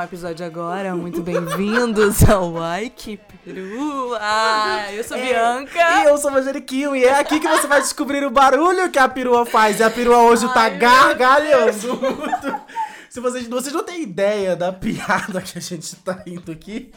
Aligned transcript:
um 0.00 0.04
episódio 0.04 0.46
agora. 0.46 0.96
Muito 0.96 1.20
bem-vindos 1.22 2.24
ao 2.28 2.56
Ai 2.62 2.90
Que 2.94 3.18
Peru. 3.44 4.14
Ah, 4.18 4.86
eu 4.92 5.04
sou 5.04 5.16
É, 5.16 5.26
Bianca. 5.26 5.78
E 5.78 6.04
eu 6.04 6.16
sou 6.16 6.32
o 6.32 6.36
Angeliquinho, 6.36 6.96
e 6.96 7.04
é 7.04 7.18
aqui 7.18 7.38
que 7.38 7.46
você 7.46 7.66
vai 7.66 7.82
descobrir 7.82 8.24
o 8.24 8.30
barulho 8.30 8.90
que 8.90 8.98
a 8.98 9.08
perua 9.08 9.44
faz. 9.44 9.78
E 9.78 9.82
a 9.82 9.90
perua 9.90 10.22
hoje 10.22 10.48
tá 10.54 10.62
Ai, 10.62 10.70
meu 10.70 10.78
gargalhando. 10.78 12.00
Se 13.10 13.20
vocês, 13.20 13.46
vocês 13.46 13.74
não 13.74 13.82
têm 13.82 14.02
ideia 14.02 14.56
da 14.56 14.72
piada 14.72 15.42
que 15.42 15.58
a 15.58 15.60
gente 15.60 15.94
tá 15.96 16.22
indo 16.26 16.50
aqui. 16.50 16.90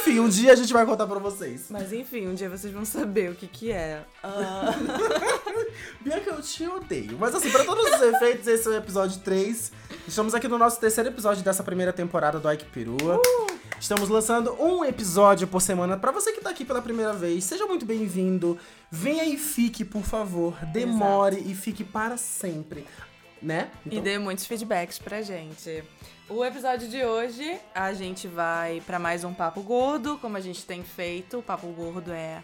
Enfim, 0.00 0.18
um 0.18 0.30
dia 0.30 0.52
a 0.52 0.56
gente 0.56 0.72
vai 0.72 0.86
contar 0.86 1.06
pra 1.06 1.18
vocês. 1.18 1.66
Mas 1.68 1.92
enfim, 1.92 2.26
um 2.26 2.34
dia 2.34 2.48
vocês 2.48 2.72
vão 2.72 2.86
saber 2.86 3.30
o 3.30 3.34
que 3.34 3.46
que 3.46 3.70
é. 3.70 4.02
Ah, 4.24 4.74
Bianca, 6.00 6.30
eu 6.30 6.40
te 6.40 6.66
odeio. 6.66 7.18
Mas 7.18 7.34
assim, 7.34 7.50
pra 7.50 7.64
todos 7.64 7.84
os 7.84 8.00
efeitos, 8.00 8.46
esse 8.46 8.66
é 8.66 8.70
o 8.70 8.74
episódio 8.76 9.20
3. 9.20 9.72
Estamos 10.08 10.34
aqui 10.34 10.48
no 10.48 10.56
nosso 10.56 10.80
terceiro 10.80 11.10
episódio 11.10 11.44
dessa 11.44 11.62
primeira 11.62 11.92
temporada 11.92 12.40
do 12.40 12.50
Ike 12.50 12.64
Perua. 12.64 13.20
Estamos 13.78 14.08
lançando 14.08 14.54
um 14.58 14.82
episódio 14.84 15.46
por 15.46 15.60
semana. 15.60 15.98
Pra 15.98 16.10
você 16.12 16.32
que 16.32 16.40
tá 16.40 16.48
aqui 16.48 16.64
pela 16.64 16.80
primeira 16.80 17.12
vez, 17.12 17.44
seja 17.44 17.66
muito 17.66 17.84
bem-vindo. 17.84 18.58
Venha 18.90 19.24
e 19.24 19.36
fique, 19.36 19.84
por 19.84 20.02
favor. 20.02 20.54
Demore 20.72 21.42
e 21.46 21.54
fique 21.54 21.84
para 21.84 22.16
sempre. 22.16 22.86
Né? 23.42 23.70
e 23.90 24.00
dê 24.00 24.18
muitos 24.18 24.46
feedbacks 24.46 24.98
pra 24.98 25.22
gente. 25.22 25.82
O 26.28 26.44
episódio 26.44 26.88
de 26.88 27.04
hoje, 27.04 27.58
a 27.74 27.92
gente 27.92 28.28
vai 28.28 28.82
pra 28.86 28.98
mais 28.98 29.24
um 29.24 29.32
Papo 29.32 29.62
Gordo, 29.62 30.18
como 30.18 30.36
a 30.36 30.40
gente 30.40 30.64
tem 30.64 30.84
feito. 30.84 31.38
O 31.38 31.42
Papo 31.42 31.66
Gordo 31.68 32.12
é 32.12 32.42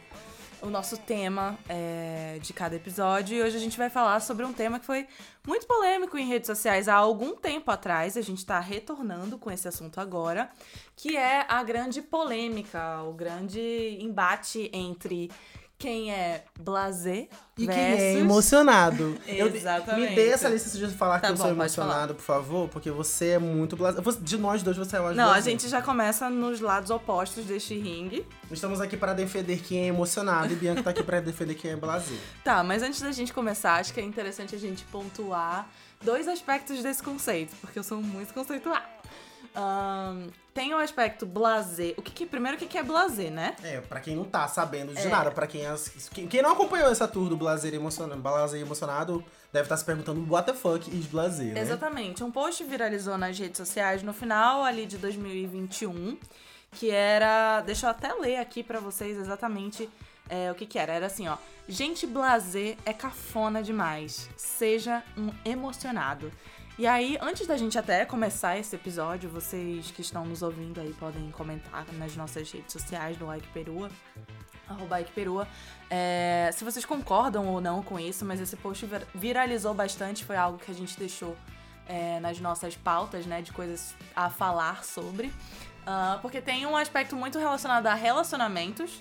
o 0.63 0.71
nosso 0.71 0.97
tema 0.97 1.59
é, 1.69 2.39
de 2.41 2.53
cada 2.53 2.75
episódio. 2.75 3.37
E 3.37 3.43
hoje 3.43 3.57
a 3.57 3.61
gente 3.61 3.77
vai 3.77 3.91
falar 3.91 4.21
sobre 4.21 4.45
um 4.45 4.53
tema 4.53 4.81
que 4.81 4.87
foi 4.87 5.07
muito 5.47 5.67
polêmico 5.67 6.17
em 6.19 6.27
redes 6.27 6.47
sociais 6.47 6.89
há 6.89 6.95
algum 6.95 7.37
tempo 7.37 7.71
atrás. 7.71 8.17
A 8.17 8.23
gente 8.23 8.45
tá 8.45 8.59
retornando 8.59 9.39
com 9.39 9.51
esse 9.51 9.69
assunto 9.69 10.01
agora, 10.01 10.51
que 10.97 11.17
é 11.17 11.45
a 11.49 11.63
grande 11.63 12.03
polêmica, 12.03 13.03
o 13.03 13.13
grande 13.13 13.99
embate 14.01 14.71
entre 14.73 15.31
quem 15.79 16.11
é 16.11 16.45
blasé 16.59 17.29
E 17.57 17.67
quem 17.67 17.67
versus... 17.67 18.01
é 18.01 18.13
emocionado. 18.15 19.19
Eu- 19.29 19.55
Exatamente. 19.55 20.09
me 20.11 20.15
dê 20.17 20.29
essa 20.29 20.49
licença 20.49 20.79
de 20.79 20.89
falar 20.95 21.21
Tá 21.21 21.27
que 21.29 21.33
eu 21.35 21.37
sou 21.37 21.47
bom, 21.47 21.53
emocionado, 21.53 22.15
por 22.15 22.23
favor, 22.23 22.69
porque 22.69 22.91
você 22.91 23.31
é 23.33 23.39
muito 23.39 23.77
blasé. 23.77 24.01
De 24.21 24.39
nós 24.39 24.63
dois, 24.63 24.77
você 24.77 24.97
é 24.97 25.01
o 25.01 25.05
mais 25.05 25.17
Não, 25.17 25.25
a 25.25 25.33
blasé. 25.35 25.51
gente 25.51 25.69
já 25.69 25.83
começa 25.83 26.31
nos 26.31 26.61
lados 26.61 26.91
opostos 26.91 27.45
deste 27.45 27.79
ringue. 27.79 28.27
Estamos 28.51 28.81
aqui 28.81 28.97
para 28.97 29.13
defender 29.13 29.59
quem 29.61 29.85
é 29.85 29.87
emocionado 29.89 30.53
e 30.53 30.57
Bianca 30.57 30.83
tá 30.83 30.91
aqui 30.91 31.03
para 31.03 31.21
defender 31.21 31.55
quem 31.55 31.73
é 31.73 31.77
blasé. 31.77 32.15
Tá, 32.43 32.63
mas 32.63 32.83
antes 32.83 33.01
da 33.03 33.13
gente 33.13 33.33
começar, 33.33 33.75
acho 33.75 33.93
que 33.93 34.01
é 34.01 34.05
interessante 34.05 34.55
a 34.55 34.59
gente 34.59 34.85
pontuar 34.85 35.69
dois 36.03 36.29
aspectos 36.29 36.83
desse 36.83 37.03
conceito, 37.03 37.55
porque 37.61 37.79
eu 37.79 37.83
sou 37.83 38.01
muito 38.01 38.33
conceituada. 38.33 38.85
Ahn, 39.57 40.29
tem 40.53 40.75
o 40.75 40.79
aspecto 40.79 41.25
blazer. 41.27 41.95
O 41.97 42.03
que, 42.03 42.13
que 42.13 42.27
primeiro 42.27 42.57
o 42.57 42.61
que, 42.61 42.67
que 42.67 42.77
é 42.79 42.83
blazer, 42.83 43.31
né? 43.31 43.57
É, 43.63 43.81
pra 43.81 44.01
quem 44.01 44.15
não 44.15 44.25
tá 44.25 44.47
sabendo 44.49 44.93
de 44.95 45.01
É. 45.01 45.09
nada, 45.09 45.31
pra 45.31 45.47
quem, 45.47 45.67
as- 45.67 45.89
quem, 46.13 46.27
quem 46.27 46.43
não 46.43 46.51
acompanhou 46.53 46.91
essa 46.91 47.09
tour 47.09 47.29
do 47.29 47.37
Blazer 47.37 47.75
emocionado, 47.75 48.21
Blazer 48.21 48.61
emocionado 48.61 49.25
deve 49.53 49.65
estar 49.65 49.77
se 49.77 49.85
perguntando 49.85 50.25
what 50.33 50.47
the 50.51 50.57
fuck 50.57 50.89
is 50.95 51.07
Blazer, 51.07 51.55
né? 51.55 51.61
Exatamente. 51.61 52.23
Um 52.23 52.31
post 52.31 52.63
viralizou 52.65 53.17
nas 53.17 53.39
redes 53.39 53.57
sociais 53.57 54.03
no 54.03 54.13
final 54.13 54.63
ali 54.63 54.85
de 54.87 54.99
2021, 54.99 56.19
que 56.73 56.91
era, 56.91 57.61
deixa 57.63 57.87
eu 57.87 57.91
até 57.91 58.13
ler 58.15 58.37
aqui 58.37 58.63
pra 58.63 58.79
vocês 58.81 59.17
exatamente 59.17 59.89
é, 60.29 60.51
o 60.51 60.55
que 60.55 60.67
que 60.67 60.79
era. 60.79 60.93
Era 60.93 61.07
assim, 61.07 61.29
ó: 61.29 61.37
"Gente 61.69 62.07
blazer 62.07 62.77
é 62.85 62.93
cafona 62.93 63.63
demais. 63.63 64.29
Seja 64.37 65.03
um 65.17 65.31
emocionado." 65.45 66.31
E 66.79 66.87
aí, 66.87 67.17
antes 67.23 67.47
da 67.47 67.57
gente 67.57 67.79
até 67.79 68.05
começar 68.05 68.59
esse 68.59 68.77
episódio, 68.77 69.31
vocês 69.31 69.91
que 69.91 70.03
estão 70.03 70.27
nos 70.27 70.43
ouvindo 70.43 70.79
aí 70.79 70.93
podem 70.93 71.31
comentar 71.31 71.87
nas 71.95 72.15
nossas 72.17 72.51
redes 72.53 72.71
sociais 72.73 73.17
do 73.17 73.25
Like 73.25 73.49
Perua, 73.49 73.91
arroba 74.69 75.01
Ike 75.01 75.13
Perua, 75.13 75.49
é, 75.89 76.51
se 76.53 76.65
vocês 76.65 76.85
concordam 76.85 77.47
ou 77.47 77.63
não 77.63 77.83
com 77.83 77.99
isso, 77.99 78.27
mas 78.27 78.41
esse 78.41 78.57
post 78.57 78.85
vir- 78.85 79.07
viralizou 79.15 79.73
bastante, 79.73 80.23
foi 80.23 80.37
algo 80.37 80.59
que 80.59 80.71
a 80.71 80.75
gente 80.75 80.99
deixou 80.99 81.35
é, 81.89 82.21
nas 82.21 82.39
nossas 82.41 82.77
pautas, 82.77 83.25
né, 83.25 83.41
de 83.41 83.53
coisas 83.53 83.95
a 84.15 84.29
falar 84.29 84.85
sobre. 84.85 85.33
Ah, 85.87 86.19
porque 86.21 86.43
tem 86.43 86.67
um 86.67 86.77
aspecto 86.77 87.17
muito 87.17 87.39
relacionado 87.39 87.87
a 87.87 87.95
relacionamentos, 87.95 89.01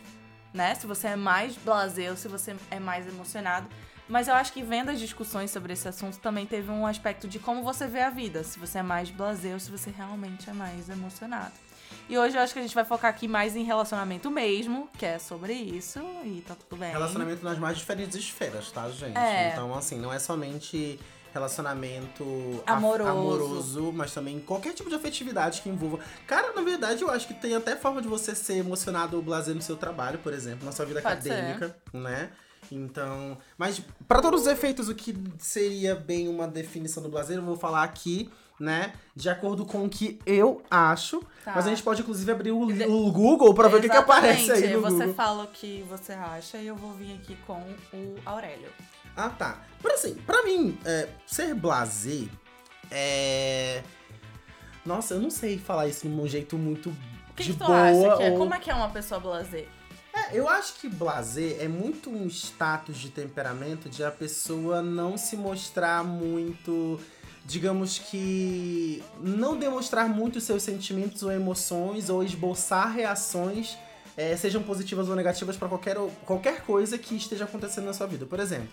né, 0.53 0.75
se 0.75 0.87
você 0.87 1.07
é 1.07 1.15
mais 1.17 1.57
blasé 1.57 2.09
ou 2.09 2.15
se 2.15 2.29
você 2.29 2.55
é 2.71 2.79
mais 2.79 3.05
emocionado. 3.05 3.67
Mas 4.07 4.27
eu 4.27 4.35
acho 4.35 4.53
que 4.53 4.61
vendo 4.61 4.89
as 4.89 4.99
discussões 4.99 5.49
sobre 5.51 5.73
esse 5.73 5.87
assunto 5.87 6.19
também 6.19 6.45
teve 6.45 6.69
um 6.69 6.85
aspecto 6.85 7.27
de 7.27 7.39
como 7.39 7.63
você 7.63 7.87
vê 7.87 8.01
a 8.01 8.09
vida, 8.09 8.43
se 8.43 8.59
você 8.59 8.79
é 8.79 8.83
mais 8.83 9.09
blasé 9.09 9.53
ou 9.53 9.59
se 9.59 9.71
você 9.71 9.89
realmente 9.89 10.49
é 10.49 10.53
mais 10.53 10.89
emocionado. 10.89 11.53
E 12.07 12.17
hoje 12.17 12.37
eu 12.37 12.41
acho 12.41 12.53
que 12.53 12.59
a 12.59 12.61
gente 12.61 12.75
vai 12.75 12.85
focar 12.85 13.09
aqui 13.09 13.27
mais 13.27 13.55
em 13.55 13.63
relacionamento 13.63 14.29
mesmo, 14.29 14.87
que 14.97 15.05
é 15.05 15.17
sobre 15.17 15.53
isso, 15.53 15.99
e 16.23 16.43
tá 16.47 16.55
tudo 16.55 16.79
bem. 16.79 16.91
Relacionamento 16.91 17.43
nas 17.43 17.57
mais 17.57 17.77
diferentes 17.77 18.15
esferas, 18.15 18.71
tá, 18.71 18.87
gente? 18.89 19.17
É. 19.17 19.51
Então, 19.51 19.73
assim, 19.73 19.99
não 19.99 20.13
é 20.13 20.19
somente 20.19 20.99
relacionamento 21.33 22.63
Amoroso. 22.65 23.09
amoroso, 23.09 23.91
mas 23.91 24.13
também 24.13 24.39
qualquer 24.39 24.73
tipo 24.73 24.87
de 24.87 24.95
afetividade 24.95 25.61
que 25.61 25.67
envolva. 25.67 25.99
Cara, 26.25 26.53
na 26.53 26.61
verdade, 26.61 27.01
eu 27.01 27.09
acho 27.09 27.27
que 27.27 27.33
tem 27.33 27.55
até 27.55 27.75
forma 27.75 28.01
de 28.01 28.07
você 28.07 28.33
ser 28.33 28.57
emocionado 28.57 29.17
ou 29.17 29.23
blazer 29.23 29.53
no 29.53 29.61
seu 29.61 29.75
trabalho, 29.75 30.19
por 30.19 30.31
exemplo, 30.31 30.65
na 30.65 30.71
sua 30.71 30.85
vida 30.85 31.01
Pode 31.01 31.23
ser. 31.23 31.33
acadêmica, 31.33 31.75
né? 31.91 32.29
Então, 32.71 33.37
mas 33.57 33.81
para 34.07 34.21
todos 34.21 34.41
os 34.41 34.47
efeitos, 34.47 34.87
o 34.89 34.95
que 34.95 35.15
seria 35.39 35.95
bem 35.95 36.27
uma 36.27 36.47
definição 36.47 37.01
do 37.03 37.09
blazer, 37.09 37.37
eu 37.37 37.41
vou 37.43 37.55
falar 37.57 37.83
aqui, 37.83 38.29
né? 38.59 38.93
De 39.15 39.29
acordo 39.29 39.65
com 39.65 39.83
o 39.85 39.89
que 39.89 40.19
eu 40.25 40.61
acho. 40.71 41.19
Tá. 41.43 41.53
Mas 41.55 41.65
a 41.65 41.69
gente 41.69 41.83
pode, 41.83 42.01
inclusive, 42.01 42.31
abrir 42.31 42.51
o, 42.51 42.61
o 42.61 43.11
Google 43.11 43.53
pra 43.53 43.67
ver 43.67 43.77
o 43.77 43.81
que, 43.81 43.89
que 43.89 43.97
aparece 43.97 44.51
aí 44.51 44.73
no 44.73 44.81
você 44.81 44.95
Google. 44.97 45.13
fala 45.13 45.43
o 45.43 45.47
que 45.47 45.83
você 45.89 46.13
acha 46.13 46.57
e 46.57 46.67
eu 46.67 46.75
vou 46.75 46.91
vir 46.93 47.15
aqui 47.15 47.35
com 47.45 47.59
o 47.93 48.15
Aurélio. 48.25 48.69
Ah, 49.17 49.29
tá. 49.29 49.61
Mas 49.83 49.93
assim, 49.95 50.15
pra 50.15 50.43
mim, 50.43 50.77
é, 50.85 51.07
ser 51.27 51.53
blasé 51.53 52.23
é. 52.91 53.83
Nossa, 54.85 55.15
eu 55.15 55.19
não 55.19 55.29
sei 55.31 55.57
falar 55.57 55.87
isso 55.87 56.07
de 56.07 56.13
um 56.13 56.27
jeito 56.27 56.57
muito 56.57 56.89
O 56.89 57.33
que, 57.35 57.43
de 57.43 57.53
que 57.53 57.57
tu 57.59 57.65
boa. 57.65 57.81
acha 57.89 58.17
que 58.17 58.23
é? 58.23 58.31
ou- 58.31 58.37
Como 58.37 58.53
é 58.53 58.59
que 58.59 58.69
é 58.69 58.73
uma 58.75 58.89
pessoa 58.89 59.19
blasé? 59.19 59.65
É, 60.31 60.37
eu 60.37 60.47
acho 60.47 60.75
que 60.75 60.87
blasé 60.87 61.57
é 61.59 61.67
muito 61.67 62.09
um 62.09 62.27
status 62.27 62.97
de 62.97 63.09
temperamento 63.09 63.89
de 63.89 64.03
a 64.03 64.11
pessoa 64.11 64.81
não 64.81 65.17
se 65.17 65.35
mostrar 65.35 66.03
muito. 66.03 66.99
Digamos 67.45 67.99
que. 67.99 69.03
Não 69.21 69.57
demonstrar 69.57 70.09
muito 70.09 70.41
seus 70.41 70.63
sentimentos 70.63 71.21
ou 71.23 71.31
emoções 71.31 72.09
ou 72.09 72.23
esboçar 72.23 72.91
reações, 72.91 73.77
é, 74.17 74.35
sejam 74.35 74.63
positivas 74.63 75.09
ou 75.09 75.15
negativas, 75.15 75.55
pra 75.57 75.67
qualquer, 75.67 75.97
qualquer 76.25 76.61
coisa 76.61 76.97
que 76.97 77.15
esteja 77.15 77.45
acontecendo 77.45 77.85
na 77.85 77.93
sua 77.93 78.07
vida. 78.07 78.25
Por 78.25 78.39
exemplo, 78.39 78.69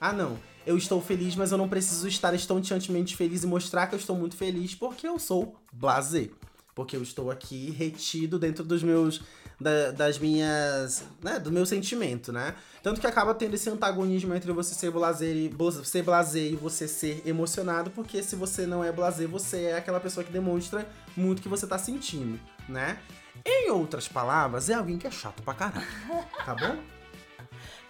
ah 0.00 0.12
não, 0.12 0.38
eu 0.66 0.76
estou 0.76 1.00
feliz, 1.00 1.34
mas 1.34 1.52
eu 1.52 1.58
não 1.58 1.68
preciso 1.68 2.08
estar 2.08 2.34
estonteantemente 2.34 3.16
feliz 3.16 3.42
e 3.42 3.46
mostrar 3.46 3.86
que 3.86 3.94
eu 3.94 3.98
estou 3.98 4.16
muito 4.16 4.36
feliz 4.36 4.74
porque 4.74 5.06
eu 5.06 5.18
sou 5.18 5.56
blasé. 5.72 6.28
Porque 6.74 6.96
eu 6.96 7.02
estou 7.02 7.30
aqui 7.30 7.70
retido 7.70 8.38
dentro 8.38 8.64
dos 8.64 8.82
meus. 8.82 9.20
Da- 9.60 9.90
das 9.90 10.18
minhas. 10.18 11.04
né, 11.22 11.38
do 11.38 11.52
meu 11.52 11.66
sentimento, 11.66 12.32
né? 12.32 12.54
Tanto 12.82 13.00
que 13.00 13.06
acaba 13.06 13.34
tendo 13.34 13.54
esse 13.54 13.68
antagonismo 13.68 14.34
entre 14.34 14.50
você 14.52 14.74
ser 14.74 14.90
blazer 14.90 15.36
e 15.36 15.54
ser 15.84 16.02
blazer 16.02 16.52
e 16.52 16.56
você 16.56 16.88
ser 16.88 17.22
emocionado, 17.26 17.90
porque 17.90 18.22
se 18.22 18.34
você 18.36 18.66
não 18.66 18.82
é 18.82 18.90
blazer, 18.90 19.28
você 19.28 19.64
é 19.64 19.76
aquela 19.76 20.00
pessoa 20.00 20.24
que 20.24 20.32
demonstra 20.32 20.88
muito 21.16 21.40
o 21.40 21.42
que 21.42 21.48
você 21.48 21.66
tá 21.66 21.76
sentindo, 21.78 22.40
né? 22.68 22.98
Em 23.44 23.70
outras 23.70 24.08
palavras, 24.08 24.68
é 24.70 24.74
alguém 24.74 24.96
que 24.98 25.06
é 25.06 25.10
chato 25.10 25.42
pra 25.42 25.54
caralho. 25.54 25.86
Tá 26.44 26.54
bom? 26.54 26.76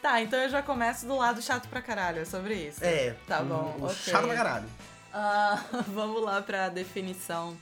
Tá, 0.02 0.20
então 0.22 0.38
eu 0.38 0.48
já 0.48 0.62
começo 0.62 1.06
do 1.06 1.16
lado 1.16 1.42
chato 1.42 1.68
pra 1.68 1.82
caralho, 1.82 2.20
é 2.20 2.24
sobre 2.24 2.54
isso. 2.54 2.82
É. 2.82 3.14
Tá 3.28 3.42
bom, 3.42 3.76
um 3.78 3.84
ok. 3.84 3.94
Chato 3.96 4.26
pra 4.26 4.34
caralho. 4.34 4.66
Ah, 5.12 5.62
vamos 5.88 6.22
lá 6.22 6.40
pra 6.40 6.68
definição 6.68 7.56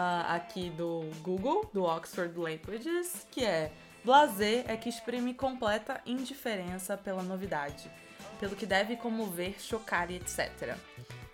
ah, 0.00 0.36
aqui 0.36 0.70
do 0.70 1.00
Google, 1.22 1.68
do 1.74 1.82
Oxford 1.82 2.38
Languages, 2.38 3.26
que 3.32 3.44
é 3.44 3.72
blazer 4.04 4.64
é 4.68 4.76
que 4.76 4.88
exprime 4.88 5.34
completa 5.34 6.00
indiferença 6.06 6.96
pela 6.96 7.20
novidade, 7.20 7.90
pelo 8.38 8.54
que 8.54 8.64
deve 8.64 8.94
comover, 8.94 9.60
chocar 9.60 10.08
e 10.08 10.14
etc. 10.14 10.76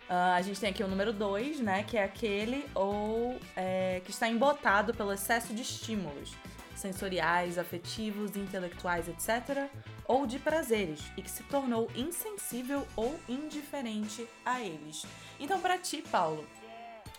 Ah, 0.08 0.36
a 0.36 0.40
gente 0.40 0.58
tem 0.58 0.70
aqui 0.70 0.82
o 0.82 0.88
número 0.88 1.12
2, 1.12 1.60
né, 1.60 1.82
que 1.82 1.98
é 1.98 2.04
aquele 2.04 2.66
ou 2.74 3.38
é, 3.54 4.00
que 4.02 4.10
está 4.10 4.28
embotado 4.30 4.94
pelo 4.94 5.12
excesso 5.12 5.52
de 5.52 5.60
estímulos 5.60 6.32
sensoriais, 6.74 7.58
afetivos, 7.58 8.34
intelectuais, 8.34 9.08
etc., 9.08 9.68
ou 10.06 10.26
de 10.26 10.38
prazeres, 10.38 11.00
e 11.16 11.22
que 11.22 11.30
se 11.30 11.42
tornou 11.44 11.88
insensível 11.94 12.86
ou 12.96 13.14
indiferente 13.28 14.26
a 14.44 14.60
eles. 14.60 15.06
Então, 15.38 15.60
pra 15.60 15.78
ti, 15.78 16.02
Paulo, 16.10 16.44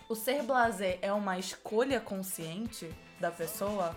o 0.08 0.14
ser 0.14 0.42
blasé 0.42 0.98
é 1.02 1.12
uma 1.12 1.38
escolha 1.38 2.00
consciente 2.00 2.88
da 3.20 3.30
pessoa? 3.30 3.96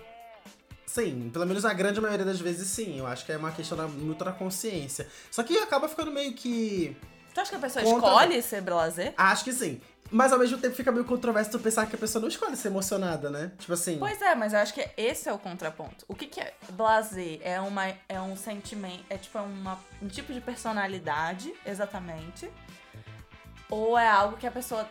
Sim, 0.85 1.29
pelo 1.31 1.45
menos 1.45 1.65
a 1.65 1.73
grande 1.73 2.01
maioria 2.01 2.25
das 2.25 2.39
vezes 2.39 2.67
sim. 2.67 2.97
Eu 2.97 3.05
acho 3.05 3.25
que 3.25 3.31
é 3.31 3.37
uma 3.37 3.51
questão 3.51 3.77
da, 3.77 3.87
muito 3.87 4.23
da 4.23 4.31
consciência. 4.31 5.07
Só 5.29 5.43
que 5.43 5.57
acaba 5.59 5.87
ficando 5.87 6.11
meio 6.11 6.33
que. 6.33 6.97
Tu 7.33 7.39
acha 7.39 7.51
que 7.51 7.55
a 7.57 7.59
pessoa 7.59 7.85
Contra- 7.85 8.09
escolhe 8.09 8.41
ser 8.41 8.61
blasé? 8.61 9.13
Acho 9.15 9.43
que 9.43 9.53
sim. 9.53 9.79
Mas 10.11 10.33
ao 10.33 10.39
mesmo 10.39 10.57
tempo 10.57 10.75
fica 10.75 10.91
meio 10.91 11.05
controverso 11.05 11.51
tu 11.51 11.59
pensar 11.59 11.85
que 11.85 11.95
a 11.95 11.99
pessoa 11.99 12.19
não 12.19 12.27
escolhe 12.27 12.55
ser 12.55 12.69
emocionada, 12.69 13.29
né? 13.29 13.51
Tipo 13.59 13.73
assim. 13.73 13.99
Pois 13.99 14.19
é, 14.19 14.33
mas 14.33 14.53
eu 14.53 14.59
acho 14.59 14.73
que 14.73 14.89
esse 14.97 15.29
é 15.29 15.33
o 15.33 15.37
contraponto. 15.37 16.03
O 16.07 16.15
que, 16.15 16.25
que 16.25 16.39
é 16.41 16.55
blazer? 16.71 17.39
É, 17.43 17.61
uma, 17.61 17.93
é 18.07 18.19
um 18.19 18.35
sentimento, 18.35 19.03
é 19.07 19.17
tipo 19.17 19.37
uma, 19.37 19.77
um 20.01 20.07
tipo 20.07 20.33
de 20.33 20.41
personalidade, 20.41 21.53
exatamente. 21.63 22.49
Ou 23.69 23.95
é 23.95 24.07
algo 24.07 24.37
que 24.37 24.47
a 24.47 24.51
pessoa 24.51 24.89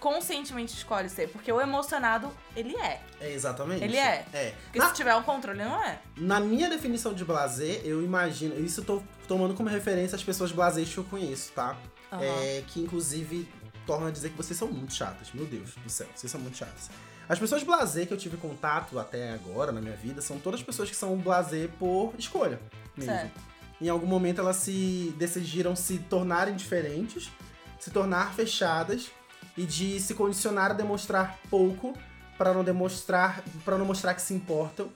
conscientemente 0.00 0.74
escolhe 0.74 1.08
ser? 1.08 1.28
Porque 1.28 1.52
o 1.52 1.60
emocionado, 1.60 2.32
ele 2.56 2.74
é. 2.76 3.00
É 3.20 3.32
exatamente. 3.32 3.84
Ele 3.84 3.96
é. 3.96 4.24
É. 4.32 4.54
Porque 4.64 4.78
Na, 4.78 4.88
se 4.88 4.94
tiver 4.94 5.14
um 5.14 5.22
controle, 5.22 5.62
não 5.62 5.80
é. 5.84 6.00
na 6.16 6.40
minha 6.40 6.68
definição 6.68 7.12
de 7.14 7.24
blazer, 7.24 7.82
eu 7.84 8.02
imagino. 8.02 8.58
Isso 8.58 8.80
eu 8.80 8.84
tô 8.84 9.02
tomando 9.28 9.54
como 9.54 9.68
referência 9.68 10.16
as 10.16 10.24
pessoas 10.24 10.50
blasés 10.50 10.92
que 10.92 10.98
eu 10.98 11.04
conheço, 11.04 11.52
tá? 11.52 11.76
Aham. 12.10 12.22
É, 12.22 12.64
que 12.66 12.80
inclusive 12.80 13.46
torna 13.86 14.08
a 14.08 14.10
dizer 14.10 14.30
que 14.30 14.36
vocês 14.36 14.58
são 14.58 14.68
muito 14.68 14.92
chatas. 14.92 15.28
Meu 15.32 15.44
Deus 15.46 15.74
do 15.76 15.90
céu, 15.90 16.08
vocês 16.14 16.30
são 16.32 16.40
muito 16.40 16.56
chatas. 16.56 16.90
As 17.28 17.38
pessoas 17.38 17.62
blazer 17.62 18.08
que 18.08 18.12
eu 18.12 18.18
tive 18.18 18.36
contato 18.36 18.98
até 18.98 19.32
agora 19.32 19.70
na 19.70 19.80
minha 19.80 19.94
vida 19.94 20.20
são 20.20 20.38
todas 20.40 20.62
pessoas 20.62 20.90
que 20.90 20.96
são 20.96 21.16
blazer 21.16 21.68
por 21.78 22.12
escolha. 22.18 22.58
Mesmo. 22.96 23.12
Certo. 23.12 23.40
Em 23.80 23.88
algum 23.88 24.06
momento 24.06 24.40
elas 24.40 24.56
se 24.56 25.14
decidiram 25.16 25.76
se 25.76 25.98
tornarem 25.98 26.56
diferentes, 26.56 27.30
se 27.78 27.90
tornar 27.90 28.34
fechadas 28.34 29.10
e 29.56 29.64
de 29.64 30.00
se 30.00 30.14
condicionar 30.14 30.70
a 30.70 30.74
demonstrar 30.74 31.38
pouco 31.50 31.94
para 32.38 32.54
não 32.54 32.64
demonstrar, 32.64 33.44
para 33.64 33.76
não 33.76 33.84
mostrar 33.84 34.14
que 34.14 34.22
se 34.22 34.32
importam, 34.32 34.88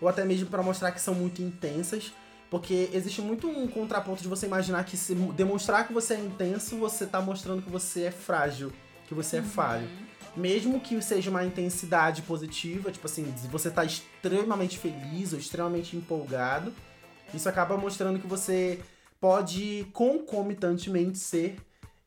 ou 0.00 0.08
até 0.08 0.24
mesmo 0.24 0.48
para 0.48 0.62
mostrar 0.62 0.92
que 0.92 1.00
são 1.00 1.14
muito 1.14 1.42
intensas, 1.42 2.12
porque 2.48 2.90
existe 2.92 3.20
muito 3.20 3.48
um 3.48 3.66
contraponto 3.66 4.22
de 4.22 4.28
você 4.28 4.46
imaginar 4.46 4.84
que 4.84 4.96
se 4.96 5.14
demonstrar 5.14 5.86
que 5.86 5.92
você 5.92 6.14
é 6.14 6.20
intenso, 6.20 6.76
você 6.76 7.06
tá 7.06 7.20
mostrando 7.20 7.62
que 7.62 7.70
você 7.70 8.04
é 8.04 8.10
frágil, 8.10 8.72
que 9.08 9.14
você 9.14 9.38
é 9.38 9.42
falho. 9.42 9.88
Mesmo 10.36 10.78
que 10.78 11.00
seja 11.02 11.28
uma 11.28 11.44
intensidade 11.44 12.22
positiva, 12.22 12.92
tipo 12.92 13.06
assim, 13.06 13.24
você 13.50 13.70
tá 13.70 13.84
extremamente 13.84 14.78
feliz 14.78 15.32
ou 15.32 15.38
extremamente 15.38 15.96
empolgado, 15.96 16.72
isso 17.34 17.48
acaba 17.48 17.76
mostrando 17.76 18.18
que 18.18 18.26
você 18.26 18.80
pode 19.20 19.86
concomitantemente 19.92 21.18
ser 21.18 21.56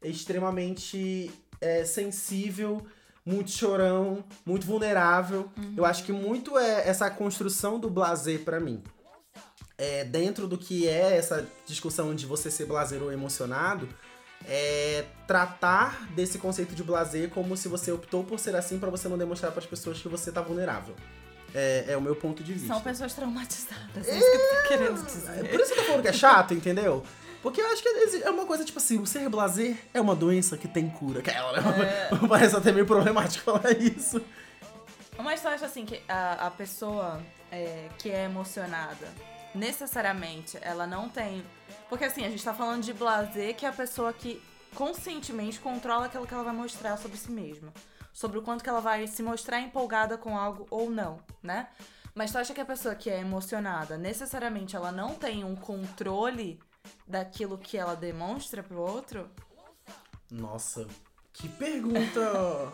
extremamente 0.03 1.31
é, 1.61 1.83
sensível, 1.85 2.85
muito 3.25 3.51
chorão, 3.51 4.23
muito 4.45 4.65
vulnerável. 4.65 5.49
Eu 5.75 5.85
acho 5.85 6.03
que 6.03 6.11
muito 6.11 6.57
é 6.57 6.87
essa 6.87 7.09
construção 7.09 7.79
do 7.79 7.89
blazer 7.89 8.41
pra 8.41 8.59
mim. 8.59 8.83
É, 9.77 10.05
dentro 10.05 10.47
do 10.47 10.57
que 10.57 10.87
é 10.87 11.17
essa 11.17 11.45
discussão 11.65 12.15
de 12.15 12.25
você 12.25 12.49
ser 12.49 12.65
blazer 12.65 13.01
ou 13.03 13.11
emocionado, 13.11 13.89
é 14.47 15.05
tratar 15.27 16.07
desse 16.13 16.37
conceito 16.37 16.75
de 16.75 16.83
blazer 16.83 17.29
como 17.29 17.57
se 17.57 17.67
você 17.67 17.91
optou 17.91 18.23
por 18.23 18.39
ser 18.39 18.55
assim 18.55 18.77
pra 18.79 18.89
você 18.89 19.07
não 19.07 19.17
demonstrar 19.17 19.51
pras 19.51 19.65
pessoas 19.65 19.99
que 20.01 20.07
você 20.07 20.31
tá 20.31 20.41
vulnerável. 20.41 20.95
É, 21.53 21.85
é 21.89 21.97
o 21.97 22.01
meu 22.01 22.15
ponto 22.15 22.43
de 22.43 22.53
vista. 22.53 22.67
São 22.67 22.81
pessoas 22.81 23.13
traumatizadas. 23.13 24.07
É 24.07 24.17
isso 24.17 24.31
que 24.31 24.37
eu 24.37 24.61
tô 24.61 24.67
querendo 24.67 24.99
É 25.01 25.03
dizer. 25.05 25.49
por 25.49 25.59
isso 25.59 25.73
que 25.73 25.79
eu 25.79 25.83
tô 25.83 25.87
falando 25.87 26.01
que 26.01 26.07
é 26.09 26.13
chato, 26.13 26.53
entendeu? 26.53 27.03
Porque 27.45 27.61
eu 27.61 27.67
acho 27.67 27.83
que 27.83 28.23
é 28.23 28.29
uma 28.31 28.47
coisa 28.47 28.65
tipo 28.65 28.79
assim, 28.79 28.97
o 28.97 29.05
ser 29.05 29.29
blazer 29.29 29.77
é 29.93 30.01
uma 30.01 30.15
doença 30.15 30.57
que 30.57 30.67
tem 30.67 30.89
cura. 30.89 31.19
Aquela, 31.19 31.51
né? 31.77 32.09
Parece 32.27 32.55
até 32.55 32.71
meio 32.71 32.87
problemático 32.87 33.45
falar 33.45 33.71
isso. 33.71 34.19
Mas 35.15 35.43
tu 35.43 35.47
acha 35.47 35.67
assim 35.67 35.85
que 35.85 36.01
a, 36.09 36.47
a 36.47 36.49
pessoa 36.49 37.21
é, 37.51 37.87
que 37.99 38.09
é 38.09 38.23
emocionada, 38.23 39.07
necessariamente, 39.53 40.57
ela 40.59 40.87
não 40.87 41.07
tem. 41.07 41.45
Porque 41.87 42.05
assim, 42.05 42.25
a 42.25 42.31
gente 42.31 42.43
tá 42.43 42.51
falando 42.51 42.81
de 42.81 42.93
blazer, 42.93 43.55
que 43.55 43.63
é 43.63 43.69
a 43.69 43.73
pessoa 43.73 44.11
que 44.11 44.41
conscientemente 44.73 45.59
controla 45.59 46.07
aquilo 46.07 46.25
que 46.25 46.33
ela 46.33 46.43
vai 46.43 46.53
mostrar 46.55 46.97
sobre 46.97 47.15
si 47.15 47.29
mesma. 47.29 47.71
Sobre 48.11 48.39
o 48.39 48.41
quanto 48.41 48.63
que 48.63 48.69
ela 48.71 48.81
vai 48.81 49.05
se 49.05 49.21
mostrar 49.21 49.61
empolgada 49.61 50.17
com 50.17 50.35
algo 50.35 50.65
ou 50.71 50.89
não, 50.89 51.19
né? 51.43 51.67
Mas 52.15 52.31
tu 52.31 52.39
acha 52.39 52.55
que 52.55 52.61
a 52.61 52.65
pessoa 52.65 52.95
que 52.95 53.07
é 53.07 53.19
emocionada, 53.19 53.99
necessariamente, 53.99 54.75
ela 54.75 54.91
não 54.91 55.13
tem 55.13 55.43
um 55.43 55.55
controle 55.55 56.59
daquilo 57.07 57.57
que 57.57 57.77
ela 57.77 57.95
demonstra 57.95 58.61
pro 58.63 58.79
outro? 58.79 59.29
Nossa, 60.31 60.87
que 61.33 61.47
pergunta. 61.49 62.21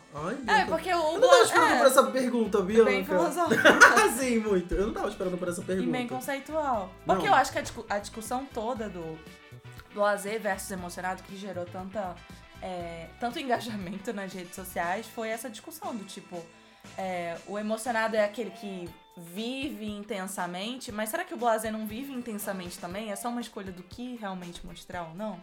Ai, 0.48 0.62
É, 0.62 0.66
porque 0.66 0.94
o 0.94 0.98
Eu 0.98 1.20
não 1.20 1.30
tava 1.30 1.44
esperando 1.44 1.72
é, 1.74 1.78
por 1.78 1.88
essa 1.88 2.04
pergunta, 2.04 2.62
Bianca. 2.62 2.86
bem 2.92 3.06
filosófico. 3.06 3.62
Sim, 4.18 4.40
muito. 4.40 4.74
Eu 4.74 4.88
não 4.88 4.94
tava 4.94 5.10
esperando 5.10 5.38
por 5.38 5.48
essa 5.48 5.62
E 5.62 5.66
pergunta. 5.66 5.92
bem 5.92 6.08
conceitual. 6.08 6.90
Porque 7.06 7.24
Não. 7.26 7.34
eu 7.34 7.36
acho 7.36 7.52
que 7.52 7.58
a, 7.60 7.62
discu- 7.62 7.86
a 7.90 8.00
discussão 8.00 8.46
toda 8.46 8.90
do 8.90 9.20
blazer 9.94 10.40
versus 10.40 10.72
emocionado 10.72 11.22
que 11.24 11.36
gerou 11.36 11.66
tanta, 11.66 12.16
é, 12.62 13.10
tanto 13.20 13.38
engajamento 13.40 14.14
nas 14.14 14.32
redes 14.32 14.56
sociais 14.56 15.06
foi 15.08 15.28
essa 15.30 15.50
discussão 15.50 15.96
do 15.96 16.06
tipo. 16.06 16.42
É, 16.98 17.38
o 17.48 17.58
emocionado 17.58 18.16
é 18.16 18.24
aquele 18.24 18.52
que 18.52 18.90
vive 19.18 19.86
intensamente, 19.90 20.92
mas 20.92 21.10
será 21.10 21.24
que 21.24 21.34
o 21.34 21.38
blazer 21.38 21.72
não 21.72 21.86
vive 21.86 22.14
intensamente 22.14 22.78
também? 22.80 23.12
É 23.12 23.16
só 23.16 23.30
uma 23.30 23.42
escolha 23.42 23.72
do 23.72 23.84
que 23.84 24.16
realmente 24.18 24.66
mostrar 24.66 25.04
ou 25.04 25.14
não? 25.16 25.40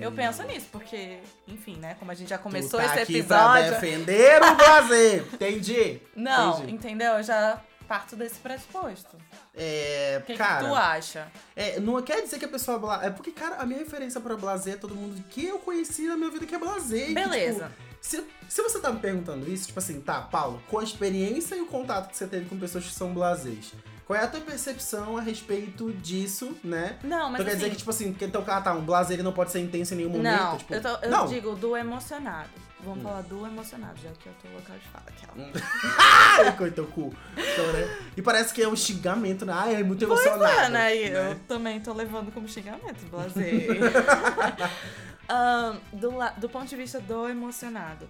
Eu 0.00 0.12
penso 0.12 0.44
nisso, 0.44 0.68
porque, 0.70 1.18
enfim, 1.48 1.76
né? 1.76 1.96
Como 1.98 2.12
a 2.12 2.14
gente 2.14 2.28
já 2.28 2.38
começou 2.38 2.78
tá 2.78 2.86
esse 2.86 2.98
aqui 3.00 3.22
pra 3.24 3.58
episódio. 3.58 3.70
defender 3.72 4.40
o 4.42 4.54
blazer. 4.54 5.24
Entendi. 5.34 6.00
Não, 6.14 6.58
Entendi. 6.58 6.72
entendeu? 6.74 7.12
Eu 7.14 7.22
já 7.24 7.60
parto 7.88 8.14
desse 8.14 8.38
pressuposto. 8.38 9.16
É, 9.52 10.18
O 10.22 10.26
que, 10.26 10.32
que 10.34 10.38
cara, 10.38 10.64
tu 10.68 10.74
acha? 10.76 11.26
É, 11.56 11.80
não 11.80 12.00
quer 12.02 12.22
dizer 12.22 12.38
que 12.38 12.44
a 12.44 12.48
pessoa 12.48 12.78
bla... 12.78 13.04
É 13.04 13.10
porque, 13.10 13.32
cara, 13.32 13.56
a 13.56 13.66
minha 13.66 13.80
referência 13.80 14.20
pra 14.20 14.36
blazer 14.36 14.74
é 14.74 14.76
todo 14.76 14.94
mundo 14.94 15.20
que 15.28 15.44
eu 15.44 15.58
conheci 15.58 16.06
na 16.06 16.16
minha 16.16 16.30
vida 16.30 16.46
que 16.46 16.54
é 16.54 16.58
blazer. 16.58 17.02
e 17.02 17.06
que, 17.08 17.14
Beleza. 17.14 17.64
tipo, 17.64 17.89
se, 18.00 18.24
se 18.48 18.62
você 18.62 18.78
tá 18.78 18.90
me 18.92 18.98
perguntando 18.98 19.50
isso, 19.50 19.66
tipo 19.66 19.78
assim, 19.78 20.00
tá, 20.00 20.20
Paulo, 20.20 20.62
com 20.68 20.78
a 20.78 20.84
experiência 20.84 21.54
e 21.54 21.60
o 21.60 21.66
contato 21.66 22.08
que 22.10 22.16
você 22.16 22.26
teve 22.26 22.46
com 22.46 22.58
pessoas 22.58 22.84
que 22.84 22.92
são 22.92 23.12
blasés, 23.12 23.72
qual 24.06 24.18
é 24.18 24.24
a 24.24 24.26
tua 24.26 24.40
percepção 24.40 25.16
a 25.16 25.20
respeito 25.20 25.92
disso, 25.92 26.56
né? 26.64 26.98
Não, 27.04 27.30
mas 27.30 27.34
então 27.34 27.44
quer 27.44 27.50
assim, 27.50 27.58
dizer 27.58 27.70
que, 27.70 27.76
tipo 27.76 27.90
assim, 27.90 28.10
porque 28.10 28.24
então, 28.24 28.42
ah, 28.46 28.60
tá, 28.60 28.72
um 28.72 28.80
blazer 28.80 29.14
ele 29.14 29.22
não 29.22 29.32
pode 29.32 29.52
ser 29.52 29.60
intenso 29.60 29.94
em 29.94 29.98
nenhum 29.98 30.10
momento. 30.10 30.36
Não, 30.36 30.58
tipo, 30.58 30.74
eu, 30.74 30.82
tô- 30.82 30.98
eu 31.02 31.10
não. 31.10 31.26
digo 31.26 31.54
do 31.54 31.76
emocionado. 31.76 32.50
Vamos 32.82 33.02
falar 33.02 33.20
do 33.22 33.46
emocionado, 33.46 34.00
já 34.02 34.10
que 34.10 34.28
é 34.28 34.32
o 34.32 34.34
teu 34.36 34.50
local 34.52 34.74
de 34.76 34.88
fala. 34.88 35.04
Aquela. 35.06 35.50
Ai, 36.48 36.56
coitado 36.56 36.88
cu. 36.88 37.14
Então, 37.36 37.72
né? 37.72 37.98
E 38.16 38.22
parece 38.22 38.54
que 38.54 38.62
é 38.62 38.68
um 38.68 38.74
xingamento, 38.74 39.44
né? 39.44 39.52
Ai, 39.54 39.74
é 39.76 39.82
muito 39.82 40.02
emocionado. 40.02 40.44
É, 40.44 40.68
né? 40.70 40.94
Né? 41.10 41.30
eu 41.32 41.38
também 41.46 41.78
tô 41.78 41.92
levando 41.92 42.32
como 42.32 42.48
xingamento, 42.48 43.04
blazer. 43.10 43.68
Ahn, 45.32 45.76
do, 45.92 46.10
do 46.38 46.48
ponto 46.48 46.66
de 46.66 46.76
vista 46.76 47.00
do 47.00 47.28
emocionado, 47.28 48.08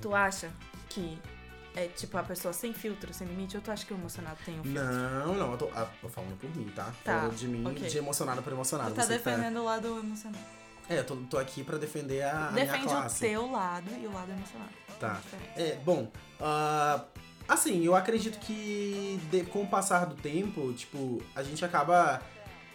tu 0.00 0.14
acha 0.14 0.50
que 0.88 1.18
é 1.76 1.86
tipo 1.86 2.16
a 2.16 2.22
pessoa 2.22 2.52
sem 2.52 2.72
filtro, 2.72 3.12
sem 3.12 3.26
limite, 3.26 3.56
ou 3.56 3.62
tu 3.62 3.70
acha 3.70 3.84
que 3.86 3.92
o 3.92 3.96
emocionado 3.96 4.38
tem 4.44 4.58
um 4.58 4.62
filtro? 4.64 4.82
Não, 4.82 5.34
não, 5.34 5.52
eu 5.52 5.58
tô, 5.58 5.68
ah, 5.74 5.86
tô 6.00 6.08
falando 6.08 6.36
por 6.38 6.48
mim, 6.56 6.70
tá? 6.74 6.92
Tá, 7.04 7.20
Falando 7.20 7.36
de 7.36 7.46
mim, 7.46 7.64
ok. 7.66 7.88
de 7.88 7.98
emocionado 7.98 8.42
por 8.42 8.52
emocionado. 8.52 8.90
Tu 8.90 8.96
tá 8.96 9.02
Você 9.02 9.18
que 9.18 9.24
defendendo 9.24 9.58
o 9.58 9.64
lado 9.64 9.98
emocionado. 9.98 10.44
É, 10.88 10.98
eu 10.98 11.04
tô, 11.04 11.14
tô 11.16 11.38
aqui 11.38 11.62
pra 11.62 11.78
defender 11.78 12.22
a, 12.22 12.48
a 12.48 12.50
minha 12.50 12.64
Defende 12.64 12.86
o 12.86 12.90
classe. 12.90 13.20
teu 13.20 13.50
lado 13.52 13.88
e 14.02 14.06
o 14.06 14.12
lado 14.12 14.32
emocionado. 14.32 14.70
Tá. 14.98 15.20
É, 15.56 15.76
bom, 15.84 16.10
ah, 16.40 17.04
assim, 17.46 17.84
eu 17.84 17.94
acredito 17.94 18.38
que 18.40 19.20
de- 19.30 19.44
com 19.44 19.62
o 19.62 19.66
passar 19.68 20.06
do 20.06 20.16
tempo, 20.16 20.72
tipo, 20.72 21.22
a 21.36 21.42
gente 21.44 21.64
acaba 21.64 22.20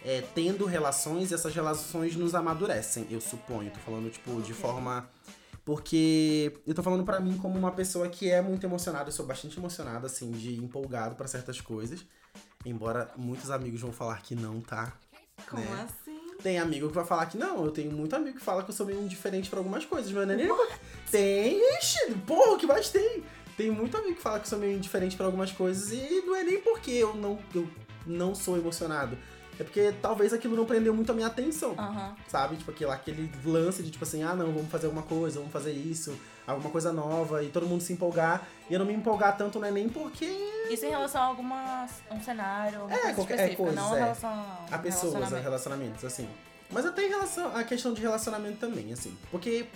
é, 0.06 0.22
tendo 0.36 0.64
relações 0.66 1.32
e 1.32 1.34
essas 1.34 1.52
relações 1.52 2.14
nos 2.14 2.32
amadurecem, 2.32 3.08
eu 3.10 3.20
suponho. 3.20 3.72
Tô 3.72 3.80
falando, 3.80 4.08
tipo, 4.08 4.30
de 4.40 4.52
Ok. 4.52 4.54
forma. 4.54 5.10
Porque 5.64 6.52
eu 6.64 6.72
tô 6.72 6.80
falando 6.80 7.02
pra 7.02 7.18
mim 7.18 7.36
como 7.36 7.58
uma 7.58 7.72
pessoa 7.72 8.08
que 8.08 8.30
é 8.30 8.40
muito 8.40 8.64
emocionada, 8.64 9.08
eu 9.08 9.12
sou 9.12 9.26
bastante 9.26 9.58
emocionada, 9.58 10.06
assim, 10.06 10.30
de 10.30 10.62
empolgado 10.62 11.16
pra 11.16 11.26
certas 11.26 11.60
coisas. 11.60 12.06
Embora 12.64 13.10
muitos 13.16 13.50
amigos 13.50 13.80
vão 13.80 13.90
falar 13.90 14.22
que 14.22 14.36
não, 14.36 14.60
tá? 14.60 14.92
Como 15.50 15.64
né? 15.64 15.88
assim? 15.88 16.16
Tem 16.40 16.60
amigo 16.60 16.86
que 16.88 16.94
vai 16.94 17.04
falar 17.04 17.26
que 17.26 17.36
não, 17.36 17.64
eu 17.64 17.72
tenho 17.72 17.90
muito 17.90 18.14
amigo 18.14 18.38
que 18.38 18.44
fala 18.44 18.62
que 18.62 18.70
eu 18.70 18.74
sou 18.74 18.86
meio 18.86 19.02
indiferente 19.02 19.50
pra 19.50 19.58
algumas 19.58 19.84
coisas, 19.84 20.12
mas 20.12 20.24
não 20.24 20.34
é 20.34 20.36
nem 20.36 20.48
Tem, 21.10 21.60
ixi, 21.78 22.14
porra, 22.24 22.52
o 22.52 22.58
que 22.58 22.66
mais 22.66 22.88
tem? 22.90 23.24
Tem 23.56 23.68
muito 23.68 23.96
amigo 23.96 24.14
que 24.14 24.22
fala 24.22 24.38
que 24.38 24.44
eu 24.44 24.50
sou 24.50 24.58
meio 24.60 24.76
indiferente 24.76 25.16
pra 25.16 25.26
algumas 25.26 25.50
coisas 25.50 25.90
e 25.90 26.22
não 26.24 26.36
é 26.36 26.44
nem 26.44 26.60
porque 26.60 26.92
eu 26.92 27.16
não, 27.16 27.40
eu 27.52 27.68
não 28.06 28.36
sou 28.36 28.56
emocionado. 28.56 29.18
É 29.58 29.64
porque 29.64 29.92
talvez 30.02 30.32
aquilo 30.34 30.54
não 30.54 30.66
prendeu 30.66 30.92
muito 30.94 31.10
a 31.10 31.14
minha 31.14 31.26
atenção, 31.28 31.74
Aham. 31.78 32.14
sabe? 32.28 32.56
Tipo, 32.56 32.70
aquele, 32.70 32.90
aquele 32.90 33.30
lance 33.44 33.82
de 33.82 33.90
tipo 33.90 34.04
assim, 34.04 34.22
ah 34.22 34.34
não, 34.34 34.52
vamos 34.52 34.70
fazer 34.70 34.86
alguma 34.86 35.02
coisa, 35.04 35.38
vamos 35.38 35.52
fazer 35.52 35.72
isso, 35.72 36.14
alguma 36.46 36.68
coisa 36.70 36.92
nova 36.92 37.42
e 37.42 37.48
todo 37.48 37.66
mundo 37.66 37.80
se 37.80 37.92
empolgar. 37.92 38.46
E 38.68 38.74
eu 38.74 38.78
não 38.78 38.86
me 38.86 38.92
empolgar 38.92 39.36
tanto 39.36 39.58
não 39.58 39.66
é 39.66 39.70
nem 39.70 39.88
porque 39.88 40.26
Isso 40.70 40.84
em 40.84 40.90
relação 40.90 41.22
a 41.22 41.24
alguma 41.24 41.86
um 42.10 42.20
cenário, 42.22 42.80
alguma 42.82 42.96
É, 42.98 43.00
coisa 43.02 43.14
qualquer- 43.16 43.50
é, 43.52 43.54
coisas, 43.54 43.74
não 43.76 43.92
em 43.94 43.96
é. 43.96 44.00
relação 44.02 44.30
a, 44.30 44.66
a 44.72 44.78
pessoas, 44.78 45.14
a 45.14 45.16
relacionamento. 45.18 45.42
relacionamentos, 45.44 46.04
assim. 46.04 46.28
Mas 46.70 46.84
até 46.84 47.06
em 47.06 47.08
relação 47.08 47.56
à 47.56 47.64
questão 47.64 47.94
de 47.94 48.00
relacionamento 48.02 48.58
também, 48.58 48.92
assim. 48.92 49.16
Porque, 49.30 49.66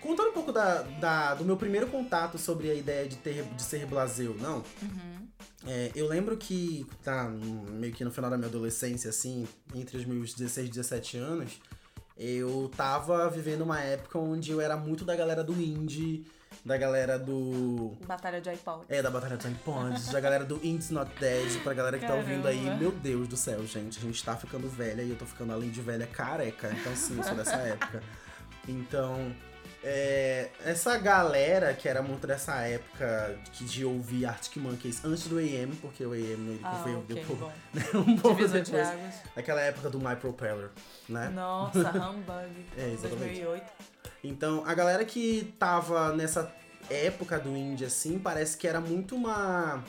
contando 0.00 0.30
um 0.30 0.32
pouco 0.32 0.52
da, 0.52 0.82
da- 0.82 1.34
do 1.34 1.44
meu 1.44 1.56
primeiro 1.56 1.86
contato 1.86 2.36
sobre 2.36 2.70
a 2.70 2.74
ideia 2.74 3.08
de, 3.08 3.16
ter, 3.16 3.44
de 3.44 3.62
ser 3.62 3.86
blazer 3.86 4.28
ou 4.30 4.36
não, 4.36 4.56
Uhum. 4.82 5.15
É, 5.66 5.90
eu 5.94 6.06
lembro 6.06 6.36
que, 6.36 6.86
tá, 7.02 7.28
meio 7.28 7.92
que 7.92 8.04
no 8.04 8.10
final 8.10 8.30
da 8.30 8.36
minha 8.36 8.48
adolescência, 8.48 9.10
assim, 9.10 9.46
entre 9.74 9.96
os 9.96 10.04
meus 10.04 10.32
16 10.34 10.68
e 10.68 10.70
17 10.70 11.16
anos, 11.18 11.60
eu 12.16 12.70
tava 12.76 13.28
vivendo 13.28 13.62
uma 13.62 13.80
época 13.80 14.18
onde 14.18 14.52
eu 14.52 14.60
era 14.60 14.76
muito 14.76 15.04
da 15.04 15.14
galera 15.16 15.42
do 15.42 15.52
indie, 15.54 16.24
da 16.64 16.76
galera 16.76 17.18
do. 17.18 17.96
Batalha 18.06 18.40
de 18.40 18.48
iPod. 18.48 18.84
É, 18.88 19.02
da 19.02 19.10
Batalha 19.10 19.36
de 19.36 19.48
iPods, 19.48 20.08
da 20.10 20.20
galera 20.20 20.44
do 20.44 20.56
Indie's 20.56 20.90
Not 20.90 21.10
Dead, 21.20 21.60
pra 21.62 21.74
galera 21.74 21.98
que 21.98 22.06
tá 22.06 22.14
ouvindo 22.14 22.46
aí. 22.46 22.62
Caramba. 22.62 22.80
Meu 22.80 22.92
Deus 22.92 23.28
do 23.28 23.36
céu, 23.36 23.64
gente, 23.66 23.98
a 23.98 24.02
gente 24.02 24.24
tá 24.24 24.36
ficando 24.36 24.68
velha 24.68 25.02
e 25.02 25.10
eu 25.10 25.16
tô 25.16 25.26
ficando 25.26 25.52
além 25.52 25.70
de 25.70 25.80
velha 25.80 26.06
careca. 26.06 26.72
Então, 26.72 26.94
sim, 26.96 27.18
eu 27.18 27.24
sou 27.24 27.34
dessa 27.34 27.56
época. 27.56 28.02
Então, 28.68 29.32
é, 29.84 30.50
essa 30.64 30.96
galera 30.98 31.72
que 31.74 31.88
era 31.88 32.02
muito 32.02 32.26
dessa 32.26 32.54
época 32.62 33.38
que 33.52 33.64
de 33.64 33.84
ouvir 33.84 34.26
Arctic 34.26 34.56
Monkeys 34.56 35.04
antes 35.04 35.28
do 35.28 35.38
AM, 35.38 35.74
porque 35.80 36.04
o 36.04 36.12
AM 36.12 36.20
ele 36.22 36.60
Ah, 36.62 36.82
veio 36.84 36.98
ok, 37.00 37.16
depois, 37.16 37.38
bom. 37.38 37.52
um 38.00 38.16
pouco 38.16 38.36
Divisor 38.38 38.62
de 38.62 38.70
depois. 38.72 38.88
águas. 38.88 39.14
Naquela 39.36 39.60
época 39.60 39.90
do 39.90 40.00
My 40.00 40.16
Propeller, 40.16 40.70
né? 41.08 41.28
Nossa, 41.28 41.78
Humbug. 41.90 42.66
É, 42.76 42.90
exatamente. 42.92 43.40
2008. 43.40 43.72
Então, 44.24 44.64
a 44.66 44.74
galera 44.74 45.04
que 45.04 45.54
tava 45.58 46.12
nessa 46.14 46.52
época 46.90 47.38
do 47.38 47.56
indie, 47.56 47.84
assim, 47.84 48.18
parece 48.18 48.56
que 48.56 48.66
era 48.66 48.80
muito 48.80 49.14
uma. 49.14 49.82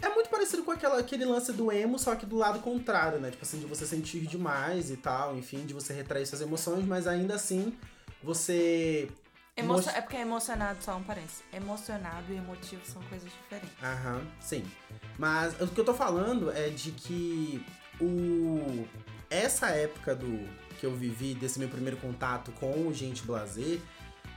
É 0.00 0.08
muito 0.10 0.30
parecido 0.30 0.62
com 0.62 0.70
aquela, 0.70 0.98
aquele 1.00 1.24
lance 1.24 1.52
do 1.52 1.72
emo, 1.72 1.98
só 1.98 2.14
que 2.14 2.24
do 2.24 2.36
lado 2.36 2.60
contrário, 2.60 3.18
né? 3.18 3.30
Tipo 3.30 3.44
assim, 3.44 3.58
de 3.58 3.66
você 3.66 3.84
sentir 3.84 4.20
demais 4.26 4.90
e 4.90 4.96
tal, 4.96 5.36
enfim, 5.36 5.66
de 5.66 5.74
você 5.74 5.92
retrair 5.92 6.24
suas 6.24 6.40
emoções, 6.40 6.84
mas 6.86 7.06
ainda 7.08 7.34
assim 7.34 7.76
você. 8.22 9.08
Emo- 9.56 9.74
most- 9.74 9.88
É 9.88 10.00
porque 10.00 10.16
emocionado 10.16 10.82
só 10.82 10.96
um 10.96 11.02
parece. 11.02 11.42
Emocionado 11.52 12.32
e 12.32 12.36
emotivo 12.36 12.82
são 12.84 13.02
coisas 13.02 13.30
diferentes. 13.30 13.74
Aham, 13.82 14.22
sim. 14.40 14.64
Mas 15.18 15.60
o 15.60 15.66
que 15.66 15.80
eu 15.80 15.84
tô 15.84 15.94
falando 15.94 16.50
é 16.52 16.68
de 16.68 16.92
que 16.92 17.64
o 18.00 18.86
essa 19.30 19.68
época 19.70 20.14
do 20.14 20.48
que 20.78 20.86
eu 20.86 20.94
vivi, 20.94 21.34
desse 21.34 21.58
meu 21.58 21.68
primeiro 21.68 21.96
contato 21.96 22.52
com 22.52 22.86
o 22.86 22.94
gente 22.94 23.22
blazer, 23.22 23.80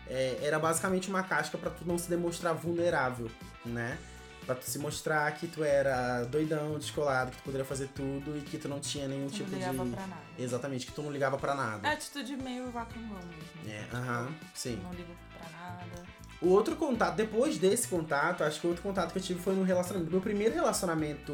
é, 0.07 0.39
era 0.41 0.57
basicamente 0.59 1.07
uma 1.07 1.21
casca 1.23 1.57
pra 1.57 1.69
tu 1.69 1.85
não 1.85 1.97
se 1.99 2.09
demonstrar 2.09 2.53
vulnerável, 2.55 3.29
né? 3.63 3.97
Pra 4.45 4.55
tu 4.55 4.63
se 4.69 4.79
mostrar 4.79 5.31
que 5.33 5.47
tu 5.47 5.63
era 5.63 6.23
doidão, 6.23 6.77
descolado, 6.79 7.31
que 7.31 7.37
tu 7.37 7.43
poderia 7.43 7.63
fazer 7.65 7.87
tudo 7.95 8.35
e 8.37 8.41
que 8.41 8.57
tu 8.57 8.67
não 8.67 8.79
tinha 8.79 9.07
nenhum 9.07 9.27
Tu 9.27 9.33
tipo 9.35 9.51
não 9.51 9.57
ligava 9.59 9.83
de. 9.85 9.91
pra 9.91 10.07
nada. 10.07 10.21
Exatamente, 10.37 10.85
que 10.87 10.91
tu 10.91 11.01
não 11.03 11.11
ligava 11.11 11.37
pra 11.37 11.53
nada. 11.55 11.87
É 11.87 11.93
atitude 11.93 12.35
meio 12.37 12.69
rock 12.71 12.97
and 12.99 13.07
roll 13.07 13.19
mesmo. 13.19 13.71
É, 13.71 13.95
aham, 13.95 14.33
sim. 14.55 14.79
Não 14.83 14.91
ligo 14.91 15.13
pra 15.37 15.47
nada. 15.59 15.85
O 16.41 16.49
outro 16.49 16.75
contato, 16.75 17.15
depois 17.15 17.59
desse 17.59 17.87
contato, 17.87 18.43
acho 18.43 18.59
que 18.59 18.65
o 18.65 18.71
outro 18.71 18.81
contato 18.83 19.11
que 19.11 19.19
eu 19.19 19.23
tive 19.23 19.39
foi 19.39 19.53
no 19.55 19.63
relacionamento. 19.63 20.11
Meu 20.11 20.21
primeiro 20.21 20.55
relacionamento 20.55 21.33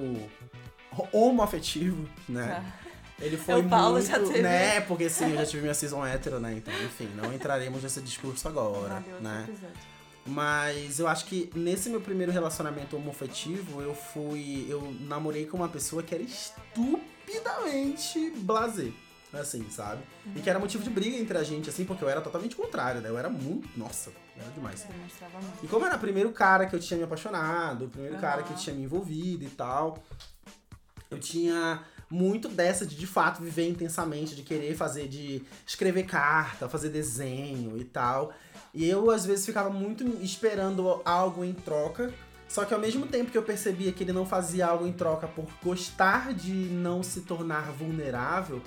homoafetivo, 1.11 2.07
né? 2.27 2.61
Tá. 2.61 2.87
Ele 3.25 3.35
foi 3.37 3.61
O 3.61 3.69
Paulo 3.69 3.93
muito, 3.93 4.07
já 4.07 4.19
teve. 4.19 4.41
né? 4.41 4.81
Porque 4.81 5.09
sim, 5.09 5.31
eu 5.31 5.37
já 5.37 5.45
tive 5.45 5.61
minha 5.63 5.73
season 5.73 6.05
hétero, 6.05 6.39
né? 6.39 6.53
Então, 6.53 6.73
enfim, 6.83 7.09
não 7.15 7.33
entraremos 7.33 7.81
nesse 7.81 7.99
discurso 8.01 8.47
agora, 8.47 8.95
Valeu 9.01 9.21
né? 9.21 9.45
episódio. 9.47 9.75
Mas 10.27 10.99
eu 10.99 11.07
acho 11.07 11.25
que 11.25 11.49
nesse 11.55 11.89
meu 11.89 12.01
primeiro 12.01 12.31
relacionamento 12.31 12.95
homoafetivo, 12.95 13.81
eu 13.81 13.95
fui. 13.95 14.65
Eu 14.69 14.95
namorei 15.01 15.45
com 15.45 15.57
uma 15.57 15.69
pessoa 15.69 16.03
que 16.03 16.13
era 16.13 16.23
estupidamente 16.23 18.31
blazer. 18.37 18.93
Assim, 19.33 19.69
sabe? 19.69 20.01
E 20.35 20.39
que 20.39 20.49
era 20.49 20.57
motivo 20.57 20.83
de 20.83 20.89
briga 20.89 21.17
entre 21.17 21.37
a 21.37 21.43
gente, 21.43 21.69
assim, 21.69 21.83
porque 21.83 22.03
eu 22.03 22.09
era 22.09 22.21
totalmente 22.21 22.55
contrário, 22.55 23.01
né? 23.01 23.09
Eu 23.09 23.17
era 23.17 23.29
muito. 23.29 23.67
Nossa, 23.77 24.11
era 24.37 24.49
demais. 24.51 24.85
Muito. 24.85 25.63
E 25.63 25.67
como 25.67 25.85
era 25.85 25.95
o 25.95 25.99
primeiro 25.99 26.31
cara 26.31 26.65
que 26.65 26.75
eu 26.75 26.79
tinha 26.79 26.97
me 26.97 27.03
apaixonado, 27.03 27.85
o 27.85 27.89
primeiro 27.89 28.17
cara 28.17 28.43
que 28.43 28.51
eu 28.51 28.57
tinha 28.57 28.75
me 28.75 28.83
envolvido 28.83 29.43
e 29.43 29.49
tal, 29.49 30.03
eu 31.11 31.19
tinha 31.19 31.83
muito 32.09 32.47
dessa 32.47 32.85
de 32.85 32.95
de 32.95 33.07
fato 33.07 33.41
viver 33.41 33.67
intensamente, 33.69 34.35
de 34.35 34.43
querer 34.43 34.75
fazer, 34.75 35.07
de 35.07 35.43
escrever 35.65 36.03
carta, 36.03 36.69
fazer 36.69 36.89
desenho 36.89 37.77
e 37.77 37.83
tal. 37.83 38.33
E 38.73 38.87
eu 38.87 39.09
às 39.11 39.25
vezes 39.25 39.45
ficava 39.45 39.69
muito 39.69 40.05
esperando 40.23 41.01
algo 41.03 41.43
em 41.43 41.53
troca. 41.53 42.13
Só 42.47 42.63
que 42.63 42.73
ao 42.73 42.79
mesmo 42.79 43.05
tempo 43.07 43.29
que 43.29 43.37
eu 43.37 43.43
percebia 43.43 43.91
que 43.91 44.03
ele 44.03 44.13
não 44.13 44.25
fazia 44.25 44.67
algo 44.67 44.87
em 44.87 44.93
troca 44.93 45.27
por 45.27 45.45
gostar 45.61 46.33
de 46.33 46.53
não 46.53 47.03
se 47.03 47.21
tornar 47.21 47.71
vulnerável, 47.73 48.61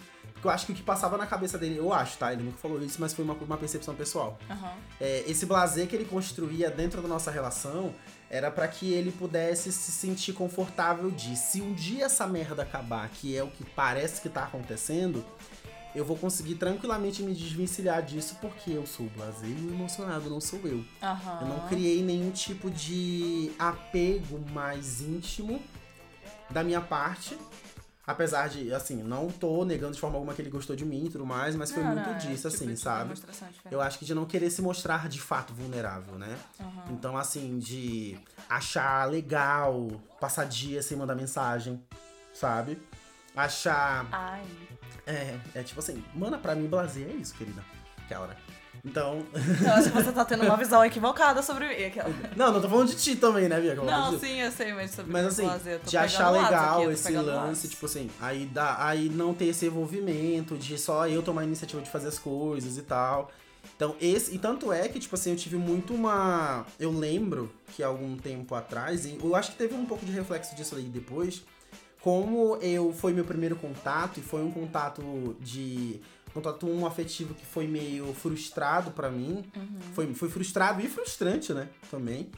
eu 0.44 0.50
acho 0.50 0.66
que 0.66 0.72
o 0.72 0.74
que 0.74 0.82
passava 0.82 1.16
na 1.16 1.26
cabeça 1.26 1.56
dele, 1.56 1.78
eu 1.78 1.92
acho, 1.92 2.18
tá? 2.18 2.32
Ele 2.32 2.42
nunca 2.42 2.58
falou 2.58 2.82
isso, 2.82 2.98
mas 3.00 3.12
foi 3.12 3.24
uma, 3.24 3.34
uma 3.34 3.56
percepção 3.56 3.94
pessoal 3.94 4.38
Aham. 4.50 4.72
é, 5.00 5.24
esse 5.26 5.46
blazer 5.46 5.86
que 5.86 5.96
ele 5.96 6.04
construía 6.04 6.70
dentro 6.70 7.00
da 7.00 7.08
nossa 7.08 7.30
relação 7.30 7.94
era 8.30 8.48
pra 8.48 8.68
que 8.68 8.92
ele 8.92 9.10
pudesse 9.10 9.72
se 9.72 9.90
sentir 9.90 10.32
confortável 10.32 11.10
de 11.10 11.36
se 11.36 11.60
um 11.60 11.74
dia 11.74 12.04
essa 12.04 12.26
merda 12.28 12.62
acabar, 12.62 13.08
que 13.08 13.36
é 13.36 13.42
o 13.42 13.50
que 13.50 13.64
parece 13.64 14.20
que 14.20 14.28
tá 14.28 14.44
acontecendo, 14.44 15.24
eu 15.94 16.04
vou 16.04 16.16
conseguir 16.16 16.54
tranquilamente 16.54 17.22
me 17.24 17.34
desvencilhar 17.34 18.00
disso 18.02 18.36
porque 18.40 18.70
eu 18.70 18.86
sou 18.86 19.06
blazer 19.16 19.50
e 19.50 19.68
emocionado 19.68 20.30
não 20.30 20.40
sou 20.40 20.60
eu. 20.64 20.84
Aham. 21.02 21.38
Eu 21.40 21.48
não 21.48 21.68
criei 21.68 22.02
nenhum 22.04 22.30
tipo 22.30 22.70
de 22.70 23.50
apego 23.58 24.40
mais 24.52 25.00
íntimo 25.00 25.60
da 26.50 26.62
minha 26.62 26.80
parte. 26.80 27.36
Apesar 28.06 28.48
de, 28.48 28.72
assim, 28.72 29.02
não 29.02 29.28
tô 29.28 29.64
negando 29.64 29.92
de 29.94 30.00
forma 30.00 30.16
alguma 30.16 30.34
que 30.34 30.40
ele 30.42 30.50
gostou 30.50 30.74
de 30.74 30.84
mim 30.84 31.06
e 31.06 31.10
tudo 31.10 31.24
mais, 31.26 31.54
mas 31.54 31.70
foi 31.70 31.82
Não, 31.82 31.92
muito 31.92 32.08
não, 32.08 32.14
é 32.16 32.18
disso, 32.18 32.48
tipo 32.50 32.62
assim, 32.64 32.74
de 32.74 32.76
sabe? 32.80 33.02
demonstração 33.04 33.48
diferente. 33.48 33.72
Eu 33.74 33.80
acho 33.80 33.98
que 33.98 34.04
de 34.04 34.14
não 34.14 34.24
querer 34.24 34.50
se 34.50 34.62
mostrar 34.62 35.08
de 35.08 35.20
fato 35.20 35.52
vulnerável, 35.52 36.18
né? 36.18 36.36
Aham. 36.58 36.84
Então, 36.90 37.16
assim, 37.16 37.58
de 37.58 38.18
achar 38.48 39.04
legal 39.08 39.88
passar 40.18 40.44
dia 40.46 40.82
sem 40.82 40.96
mandar 40.96 41.14
mensagem, 41.14 41.80
sabe? 42.32 42.80
Achar. 43.36 44.06
Ai. 44.10 44.44
É, 45.06 45.38
é 45.54 45.62
tipo 45.62 45.78
assim, 45.80 46.02
mana, 46.14 46.38
pra 46.38 46.54
mim, 46.54 46.66
blazer 46.66 47.06
é 47.08 47.12
isso, 47.12 47.34
querida. 47.34 47.62
Aquela 48.04 48.22
hora. 48.26 48.36
Então. 48.84 49.24
Eu 49.64 49.72
acho 49.72 49.90
que 49.90 50.02
você 50.02 50.12
tá 50.12 50.24
tendo 50.24 50.44
uma 50.44 50.56
visão 50.56 50.84
equivocada 50.84 51.42
sobre 51.42 51.68
mim. 51.68 51.84
Aquela... 51.84 52.08
não, 52.36 52.52
não 52.52 52.60
tô 52.60 52.68
falando 52.68 52.88
de 52.88 52.96
ti 52.96 53.16
também, 53.16 53.48
né, 53.48 53.60
Bia? 53.60 53.74
Não, 53.74 54.18
sim, 54.18 54.40
eu 54.40 54.50
sei, 54.50 54.72
mas 54.72 54.90
sobre 54.92 55.12
Mas 55.12 55.26
assim, 55.26 55.48
de 55.84 55.96
achar 55.96 56.30
legal 56.30 56.82
aqui, 56.82 56.92
esse 56.92 57.12
lance, 57.12 57.68
tipo 57.68 57.86
assim, 57.86 58.10
aí, 58.20 58.46
dá, 58.46 58.84
aí 58.84 59.08
não 59.08 59.34
ter 59.34 59.46
esse 59.46 59.66
envolvimento 59.66 60.56
de 60.56 60.78
só 60.78 61.06
eu 61.06 61.22
tomar 61.22 61.42
a 61.42 61.44
iniciativa 61.44 61.82
de 61.82 61.90
fazer 61.90 62.08
as 62.08 62.18
coisas 62.18 62.78
e 62.78 62.82
tal. 62.82 63.30
Então, 63.76 63.96
esse. 64.00 64.34
E 64.34 64.38
tanto 64.38 64.72
é 64.72 64.88
que, 64.88 64.98
tipo 64.98 65.14
assim, 65.14 65.30
eu 65.30 65.36
tive 65.36 65.56
muito 65.56 65.94
uma. 65.94 66.66
Eu 66.78 66.90
lembro 66.90 67.50
que 67.74 67.82
algum 67.82 68.16
tempo 68.16 68.54
atrás, 68.54 69.04
e 69.04 69.18
eu 69.22 69.34
acho 69.34 69.52
que 69.52 69.58
teve 69.58 69.74
um 69.74 69.86
pouco 69.86 70.04
de 70.04 70.12
reflexo 70.12 70.54
disso 70.54 70.76
aí 70.76 70.84
depois. 70.84 71.42
Como 72.00 72.56
eu 72.56 72.94
foi 72.94 73.12
meu 73.12 73.24
primeiro 73.26 73.56
contato, 73.56 74.18
e 74.18 74.22
foi 74.22 74.42
um 74.42 74.50
contato 74.50 75.36
de. 75.40 76.00
Contato 76.32 76.66
um 76.68 76.86
afetivo 76.86 77.34
que 77.34 77.44
foi 77.44 77.66
meio 77.66 78.12
frustrado 78.14 78.90
pra 78.92 79.10
mim. 79.10 79.44
Uhum. 79.56 79.80
Foi, 79.94 80.14
foi 80.14 80.28
frustrado 80.30 80.80
e 80.80 80.88
frustrante, 80.88 81.52
né? 81.52 81.68
Também. 81.90 82.28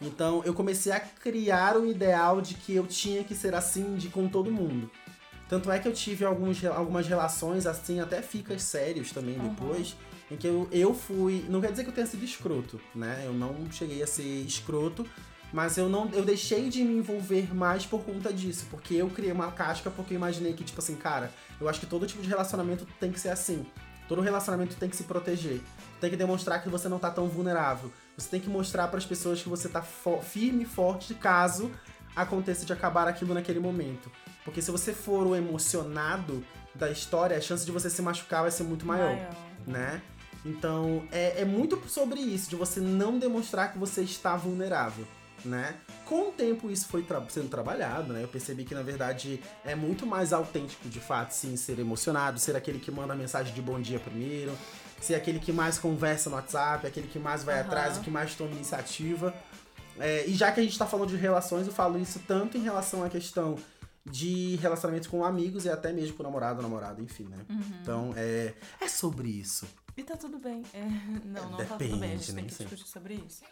Então 0.00 0.42
eu 0.44 0.54
comecei 0.54 0.92
a 0.92 1.00
criar 1.00 1.76
o 1.76 1.86
ideal 1.90 2.40
de 2.40 2.54
que 2.54 2.74
eu 2.74 2.86
tinha 2.86 3.24
que 3.24 3.34
ser 3.34 3.54
assim 3.54 3.96
de 3.96 4.08
com 4.08 4.28
todo 4.28 4.50
mundo. 4.50 4.90
Tanto 5.48 5.70
é 5.72 5.78
que 5.78 5.88
eu 5.88 5.92
tive 5.94 6.24
alguns, 6.26 6.62
algumas 6.66 7.08
relações 7.08 7.64
assim, 7.66 8.00
até 8.00 8.20
ficas 8.20 8.62
sérios 8.62 9.12
também 9.12 9.36
Uhum. 9.38 9.48
depois, 9.48 9.96
em 10.30 10.36
que 10.36 10.46
eu, 10.46 10.68
eu 10.70 10.92
fui. 10.94 11.44
Não 11.48 11.60
quer 11.60 11.70
dizer 11.70 11.84
que 11.84 11.88
eu 11.90 11.94
tenha 11.94 12.06
sido 12.06 12.22
escroto, 12.22 12.78
né? 12.94 13.22
Eu 13.24 13.32
não 13.32 13.54
cheguei 13.72 14.02
a 14.02 14.06
ser 14.06 14.22
escroto, 14.22 15.06
mas 15.52 15.76
eu 15.78 15.88
não 15.88 16.08
eu 16.12 16.24
deixei 16.24 16.68
de 16.68 16.82
me 16.82 16.94
envolver 16.94 17.54
mais 17.54 17.86
por 17.86 18.02
conta 18.02 18.32
disso, 18.32 18.66
porque 18.70 18.94
eu 18.94 19.08
criei 19.08 19.32
uma 19.32 19.50
casca 19.52 19.90
porque 19.90 20.14
eu 20.14 20.16
imaginei 20.16 20.52
que, 20.52 20.64
tipo 20.64 20.78
assim, 20.80 20.96
cara, 20.96 21.30
eu 21.60 21.68
acho 21.68 21.80
que 21.80 21.86
todo 21.86 22.06
tipo 22.06 22.22
de 22.22 22.28
relacionamento 22.28 22.86
tem 23.00 23.10
que 23.10 23.20
ser 23.20 23.30
assim. 23.30 23.66
Todo 24.08 24.22
relacionamento 24.22 24.74
tem 24.76 24.88
que 24.88 24.96
se 24.96 25.04
proteger. 25.04 25.60
Tem 26.00 26.08
que 26.08 26.16
demonstrar 26.16 26.62
que 26.62 26.68
você 26.68 26.88
não 26.88 26.98
tá 26.98 27.10
tão 27.10 27.28
vulnerável. 27.28 27.92
Você 28.16 28.28
tem 28.28 28.40
que 28.40 28.48
mostrar 28.48 28.88
para 28.88 28.96
as 28.96 29.04
pessoas 29.04 29.42
que 29.42 29.48
você 29.50 29.68
tá 29.68 29.82
firme 29.82 30.62
e 30.62 30.66
forte 30.66 31.12
caso 31.14 31.70
aconteça 32.16 32.64
de 32.64 32.72
acabar 32.72 33.06
aquilo 33.06 33.34
naquele 33.34 33.60
momento. 33.60 34.10
Porque 34.44 34.62
se 34.62 34.70
você 34.70 34.94
for 34.94 35.26
o 35.26 35.36
emocionado 35.36 36.42
da 36.74 36.90
história, 36.90 37.36
a 37.36 37.40
chance 37.40 37.66
de 37.66 37.72
você 37.72 37.90
se 37.90 38.00
machucar 38.00 38.42
vai 38.42 38.50
ser 38.50 38.62
muito 38.62 38.86
maior 38.86 39.18
né? 39.68 40.00
Então 40.44 41.02
é, 41.12 41.42
é 41.42 41.44
muito 41.44 41.80
sobre 41.88 42.20
isso, 42.20 42.48
de 42.48 42.56
você 42.56 42.80
não 42.80 43.18
demonstrar 43.18 43.72
que 43.72 43.78
você 43.78 44.02
está 44.02 44.36
vulnerável, 44.36 45.06
né? 45.44 45.76
Com 46.04 46.28
o 46.28 46.32
tempo 46.32 46.70
isso 46.70 46.86
foi 46.88 47.02
tra- 47.02 47.24
sendo 47.28 47.48
trabalhado, 47.48 48.12
né? 48.12 48.22
Eu 48.24 48.28
percebi 48.28 48.64
que 48.64 48.74
na 48.74 48.82
verdade 48.82 49.42
é 49.64 49.74
muito 49.74 50.06
mais 50.06 50.32
autêntico 50.32 50.88
de 50.88 51.00
fato, 51.00 51.32
sim, 51.32 51.56
ser 51.56 51.78
emocionado, 51.78 52.38
ser 52.38 52.56
aquele 52.56 52.78
que 52.78 52.90
manda 52.90 53.12
a 53.12 53.16
mensagem 53.16 53.52
de 53.54 53.60
bom 53.62 53.80
dia 53.80 53.98
primeiro, 54.00 54.56
ser 55.00 55.14
aquele 55.14 55.38
que 55.38 55.52
mais 55.52 55.78
conversa 55.78 56.28
no 56.30 56.36
WhatsApp, 56.36 56.86
aquele 56.86 57.06
que 57.08 57.18
mais 57.18 57.44
vai 57.44 57.56
Aham. 57.60 57.64
atrás, 57.66 57.98
o 57.98 58.00
que 58.00 58.10
mais 58.10 58.34
toma 58.34 58.50
iniciativa. 58.52 59.34
É, 59.98 60.24
e 60.26 60.34
já 60.34 60.50
que 60.52 60.60
a 60.60 60.62
gente 60.62 60.78
tá 60.78 60.86
falando 60.86 61.08
de 61.10 61.16
relações, 61.16 61.66
eu 61.66 61.72
falo 61.72 61.98
isso 61.98 62.20
tanto 62.26 62.56
em 62.56 62.62
relação 62.62 63.04
à 63.04 63.08
questão 63.08 63.56
de 64.04 64.56
relacionamentos 64.56 65.06
com 65.08 65.24
amigos 65.24 65.64
e 65.66 65.68
até 65.70 65.92
mesmo 65.92 66.16
com 66.16 66.22
namorado, 66.22 66.62
namorada, 66.62 67.02
enfim, 67.02 67.24
né? 67.24 67.36
Uhum. 67.50 67.62
Então, 67.82 68.14
é, 68.16 68.54
é 68.80 68.88
sobre 68.88 69.28
isso. 69.28 69.66
E 69.96 70.02
tá 70.02 70.16
tudo 70.16 70.38
bem. 70.38 70.62
É, 70.72 70.80
não, 71.26 71.50
não 71.50 71.58
tá 71.58 71.64
Depende, 71.76 71.90
tudo 71.90 72.00
bem. 72.00 72.12
A 72.12 72.16
gente 72.16 72.26
tem 72.26 72.34
nem 72.36 72.44
que 72.46 72.54
sempre. 72.54 72.74
discutir 72.76 72.90
sobre 72.90 73.14
isso. 73.14 73.42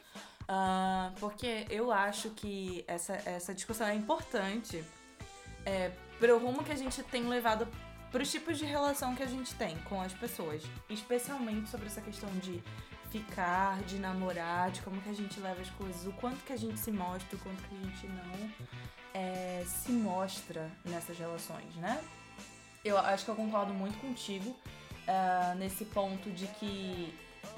Ah, 0.48 1.12
porque 1.18 1.66
eu 1.70 1.90
acho 1.90 2.30
que 2.30 2.84
essa, 2.86 3.14
essa 3.24 3.52
discussão 3.52 3.86
é 3.86 3.94
importante 3.94 4.84
é, 5.64 5.90
pro 6.20 6.38
rumo 6.38 6.62
que 6.62 6.72
a 6.72 6.76
gente 6.76 7.02
tem 7.04 7.28
levado 7.28 7.66
pros 8.12 8.30
tipos 8.30 8.56
de 8.56 8.64
relação 8.64 9.14
que 9.14 9.22
a 9.22 9.26
gente 9.26 9.54
tem 9.54 9.76
com 9.80 10.00
as 10.00 10.12
pessoas. 10.12 10.62
Especialmente 10.88 11.68
sobre 11.68 11.86
essa 11.86 12.00
questão 12.00 12.30
de 12.38 12.62
ficar, 13.10 13.80
de 13.82 13.98
namorar, 13.98 14.70
de 14.70 14.80
como 14.82 15.00
que 15.00 15.10
a 15.10 15.14
gente 15.14 15.38
leva 15.40 15.60
as 15.60 15.70
coisas, 15.70 16.06
o 16.06 16.12
quanto 16.12 16.44
que 16.44 16.52
a 16.52 16.56
gente 16.56 16.78
se 16.78 16.92
mostra, 16.92 17.36
o 17.36 17.40
quanto 17.40 17.62
que 17.62 17.74
a 17.74 17.78
gente 17.78 18.06
não 18.06 18.50
é, 19.14 19.64
se 19.66 19.90
mostra 19.92 20.70
nessas 20.84 21.18
relações, 21.18 21.74
né? 21.76 22.02
Eu 22.84 22.98
acho 22.98 23.24
que 23.24 23.30
eu 23.30 23.34
concordo 23.34 23.74
muito 23.74 23.98
contigo 23.98 24.50
uh, 24.50 25.54
nesse 25.56 25.84
ponto 25.86 26.30
de 26.30 26.46
que 26.46 27.12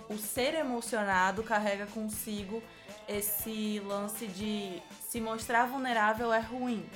o 0.08 0.16
ser 0.16 0.54
emocionado 0.54 1.42
carrega 1.42 1.86
consigo 1.86 2.62
esse 3.08 3.80
lance 3.80 4.26
de 4.26 4.82
se 5.00 5.20
mostrar 5.20 5.66
vulnerável 5.66 6.32
é 6.32 6.40
ruim. 6.40 6.88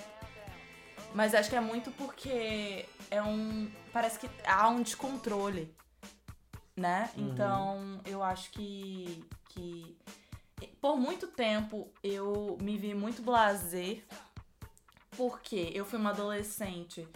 Mas 1.15 1.35
acho 1.35 1.51
que 1.51 1.57
é 1.57 1.61
muito 1.61 1.91
porque 1.93 2.87
é 3.11 3.23
um. 3.23 3.71
Parece 3.93 4.19
que 4.19 4.29
há 4.47 4.69
um 4.69 4.83
descontrole. 4.83 5.75
Né? 6.77 7.11
Uhum. 7.17 7.29
Então 7.29 8.01
eu 8.05 8.23
acho 8.23 8.51
que. 8.51 9.25
que 9.51 9.97
por 10.81 10.97
muito 10.97 11.27
tempo 11.27 11.91
eu 12.03 12.59
me 12.61 12.77
vi 12.77 12.95
muito 12.95 13.23
blazer. 13.23 14.05
Porque 15.15 15.71
eu 15.75 15.85
fui 15.85 15.99
uma 15.99 16.11
adolescente 16.11 17.07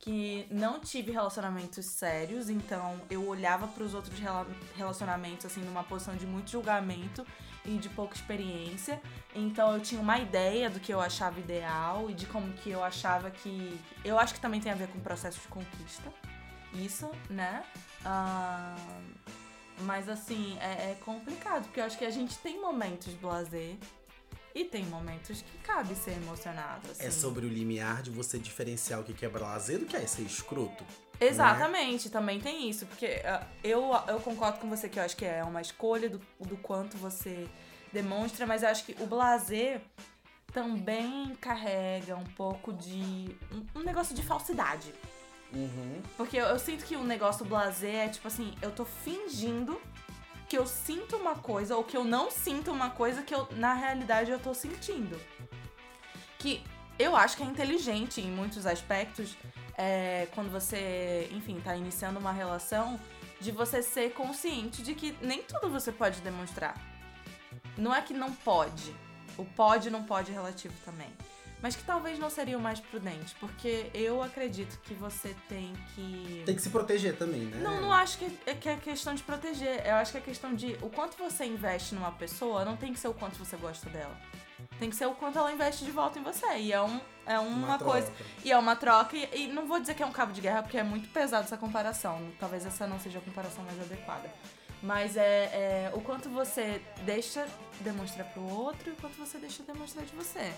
que 0.00 0.46
não 0.50 0.80
tive 0.80 1.12
relacionamentos 1.12 1.86
sérios, 1.86 2.50
então 2.50 3.00
eu 3.08 3.26
olhava 3.26 3.68
para 3.68 3.84
os 3.84 3.94
outros 3.94 4.18
relacionamentos 4.76 5.46
assim 5.46 5.62
numa 5.62 5.84
posição 5.84 6.16
de 6.16 6.26
muito 6.26 6.50
julgamento 6.50 7.24
e 7.64 7.76
de 7.78 7.88
pouca 7.88 8.14
experiência. 8.14 9.00
Então 9.34 9.74
eu 9.74 9.80
tinha 9.80 10.00
uma 10.00 10.18
ideia 10.18 10.68
do 10.68 10.78
que 10.78 10.92
eu 10.92 11.00
achava 11.00 11.38
ideal 11.40 12.10
e 12.10 12.14
de 12.14 12.26
como 12.26 12.52
que 12.52 12.70
eu 12.70 12.82
achava 12.82 13.30
que. 13.30 13.78
Eu 14.04 14.18
acho 14.18 14.34
que 14.34 14.40
também 14.40 14.60
tem 14.60 14.70
a 14.70 14.74
ver 14.74 14.88
com 14.88 14.98
o 14.98 15.00
processo 15.00 15.40
de 15.40 15.48
conquista. 15.48 16.12
Isso, 16.74 17.10
né? 17.30 17.64
Uh... 18.04 19.34
Mas 19.80 20.08
assim, 20.08 20.56
é, 20.60 20.92
é, 20.92 20.98
complicado, 21.04 21.64
porque 21.64 21.80
eu 21.80 21.84
acho 21.84 21.98
que 21.98 22.04
a 22.04 22.10
gente 22.10 22.38
tem 22.38 22.60
momentos 22.60 23.08
de 23.08 23.16
blazer 23.16 23.76
e 24.54 24.64
tem 24.64 24.84
momentos 24.84 25.42
que 25.42 25.58
cabe 25.58 25.96
ser 25.96 26.12
emocionado. 26.12 26.88
Assim. 26.90 27.04
É 27.04 27.10
sobre 27.10 27.44
o 27.44 27.48
limiar 27.48 28.02
de 28.02 28.10
você 28.10 28.38
diferenciar 28.38 29.00
o 29.00 29.04
que 29.04 29.24
é 29.24 29.28
blazer 29.28 29.80
do 29.80 29.86
que 29.86 29.96
é 29.96 30.06
ser 30.06 30.22
escroto. 30.22 30.84
Exatamente, 31.20 32.06
né? 32.06 32.12
também 32.12 32.40
tem 32.40 32.68
isso. 32.68 32.86
Porque 32.86 33.06
uh, 33.06 33.44
eu, 33.62 33.90
eu 34.08 34.20
concordo 34.20 34.58
com 34.58 34.68
você 34.68 34.88
que 34.88 34.98
eu 34.98 35.02
acho 35.02 35.16
que 35.16 35.24
é 35.24 35.42
uma 35.44 35.60
escolha 35.60 36.08
do, 36.08 36.20
do 36.40 36.56
quanto 36.56 36.96
você 36.96 37.46
demonstra, 37.92 38.46
mas 38.46 38.62
eu 38.62 38.68
acho 38.68 38.84
que 38.84 38.96
o 39.02 39.06
blazer 39.06 39.80
também 40.52 41.34
carrega 41.40 42.16
um 42.16 42.24
pouco 42.24 42.72
de. 42.72 43.36
um, 43.52 43.80
um 43.80 43.82
negócio 43.82 44.14
de 44.14 44.22
falsidade. 44.22 44.92
Uhum. 45.52 46.02
Porque 46.16 46.36
eu, 46.36 46.46
eu, 46.46 46.58
sinto 46.58 46.84
que 46.84 46.96
o 46.96 47.04
negócio 47.04 47.44
blazer 47.44 47.94
é 47.94 48.08
tipo 48.08 48.26
assim, 48.26 48.54
eu 48.60 48.72
tô 48.72 48.84
fingindo 48.84 49.80
que 50.48 50.58
eu 50.58 50.66
sinto 50.66 51.16
uma 51.16 51.36
coisa 51.36 51.76
ou 51.76 51.84
que 51.84 51.96
eu 51.96 52.04
não 52.04 52.30
sinto 52.30 52.70
uma 52.70 52.90
coisa 52.90 53.22
que 53.22 53.34
eu, 53.34 53.48
na 53.52 53.74
realidade, 53.74 54.30
eu 54.30 54.38
tô 54.38 54.52
sentindo. 54.52 55.18
Que 56.38 56.62
eu 56.98 57.16
acho 57.16 57.36
que 57.36 57.42
é 57.42 57.46
inteligente 57.46 58.20
em 58.20 58.30
muitos 58.30 58.66
aspectos, 58.66 59.36
é, 59.76 60.28
quando 60.34 60.50
você, 60.50 61.28
enfim, 61.32 61.60
tá 61.60 61.76
iniciando 61.76 62.18
uma 62.18 62.32
relação, 62.32 62.98
de 63.40 63.50
você 63.50 63.82
ser 63.82 64.12
consciente 64.12 64.82
de 64.82 64.94
que 64.94 65.16
nem 65.20 65.42
tudo 65.42 65.68
você 65.68 65.92
pode 65.92 66.20
demonstrar. 66.20 66.80
Não 67.76 67.94
é 67.94 68.00
que 68.00 68.14
não 68.14 68.32
pode. 68.32 68.94
O 69.36 69.44
pode 69.44 69.90
não 69.90 70.04
pode 70.04 70.30
é 70.30 70.34
relativo 70.34 70.74
também 70.84 71.12
mas 71.64 71.74
que 71.74 71.82
talvez 71.82 72.18
não 72.18 72.28
seria 72.28 72.58
o 72.58 72.60
mais 72.60 72.78
prudente, 72.78 73.34
porque 73.40 73.86
eu 73.94 74.22
acredito 74.22 74.78
que 74.80 74.92
você 74.92 75.34
tem 75.48 75.72
que. 75.94 76.42
Tem 76.44 76.54
que 76.54 76.60
se 76.60 76.68
proteger 76.68 77.16
também, 77.16 77.40
né? 77.40 77.58
Não, 77.62 77.80
não 77.80 77.90
acho 77.90 78.18
que 78.18 78.30
é, 78.44 78.54
que 78.54 78.68
é 78.68 78.76
questão 78.76 79.14
de 79.14 79.22
proteger. 79.22 79.82
Eu 79.86 79.94
acho 79.94 80.12
que 80.12 80.18
é 80.18 80.20
questão 80.20 80.54
de 80.54 80.76
o 80.82 80.90
quanto 80.90 81.16
você 81.16 81.46
investe 81.46 81.94
numa 81.94 82.12
pessoa 82.12 82.66
não 82.66 82.76
tem 82.76 82.92
que 82.92 83.00
ser 83.00 83.08
o 83.08 83.14
quanto 83.14 83.38
você 83.38 83.56
gosta 83.56 83.88
dela. 83.88 84.14
Tem 84.78 84.90
que 84.90 84.96
ser 84.96 85.06
o 85.06 85.14
quanto 85.14 85.38
ela 85.38 85.52
investe 85.52 85.84
de 85.84 85.90
volta 85.90 86.18
em 86.18 86.22
você. 86.22 86.46
E 86.56 86.72
é, 86.72 86.82
um, 86.82 87.00
é 87.26 87.38
uma, 87.38 87.66
uma 87.66 87.78
coisa. 87.78 88.12
E 88.44 88.50
é 88.50 88.58
uma 88.58 88.74
troca. 88.76 89.16
E, 89.16 89.44
e, 89.44 89.46
não 89.48 89.66
vou 89.66 89.78
dizer 89.80 89.94
que 89.94 90.02
é 90.02 90.06
um 90.06 90.12
cabo 90.12 90.32
de 90.32 90.40
guerra, 90.40 90.62
porque 90.62 90.78
é 90.78 90.82
muito 90.82 91.08
pesado 91.08 91.44
essa 91.44 91.56
comparação. 91.56 92.20
Talvez 92.38 92.66
essa 92.66 92.86
não 92.86 92.98
seja 92.98 93.18
a 93.18 93.22
comparação 93.22 93.64
mais 93.64 93.80
adequada. 93.80 94.30
Mas 94.82 95.16
é, 95.16 95.86
é 95.86 95.92
o 95.94 96.00
quanto 96.00 96.28
você 96.28 96.82
deixa 97.04 97.46
demonstrar 97.80 98.26
pro 98.32 98.42
outro 98.42 98.90
e 98.90 98.92
o 98.92 98.96
quanto 98.96 99.16
você 99.16 99.38
deixa 99.38 99.62
demonstrar 99.62 100.04
de 100.04 100.14
você. 100.14 100.52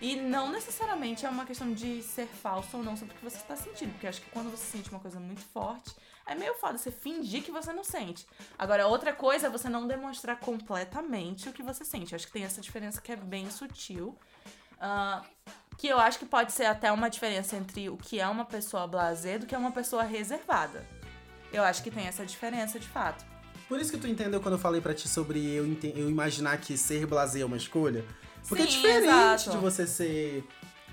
E 0.00 0.16
não 0.16 0.50
necessariamente 0.50 1.24
é 1.24 1.28
uma 1.28 1.46
questão 1.46 1.72
de 1.72 2.02
ser 2.02 2.26
falso 2.26 2.76
ou 2.76 2.82
não 2.82 2.96
sobre 2.96 3.14
o 3.14 3.18
que 3.18 3.24
você 3.24 3.36
está 3.36 3.56
sentindo. 3.56 3.92
Porque 3.92 4.06
acho 4.06 4.20
que 4.20 4.30
quando 4.30 4.50
você 4.50 4.64
sente 4.64 4.90
uma 4.90 5.00
coisa 5.00 5.18
muito 5.18 5.40
forte, 5.40 5.94
é 6.26 6.34
meio 6.34 6.54
foda 6.54 6.78
você 6.78 6.90
fingir 6.90 7.42
que 7.42 7.50
você 7.50 7.72
não 7.72 7.84
sente. 7.84 8.26
Agora, 8.58 8.86
outra 8.86 9.12
coisa 9.12 9.46
é 9.46 9.50
você 9.50 9.68
não 9.68 9.86
demonstrar 9.86 10.38
completamente 10.38 11.48
o 11.48 11.52
que 11.52 11.62
você 11.62 11.84
sente. 11.84 12.12
Eu 12.12 12.16
acho 12.16 12.26
que 12.26 12.32
tem 12.32 12.44
essa 12.44 12.60
diferença 12.60 13.00
que 13.00 13.12
é 13.12 13.16
bem 13.16 13.50
sutil. 13.50 14.16
Uh, 14.74 15.24
que 15.76 15.88
eu 15.88 15.98
acho 15.98 16.18
que 16.18 16.26
pode 16.26 16.52
ser 16.52 16.66
até 16.66 16.90
uma 16.92 17.08
diferença 17.08 17.56
entre 17.56 17.88
o 17.88 17.96
que 17.96 18.20
é 18.20 18.26
uma 18.26 18.44
pessoa 18.44 18.86
blazer 18.86 19.40
do 19.40 19.46
que 19.46 19.54
é 19.54 19.58
uma 19.58 19.72
pessoa 19.72 20.02
reservada. 20.02 20.86
Eu 21.52 21.62
acho 21.62 21.82
que 21.82 21.90
tem 21.90 22.06
essa 22.06 22.24
diferença 22.24 22.78
de 22.78 22.88
fato. 22.88 23.24
Por 23.68 23.80
isso 23.80 23.90
que 23.90 23.98
tu 23.98 24.06
entendeu 24.06 24.40
quando 24.40 24.54
eu 24.54 24.58
falei 24.58 24.80
para 24.80 24.94
ti 24.94 25.08
sobre 25.08 25.44
eu, 25.52 25.64
eu 25.94 26.10
imaginar 26.10 26.58
que 26.58 26.76
ser 26.76 27.06
blazer 27.06 27.42
é 27.42 27.44
uma 27.44 27.56
escolha? 27.56 28.04
Porque 28.48 28.62
é 28.62 28.66
Sim, 28.66 28.72
é 28.72 29.00
diferente 29.00 29.04
exato. 29.04 29.50
de 29.50 29.56
você 29.56 29.86
ser. 29.86 30.44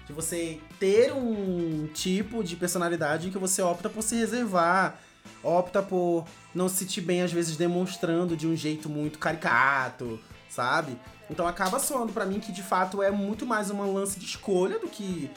De 0.07 0.13
você 0.13 0.59
ter 0.79 1.13
um 1.13 1.87
tipo 1.93 2.43
de 2.43 2.55
personalidade 2.55 3.27
em 3.27 3.31
que 3.31 3.37
você 3.37 3.61
opta 3.61 3.89
por 3.89 4.01
se 4.01 4.15
reservar, 4.15 4.99
opta 5.43 5.81
por 5.81 6.25
não 6.53 6.67
se 6.69 6.77
sentir 6.77 7.01
bem, 7.01 7.21
às 7.21 7.31
vezes, 7.31 7.57
demonstrando 7.57 8.35
de 8.35 8.47
um 8.47 8.55
jeito 8.55 8.89
muito 8.89 9.19
caricato, 9.19 10.19
sabe? 10.49 10.97
Então 11.29 11.47
acaba 11.47 11.79
soando 11.79 12.11
para 12.11 12.25
mim 12.25 12.39
que 12.39 12.51
de 12.51 12.61
fato 12.61 13.01
é 13.01 13.09
muito 13.09 13.45
mais 13.45 13.69
uma 13.69 13.85
lance 13.85 14.19
de 14.19 14.25
escolha 14.25 14.77
do 14.79 14.87
que, 14.87 15.31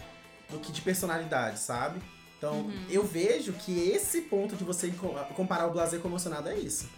do 0.50 0.58
que 0.58 0.72
de 0.72 0.82
personalidade, 0.82 1.60
sabe? 1.60 2.00
Então 2.36 2.54
uhum. 2.54 2.86
eu 2.90 3.04
vejo 3.04 3.52
que 3.52 3.88
esse 3.90 4.22
ponto 4.22 4.56
de 4.56 4.64
você 4.64 4.92
comparar 5.34 5.66
o 5.66 5.70
blazer 5.70 6.00
com 6.00 6.08
o 6.08 6.10
emocionado 6.10 6.48
é 6.48 6.56
isso. 6.56 6.88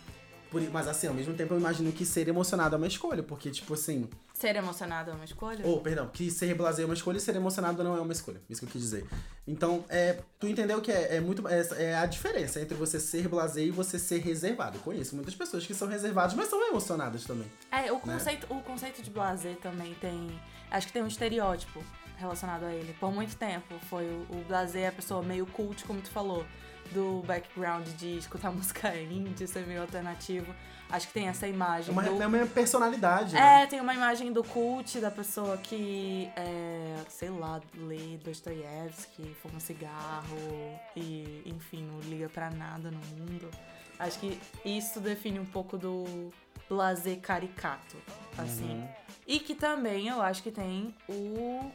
Por, 0.51 0.63
mas 0.71 0.87
assim, 0.87 1.07
ao 1.07 1.15
mesmo 1.15 1.35
tempo 1.35 1.55
eu 1.55 1.59
imagino 1.59 1.91
que 1.93 2.05
ser 2.05 2.29
emocionado 2.29 2.75
é 2.75 2.79
uma 2.79 2.87
escolha, 2.87 3.23
porque, 3.23 3.51
tipo 3.51 3.75
assim. 3.75 4.09
Ser 4.33 4.55
emocionado 4.57 5.11
é 5.11 5.15
uma 5.15 5.25
escolha? 5.25 5.67
Ou, 5.67 5.77
oh, 5.77 5.81
perdão, 5.81 6.09
que 6.09 6.31
ser 6.31 6.55
blazer 6.55 6.85
é 6.85 6.87
uma 6.87 6.95
escolha 6.95 7.17
e 7.17 7.21
ser 7.21 7.35
emocionado 7.35 7.83
não 7.83 7.97
é 7.97 8.01
uma 8.01 8.13
escolha. 8.13 8.41
Isso 8.49 8.61
que 8.61 8.67
eu 8.67 8.71
quis 8.71 8.83
dizer. 8.83 9.07
Então, 9.47 9.85
é, 9.89 10.19
tu 10.39 10.47
entendeu 10.47 10.81
que 10.81 10.93
é, 10.93 11.17
é 11.17 11.21
muito. 11.21 11.47
É, 11.49 11.67
é, 11.77 11.97
a 11.97 12.07
diferença 12.07 12.61
entre 12.61 12.75
você 12.75 13.01
ser 13.01 13.29
blazer 13.29 13.67
e 13.67 13.71
você 13.71 13.99
ser 13.99 14.21
reservado. 14.21 14.79
Eu 14.79 14.83
conheço 14.83 15.15
muitas 15.15 15.35
pessoas 15.35 15.67
que 15.67 15.75
são 15.75 15.89
reservadas, 15.89 16.35
mas 16.35 16.49
são 16.49 16.63
emocionadas 16.69 17.25
também. 17.25 17.51
É, 17.73 17.91
o 17.91 17.97
né? 17.97 18.01
conceito, 18.15 18.47
né? 18.53 18.61
o 18.61 18.63
conceito 18.63 19.03
de 19.03 19.11
blazer 19.11 19.57
também 19.57 19.95
tem. 19.95 20.41
Acho 20.71 20.87
que 20.87 20.93
tem 20.93 21.03
um 21.03 21.09
estereótipo 21.09 21.83
relacionado 22.17 22.65
a 22.65 22.73
ele. 22.73 22.95
Por 23.01 23.13
muito 23.13 23.37
tempo 23.37 23.75
foi 23.89 24.05
o, 24.05 24.27
o 24.31 24.45
blazer, 24.47 24.89
a 24.89 24.93
pessoa 24.93 25.23
meio 25.23 25.47
cult, 25.47 25.85
como 25.85 26.01
tu 26.01 26.11
falou 26.11 26.45
do 26.93 27.23
background 27.27 27.87
de 27.99 28.19
escutar 28.19 28.51
música 28.53 28.95
indie, 28.97 29.47
ser 29.47 29.67
meio 29.67 29.83
alternativo. 29.83 30.55
Acho 30.89 31.09
que 31.09 31.15
tem 31.15 31.27
essa 31.27 31.49
imagem. 31.49 31.91
É 31.91 31.93
uma, 31.93 32.03
do... 32.03 32.23
é 32.23 32.27
uma 32.27 32.47
personalidade. 32.47 33.37
É, 33.37 33.41
né? 33.41 33.67
tem 33.67 33.81
uma 33.81 33.93
imagem 33.93 34.33
do 34.33 34.45
cult 34.45 35.01
da 35.01 35.11
pessoa 35.11 35.57
que, 35.57 36.31
é, 36.37 36.97
sei 37.09 37.29
lá, 37.29 37.61
lê 37.75 38.17
Dostoiévski, 38.19 39.35
fuma 39.43 39.57
um 39.57 39.61
cigarro 39.61 40.79
e, 40.95 41.43
enfim, 41.45 41.83
não 41.83 41.99
liga 42.09 42.29
pra 42.29 42.51
nada 42.51 42.91
no 42.91 43.01
mundo. 43.17 43.51
Acho 43.99 44.19
que 44.21 44.39
isso 44.65 45.01
define 45.01 45.41
um 45.41 45.47
pouco 45.47 45.77
do 45.77 46.31
lazer 46.71 47.19
caricato, 47.21 47.97
assim. 48.39 48.71
Uhum. 48.71 48.89
E 49.27 49.41
que 49.41 49.55
também 49.55 50.09
eu 50.09 50.23
acho 50.23 50.43
que 50.43 50.53
tem 50.53 50.95
o 51.09 51.69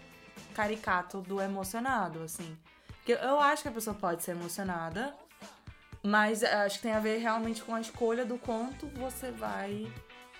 caricato 0.53 1.19
do 1.21 1.41
emocionado, 1.41 2.23
assim. 2.23 2.57
Porque 3.03 3.13
eu 3.13 3.39
acho 3.39 3.63
que 3.63 3.69
a 3.69 3.71
pessoa 3.71 3.95
pode 3.95 4.21
ser 4.23 4.31
emocionada, 4.31 5.13
mas 6.03 6.43
acho 6.43 6.77
que 6.77 6.83
tem 6.83 6.93
a 6.93 6.99
ver 6.99 7.17
realmente 7.17 7.63
com 7.63 7.73
a 7.73 7.81
escolha 7.81 8.23
do 8.23 8.37
quanto 8.37 8.85
você 8.87 9.31
vai 9.31 9.91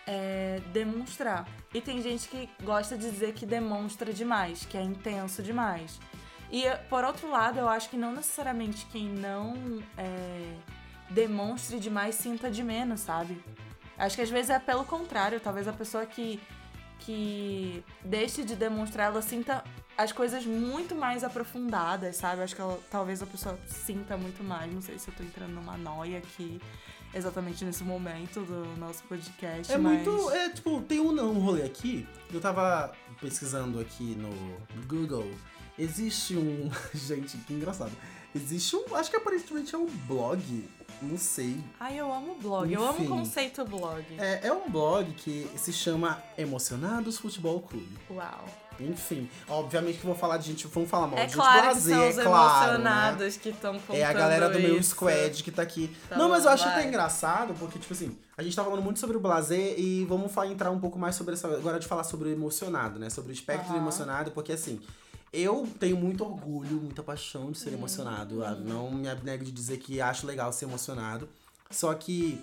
é, 0.05 0.61
demonstrar. 0.71 1.47
E 1.73 1.81
tem 1.81 2.01
gente 2.01 2.27
que 2.27 2.47
gosta 2.63 2.95
de 2.95 3.09
dizer 3.09 3.33
que 3.33 3.45
demonstra 3.45 4.13
demais, 4.13 4.65
que 4.65 4.77
é 4.77 4.81
intenso 4.81 5.41
demais. 5.41 5.99
E 6.51 6.63
por 6.89 7.03
outro 7.03 7.29
lado, 7.29 7.59
eu 7.59 7.67
acho 7.67 7.89
que 7.89 7.97
não 7.97 8.13
necessariamente 8.13 8.85
quem 8.91 9.05
não 9.05 9.81
é, 9.97 10.53
demonstre 11.09 11.79
demais 11.79 12.15
sinta 12.15 12.51
de 12.51 12.61
menos, 12.61 12.99
sabe? 12.99 13.41
Acho 13.97 14.15
que 14.15 14.21
às 14.21 14.29
vezes 14.29 14.49
é 14.49 14.59
pelo 14.59 14.83
contrário, 14.83 15.39
talvez 15.39 15.67
a 15.67 15.73
pessoa 15.73 16.05
que, 16.05 16.41
que 17.01 17.83
deixe 18.03 18.43
de 18.43 18.55
demonstrar, 18.55 19.11
ela 19.11 19.21
sinta 19.21 19.63
as 19.97 20.11
coisas 20.11 20.45
muito 20.45 20.95
mais 20.95 21.23
aprofundadas, 21.23 22.15
sabe? 22.15 22.41
Acho 22.41 22.55
que 22.55 22.61
ela, 22.61 22.79
talvez 22.89 23.21
a 23.21 23.25
pessoa 23.25 23.59
sinta 23.67 24.17
muito 24.17 24.43
mais. 24.43 24.73
Não 24.73 24.81
sei 24.81 24.97
se 24.97 25.09
eu 25.09 25.13
tô 25.13 25.23
entrando 25.23 25.51
numa 25.51 25.77
noia 25.77 26.17
aqui 26.17 26.59
exatamente 27.13 27.65
nesse 27.65 27.83
momento 27.83 28.41
do 28.41 28.65
nosso 28.79 29.03
podcast. 29.03 29.71
É 29.71 29.77
mas... 29.77 30.05
muito. 30.05 30.31
É 30.31 30.49
tipo, 30.49 30.81
tem 30.81 30.99
um, 30.99 31.11
um 31.11 31.39
rolê 31.39 31.63
aqui. 31.63 32.07
Eu 32.31 32.39
tava 32.39 32.93
pesquisando 33.19 33.79
aqui 33.79 34.15
no 34.15 34.31
Google 34.87 35.29
existe 35.77 36.35
um. 36.35 36.69
Gente, 36.93 37.37
que 37.39 37.53
engraçado. 37.53 37.91
Existe 38.33 38.75
um. 38.75 38.95
Acho 38.95 39.09
que 39.09 39.17
aparentemente 39.17 39.73
é 39.75 39.77
um 39.77 39.85
blog. 40.07 40.41
Não 41.01 41.17
sei. 41.17 41.57
Ai, 41.79 41.99
eu 41.99 42.13
amo 42.13 42.35
blog. 42.35 42.71
Eu 42.71 42.81
amo 42.83 42.91
o 42.99 43.01
Enfim. 43.01 43.07
conceito 43.07 43.65
blog. 43.65 44.03
É, 44.19 44.47
é 44.47 44.53
um 44.53 44.69
blog 44.69 45.11
que 45.13 45.49
se 45.57 45.73
chama 45.73 46.21
Emocionados 46.37 47.17
Futebol 47.17 47.59
Clube. 47.61 47.97
Uau. 48.09 48.45
Enfim, 48.79 49.29
obviamente 49.47 49.99
que 49.99 50.05
vou 50.05 50.15
falar 50.15 50.37
de 50.37 50.47
gente. 50.47 50.65
Vamos 50.67 50.89
falar 50.89 51.07
mal 51.07 51.19
É 51.19 51.25
de 51.25 51.33
claro 51.33 51.57
que 51.59 51.61
prazer, 51.71 51.95
são 51.95 52.09
os 52.09 52.17
é 52.17 52.23
claro. 52.23 52.59
Né? 52.61 52.75
emocionados 52.75 53.37
que 53.37 53.49
estão 53.49 53.79
É 53.89 54.03
a 54.03 54.13
galera 54.13 54.49
do 54.49 54.59
meu 54.59 54.77
isso. 54.77 54.91
squad 54.91 55.43
que 55.43 55.51
tá 55.51 55.61
aqui. 55.61 55.95
Tá 56.09 56.17
não, 56.17 56.29
mas 56.29 56.45
eu 56.45 56.51
acho 56.51 56.67
até 56.67 56.87
engraçado, 56.87 57.53
porque, 57.59 57.77
tipo 57.79 57.93
assim, 57.93 58.17
a 58.37 58.41
gente 58.43 58.55
tá 58.55 58.63
falando 58.63 58.81
muito 58.81 58.99
sobre 58.99 59.17
o 59.17 59.19
blazer 59.19 59.75
e 59.79 60.05
vamos 60.05 60.31
fa- 60.31 60.47
entrar 60.47 60.71
um 60.71 60.79
pouco 60.79 60.97
mais 60.97 61.15
sobre 61.15 61.33
essa. 61.33 61.47
Agora 61.47 61.79
de 61.79 61.87
falar 61.87 62.03
sobre 62.03 62.29
o 62.29 62.31
emocionado, 62.31 62.97
né? 62.99 63.09
Sobre 63.09 63.31
o 63.31 63.33
espectro 63.33 63.67
do 63.67 63.73
Aham. 63.73 63.81
emocionado, 63.81 64.31
porque 64.31 64.51
assim. 64.53 64.79
Eu 65.33 65.67
tenho 65.79 65.95
muito 65.95 66.23
orgulho, 66.23 66.77
muita 66.81 67.01
paixão 67.01 67.45
de 67.45 67.51
Hum. 67.51 67.63
ser 67.63 67.73
emocionado. 67.73 68.43
Ah, 68.43 68.51
Não 68.51 68.91
me 68.91 69.07
abnego 69.07 69.43
de 69.45 69.51
dizer 69.51 69.77
que 69.77 70.01
acho 70.01 70.27
legal 70.27 70.51
ser 70.51 70.65
emocionado. 70.65 71.27
Só 71.69 71.93
que 71.93 72.37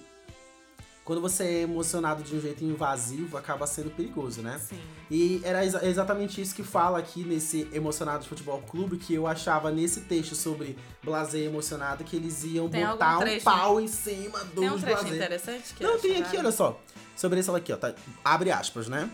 quando 1.05 1.21
você 1.23 1.45
é 1.45 1.61
emocionado 1.63 2.23
de 2.23 2.35
um 2.35 2.41
jeito 2.41 2.65
invasivo, 2.65 3.37
acaba 3.37 3.67
sendo 3.67 3.91
perigoso, 3.91 4.41
né? 4.43 4.59
Sim. 4.59 4.79
E 5.11 5.41
era 5.45 5.65
exa- 5.65 5.85
exatamente 5.87 6.41
isso 6.41 6.55
que 6.55 6.63
fala 6.63 6.99
aqui 6.99 7.25
nesse 7.25 7.67
Emocionados 7.73 8.27
Futebol 8.27 8.61
Clube, 8.63 8.97
que 8.99 9.15
eu 9.15 9.27
achava 9.27 9.71
nesse 9.71 10.03
texto 10.03 10.35
sobre 10.35 10.77
blazer 11.03 11.45
emocionado, 11.47 12.05
que 12.05 12.17
eles 12.17 12.43
iam 12.45 12.69
Tem 12.71 12.87
botar 12.87 13.19
um 13.19 13.41
pau 13.41 13.81
em 13.81 13.87
cima 13.89 14.39
dos 14.45 14.61
Tem 14.61 14.71
um 14.71 14.79
trecho 14.79 15.01
blazer. 15.03 15.15
interessante 15.17 15.75
que 15.75 15.83
Não, 15.83 15.99
tem 15.99 16.23
aqui, 16.23 16.37
olha 16.39 16.53
só. 16.53 16.79
Sobre 17.17 17.41
esse 17.41 17.51
aqui, 17.51 17.73
ó. 17.73 17.77
Tá, 17.77 17.95
abre 18.25 18.51
aspas, 18.51 18.87
né? 18.89 19.11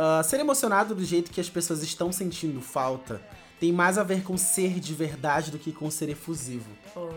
Ah, 0.00 0.22
ser 0.22 0.38
emocionado 0.38 0.94
do 0.94 1.04
jeito 1.04 1.30
que 1.32 1.40
as 1.40 1.50
pessoas 1.50 1.82
estão 1.82 2.12
sentindo 2.12 2.60
falta 2.60 3.20
tem 3.58 3.72
mais 3.72 3.98
a 3.98 4.04
ver 4.04 4.22
com 4.22 4.36
ser 4.38 4.78
de 4.78 4.94
verdade 4.94 5.50
do 5.50 5.58
que 5.58 5.72
com 5.72 5.90
ser 5.90 6.08
efusivo. 6.08 6.70
Oh. 6.94 7.08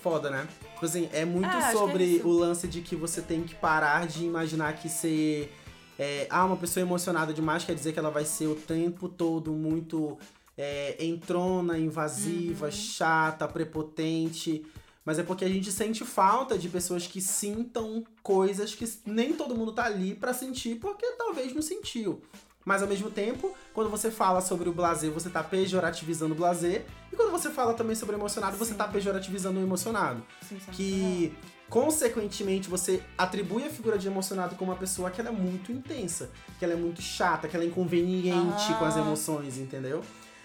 Foda, 0.00 0.30
né? 0.30 0.46
Tipo 0.74 0.84
assim, 0.86 1.08
é 1.12 1.24
muito 1.24 1.48
É, 1.48 1.58
é 1.70 1.72
sobre 1.72 2.04
isso. 2.04 2.28
o 2.28 2.32
lance 2.32 2.68
de 2.68 2.80
que 2.80 2.94
você 2.94 3.20
tem 3.20 3.42
que 3.42 3.54
parar 3.56 4.06
de 4.06 4.24
imaginar 4.24 4.74
que 4.74 4.88
ser. 4.88 5.52
é, 5.98 6.26
ah, 6.30 6.44
uma 6.44 6.56
pessoa 6.56 6.82
emocionada 6.82 7.32
demais 7.34 7.64
quer 7.64 7.74
dizer 7.74 7.92
que 7.92 7.98
ela 7.98 8.10
vai 8.10 8.24
ser 8.24 8.46
o 8.46 8.54
tempo 8.54 9.08
todo 9.08 9.52
muito 9.52 10.16
é, 10.56 10.96
entrona, 11.04 11.78
invasiva, 11.78 12.66
Uhum. 12.66 12.72
chata, 12.72 13.46
prepotente. 13.48 14.64
Mas 15.04 15.18
é 15.18 15.22
porque 15.22 15.44
a 15.44 15.48
gente 15.48 15.72
sente 15.72 16.04
falta 16.04 16.56
de 16.56 16.68
pessoas 16.68 17.06
que 17.06 17.20
sintam 17.20 18.04
coisas 18.22 18.74
que 18.74 18.88
nem 19.04 19.32
todo 19.32 19.54
mundo 19.56 19.72
tá 19.72 19.84
ali 19.84 20.14
pra 20.14 20.32
sentir, 20.32 20.76
porque 20.76 21.04
talvez 21.18 21.52
não 21.54 21.62
sentiu. 21.62 22.22
Mas 22.64 22.80
ao 22.80 22.86
mesmo 22.88 23.10
tempo, 23.10 23.52
quando 23.74 23.90
você 23.90 24.08
fala 24.08 24.40
sobre 24.40 24.68
o 24.68 24.72
blazer, 24.72 25.10
você 25.10 25.28
tá 25.28 25.42
pejorativizando 25.42 26.32
o 26.32 26.36
blazer. 26.36 26.84
E 27.12 27.16
quando 27.16 27.32
você 27.32 27.50
fala 27.50 27.74
também 27.74 27.96
sobre 27.96 28.14
o 28.14 28.18
emocionado, 28.18 28.56
você 28.56 28.70
Sim. 28.70 28.76
tá 28.78 28.86
pejorativizando 28.86 29.58
o 29.58 29.62
emocionado. 29.64 30.22
Sensacional. 30.40 30.74
Que, 30.76 31.34
consequentemente, 31.68 32.68
você 32.68 33.02
atribui 33.18 33.64
a 33.64 33.70
figura 33.70 33.98
de 33.98 34.06
emocionado 34.06 34.54
como 34.54 34.70
uma 34.70 34.78
pessoa 34.78 35.10
que 35.10 35.20
ela 35.20 35.30
é 35.30 35.32
muito 35.32 35.72
intensa, 35.72 36.30
que 36.58 36.64
ela 36.64 36.74
é 36.74 36.76
muito 36.76 37.02
chata, 37.02 37.48
que 37.48 37.56
ela 37.56 37.64
é 37.64 37.68
inconveniente 37.68 38.72
Ah. 38.72 38.74
com 38.78 38.84
as 38.84 38.96
emoções, 38.96 39.58
entendeu? 39.58 40.00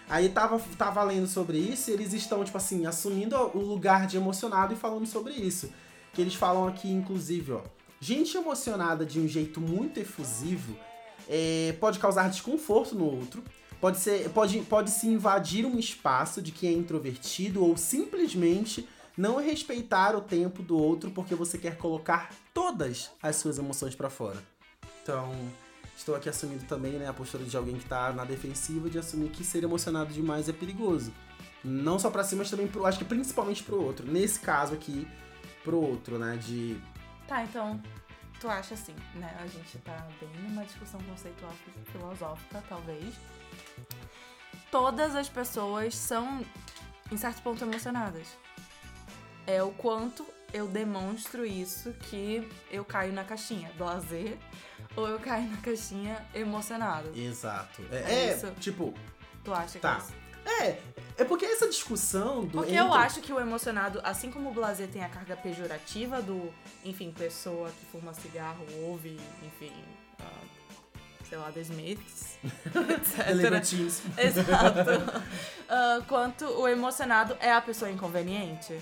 Aí 0.10 0.30
tava, 0.30 0.60
tava 0.78 1.04
lendo 1.04 1.28
sobre 1.28 1.58
isso 1.58 1.92
e 1.92 1.94
eles 1.94 2.14
estão, 2.14 2.44
tipo 2.44 2.58
assim, 2.58 2.86
assumindo 2.86 3.36
o 3.54 3.60
lugar 3.60 4.08
de 4.08 4.16
emocionado 4.16 4.74
e 4.74 4.78
falando 4.78 5.06
sobre 5.06 5.34
isso. 5.34 5.70
Que 6.14 6.22
eles 6.22 6.34
falam 6.34 6.68
aqui, 6.68 6.90
inclusive, 6.90 7.52
ó. 7.52 7.62
Gente 8.00 8.38
emocionada 8.38 9.06
de 9.06 9.20
um 9.20 9.28
jeito 9.28 9.60
muito 9.60 10.00
efusivo 10.00 10.78
é, 11.28 11.76
pode 11.80 12.00
causar 12.00 12.30
desconforto 12.30 12.96
no 12.96 13.06
outro, 13.06 13.44
pode, 13.82 13.98
ser, 13.98 14.30
pode, 14.30 14.60
pode 14.62 14.92
se 14.92 15.08
invadir 15.08 15.66
um 15.66 15.78
espaço 15.78 16.42
de 16.42 16.52
quem 16.52 16.70
é 16.70 16.74
introvertido 16.74 17.66
ou 17.66 17.76
simplesmente 17.76 18.88
não 19.18 19.38
respeitar 19.38 20.16
o 20.16 20.22
tempo 20.22 20.62
do 20.62 20.78
outro 20.78 21.10
porque 21.10 21.34
você 21.34 21.58
quer 21.58 21.76
colocar 21.76 22.30
todas 22.54 23.10
as 23.22 23.36
suas 23.36 23.58
emoções 23.58 23.96
pra 23.96 24.10
fora. 24.10 24.38
Então, 25.02 25.34
estou 25.98 26.16
aqui 26.16 26.30
assumindo 26.30 26.64
também 26.66 26.94
né, 26.94 27.10
a 27.10 27.14
postura 27.14 27.44
de 27.44 27.58
alguém 27.58 27.76
que 27.76 27.86
tá 27.86 28.14
na 28.14 28.24
defensiva 28.24 28.90
de 28.90 29.00
assumir 29.00 29.30
que 29.30 29.44
ser 29.44 29.64
emocionado 29.64 30.14
demais 30.14 30.48
é 30.48 30.54
perigoso. 30.54 31.12
Não 31.64 31.98
só 31.98 32.12
pra 32.12 32.24
si, 32.24 32.36
mas 32.36 32.50
também 32.50 32.68
pro, 32.68 32.86
acho 32.86 33.00
que 33.00 33.06
principalmente 33.06 33.64
pro 33.64 33.82
outro. 33.82 34.10
Nesse 34.10 34.40
caso 34.40 34.76
aqui, 34.76 35.08
pro 35.64 35.82
outro, 35.82 36.20
né? 36.20 36.38
De. 36.38 36.80
Tá, 37.28 37.44
então, 37.44 37.82
tu 38.40 38.48
acha 38.48 38.76
assim, 38.76 38.96
né? 39.16 39.36
A 39.42 39.48
gente 39.48 39.78
tá 39.80 40.08
bem 40.22 40.30
numa 40.44 40.64
discussão 40.64 41.02
conceitual 41.02 41.52
filosófica, 41.92 42.64
talvez. 42.70 43.16
Todas 44.70 45.16
as 45.16 45.28
pessoas 45.28 45.96
são, 45.96 46.46
em 47.12 47.18
certo 47.18 47.42
ponto, 47.42 47.64
emocionadas. 47.64 48.28
É 49.48 49.64
o 49.64 49.72
quanto 49.72 50.26
eu 50.54 50.68
demonstro 50.68 51.46
isso 51.46 51.92
que 51.94 52.48
eu 52.70 52.86
caio 52.86 53.12
na 53.14 53.24
caixinha 53.24 53.72
blazer 53.78 54.38
ou 54.98 55.08
eu 55.08 55.20
caio 55.20 55.50
na 55.50 55.58
caixinha 55.58 56.26
emocionado. 56.34 57.12
Exato. 57.16 57.82
É 57.92 57.96
É, 57.96 58.14
é, 58.30 58.34
isso? 58.36 58.52
tipo, 58.60 58.94
Tu 59.44 59.54
acha 59.54 59.80
Tá. 59.80 59.96
que 59.96 60.50
é 60.50 60.70
isso? 60.70 60.84
é. 60.90 60.98
É 61.20 61.24
porque 61.24 61.46
essa 61.46 61.68
discussão 61.68 62.42
do. 62.46 62.50
Porque 62.60 62.72
entre- 62.74 62.86
eu 62.86 62.94
acho 62.94 63.22
que 63.22 63.32
o 63.34 63.40
emocionado, 63.40 64.00
assim 64.04 64.30
como 64.30 64.50
o 64.50 64.54
blazer 64.54 64.88
tem 64.88 65.04
a 65.04 65.10
carga 65.10 65.36
pejorativa 65.38 66.22
do, 66.22 66.54
enfim, 66.86 67.12
pessoa 67.12 67.70
que 67.70 67.86
fuma 67.92 68.14
cigarro, 68.14 68.64
ouve, 68.84 69.18
enfim, 69.44 69.72
ah, 70.20 70.26
sei 71.28 71.38
lá, 71.40 71.52
The 71.52 71.62
Smiths, 71.62 72.38
etc. 72.46 74.18
Exato. 74.18 75.24
Ah, 75.70 76.02
quanto 76.08 76.46
o 76.46 76.68
emocionado 76.68 77.36
é 77.40 77.52
a 77.52 77.60
pessoa 77.62 77.90
inconveniente. 77.90 78.80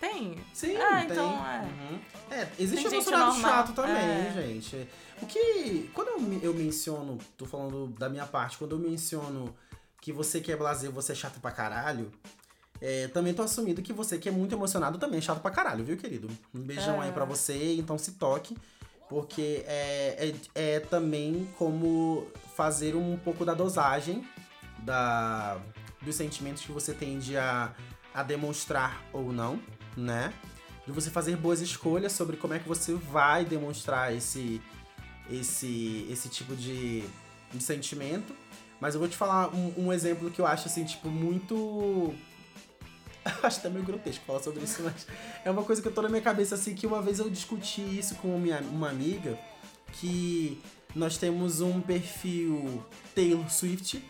Tem. 0.00 0.36
Sim, 0.54 0.76
Ah, 0.78 1.00
tem. 1.00 1.10
então 1.10 1.46
é. 1.46 1.60
Uhum. 1.60 2.00
É, 2.30 2.48
existe 2.58 2.88
Tem 2.88 2.92
emocionado 2.98 3.40
chato 3.40 3.72
também, 3.74 3.94
é. 3.94 4.32
gente. 4.34 4.88
O 5.20 5.26
que. 5.26 5.90
Quando 5.92 6.08
eu, 6.08 6.40
eu 6.42 6.54
menciono, 6.54 7.18
tô 7.36 7.44
falando 7.44 7.88
da 7.98 8.08
minha 8.08 8.26
parte, 8.26 8.56
quando 8.56 8.72
eu 8.74 8.78
menciono 8.78 9.54
que 10.00 10.12
você 10.12 10.40
que 10.40 10.50
é 10.50 10.56
blazer, 10.56 10.90
você 10.90 11.12
é 11.12 11.14
chato 11.14 11.38
pra 11.40 11.50
caralho. 11.52 12.10
é, 12.80 13.08
também 13.08 13.34
tô 13.34 13.42
assumindo 13.42 13.82
que 13.82 13.92
você 13.92 14.16
que 14.18 14.26
é 14.28 14.32
muito 14.32 14.54
emocionado 14.54 14.96
também 14.98 15.18
é 15.18 15.20
chato 15.20 15.40
pra 15.42 15.50
caralho, 15.50 15.84
viu, 15.84 15.98
querido? 15.98 16.28
Um 16.54 16.60
beijão 16.62 17.02
É. 17.02 17.06
aí 17.06 17.12
pra 17.12 17.26
você, 17.26 17.74
então 17.76 17.98
se 17.98 18.12
toque. 18.12 18.56
Porque 19.06 19.64
é, 19.66 20.32
é, 20.54 20.74
é 20.76 20.80
também 20.80 21.46
como 21.58 22.26
fazer 22.56 22.94
um 22.96 23.18
pouco 23.18 23.44
da 23.44 23.52
dosagem 23.52 24.24
da, 24.78 25.60
dos 26.00 26.14
sentimentos 26.14 26.64
que 26.64 26.70
você 26.72 26.94
tende 26.94 27.36
a, 27.36 27.74
a 28.14 28.22
demonstrar 28.22 29.02
ou 29.12 29.32
não, 29.32 29.60
né? 30.00 30.32
De 30.86 30.92
você 30.92 31.10
fazer 31.10 31.36
boas 31.36 31.60
escolhas 31.60 32.12
sobre 32.12 32.36
como 32.36 32.54
é 32.54 32.58
que 32.58 32.68
você 32.68 32.94
vai 32.94 33.44
demonstrar 33.44 34.14
esse, 34.14 34.60
esse, 35.30 36.06
esse 36.10 36.28
tipo 36.28 36.56
de, 36.56 37.04
de 37.52 37.62
sentimento. 37.62 38.34
Mas 38.80 38.94
eu 38.94 39.00
vou 39.00 39.08
te 39.08 39.16
falar 39.16 39.54
um, 39.54 39.86
um 39.86 39.92
exemplo 39.92 40.30
que 40.30 40.40
eu 40.40 40.46
acho, 40.46 40.66
assim, 40.66 40.84
tipo, 40.84 41.08
muito. 41.08 42.14
acho 43.42 43.58
até 43.58 43.68
meio 43.68 43.84
grotesco 43.84 44.24
falar 44.24 44.40
sobre 44.40 44.64
isso, 44.64 44.82
mas 44.82 45.06
é 45.44 45.50
uma 45.50 45.62
coisa 45.62 45.82
que 45.82 45.88
eu 45.88 45.92
tô 45.92 46.00
na 46.00 46.08
minha 46.08 46.22
cabeça, 46.22 46.54
assim, 46.54 46.74
que 46.74 46.86
uma 46.86 47.02
vez 47.02 47.18
eu 47.18 47.28
discuti 47.28 47.82
isso 47.82 48.14
com 48.16 48.38
minha, 48.38 48.60
uma 48.60 48.88
amiga, 48.88 49.38
que 49.92 50.58
nós 50.94 51.18
temos 51.18 51.60
um 51.60 51.80
perfil 51.80 52.82
Taylor 53.14 53.48
Swift 53.50 54.02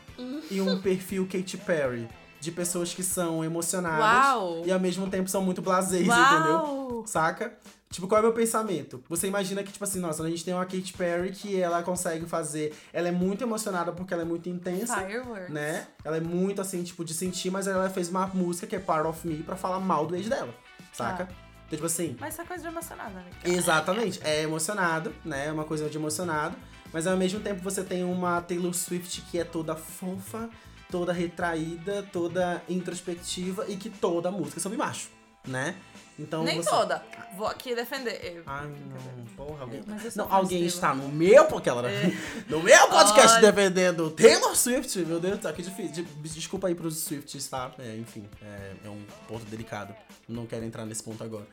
e 0.51 0.61
um 0.61 0.81
perfil 0.81 1.27
Katy 1.27 1.57
Perry. 1.59 2.09
De 2.41 2.51
pessoas 2.51 2.95
que 2.95 3.03
são 3.03 3.45
emocionadas 3.45 4.01
Uau! 4.01 4.63
e 4.65 4.73
ao 4.73 4.81
mesmo 4.81 5.09
tempo 5.11 5.29
são 5.29 5.43
muito 5.43 5.61
blasés, 5.61 6.07
entendeu? 6.07 7.05
Saca? 7.07 7.53
Tipo, 7.91 8.07
qual 8.07 8.19
é 8.19 8.21
o 8.21 8.27
meu 8.27 8.33
pensamento? 8.33 9.03
Você 9.09 9.27
imagina 9.27 9.65
que, 9.65 9.73
tipo 9.73 9.85
assim, 9.85 9.99
nossa, 9.99 10.23
a 10.23 10.31
gente 10.31 10.45
tem 10.45 10.55
uma 10.55 10.65
Katy 10.65 10.93
Perry 10.93 11.33
que 11.33 11.61
ela 11.61 11.83
consegue 11.83 12.25
fazer. 12.25 12.73
Ela 12.93 13.09
é 13.09 13.11
muito 13.11 13.43
emocionada 13.43 13.91
porque 13.91 14.15
ela 14.15 14.23
é 14.23 14.25
muito 14.25 14.49
intensa, 14.49 14.97
Fireworks. 14.97 15.51
né? 15.51 15.89
Ela 16.05 16.19
é 16.19 16.21
muito 16.21 16.61
assim, 16.61 16.85
tipo, 16.85 17.05
de 17.05 17.13
sentir, 17.13 17.51
mas 17.51 17.67
ela 17.67 17.91
fez 17.91 18.09
uma 18.09 18.29
música 18.29 18.65
que 18.67 18.77
é 18.77 18.79
Part 18.79 19.09
of 19.09 19.27
Me 19.27 19.43
pra 19.43 19.57
falar 19.57 19.81
mal 19.81 20.07
do 20.07 20.15
ex 20.15 20.29
dela, 20.29 20.55
saca? 20.93 21.25
Tá. 21.27 21.33
Então, 21.67 21.77
tipo 21.77 21.87
assim. 21.87 22.17
Mas 22.21 22.39
é 22.39 22.45
coisa 22.45 22.63
de 22.63 22.69
emocionado, 22.69 23.19
amiga. 23.19 23.37
Exatamente, 23.45 24.21
é 24.23 24.43
emocionado, 24.43 25.13
né? 25.25 25.49
É 25.49 25.53
uma 25.53 25.65
coisa 25.65 25.91
de 25.91 25.97
emocionado. 25.99 26.57
Mas 26.93 27.07
ao 27.07 27.17
mesmo 27.17 27.41
tempo 27.41 27.61
você 27.63 27.83
tem 27.83 28.05
uma 28.05 28.41
Taylor 28.41 28.75
Swift 28.75 29.23
que 29.23 29.39
é 29.39 29.45
toda 29.45 29.75
fofa, 29.77 30.49
toda 30.91 31.13
retraída, 31.13 32.03
toda 32.13 32.63
introspectiva 32.69 33.65
e 33.69 33.77
que 33.77 33.89
toda 33.91 34.29
a 34.29 34.33
música 34.33 34.59
é 34.59 34.63
sobre 34.63 34.77
macho, 34.79 35.09
né? 35.47 35.75
Então 36.19 36.45
Nem 36.45 36.57
você... 36.57 36.69
toda. 36.69 37.03
Vou 37.35 37.47
aqui 37.47 37.75
defender. 37.75 38.43
Ai, 38.45 38.67
não, 38.67 39.25
porra, 39.37 39.63
alguém. 39.63 39.83
Não, 40.15 40.31
alguém 40.31 40.67
está 40.67 40.95
no 40.95 41.09
meu, 41.09 41.47
porque 41.47 41.69
ela 41.69 41.89
É. 41.91 42.13
no 42.47 42.63
meu 42.63 42.89
podcast 42.89 43.39
Olha. 43.39 43.51
defendendo 43.51 44.11
Taylor 44.11 44.55
Swift, 44.55 44.99
meu 45.07 45.19
Deus, 45.19 45.39
tá 45.41 45.51
que 45.53 45.63
difícil. 45.63 46.05
De- 46.05 46.29
Desculpa 46.29 46.69
aí 46.69 46.75
pros 46.75 46.99
Swifts, 46.99 47.49
tá? 47.49 47.73
É, 47.79 47.97
enfim, 47.97 48.29
é, 48.43 48.73
é 48.85 48.89
um 48.91 49.03
ponto 49.27 49.47
delicado. 49.47 49.95
Não 50.29 50.45
quero 50.45 50.63
entrar 50.65 50.85
nesse 50.85 51.03
ponto 51.03 51.25
agora. 51.25 51.47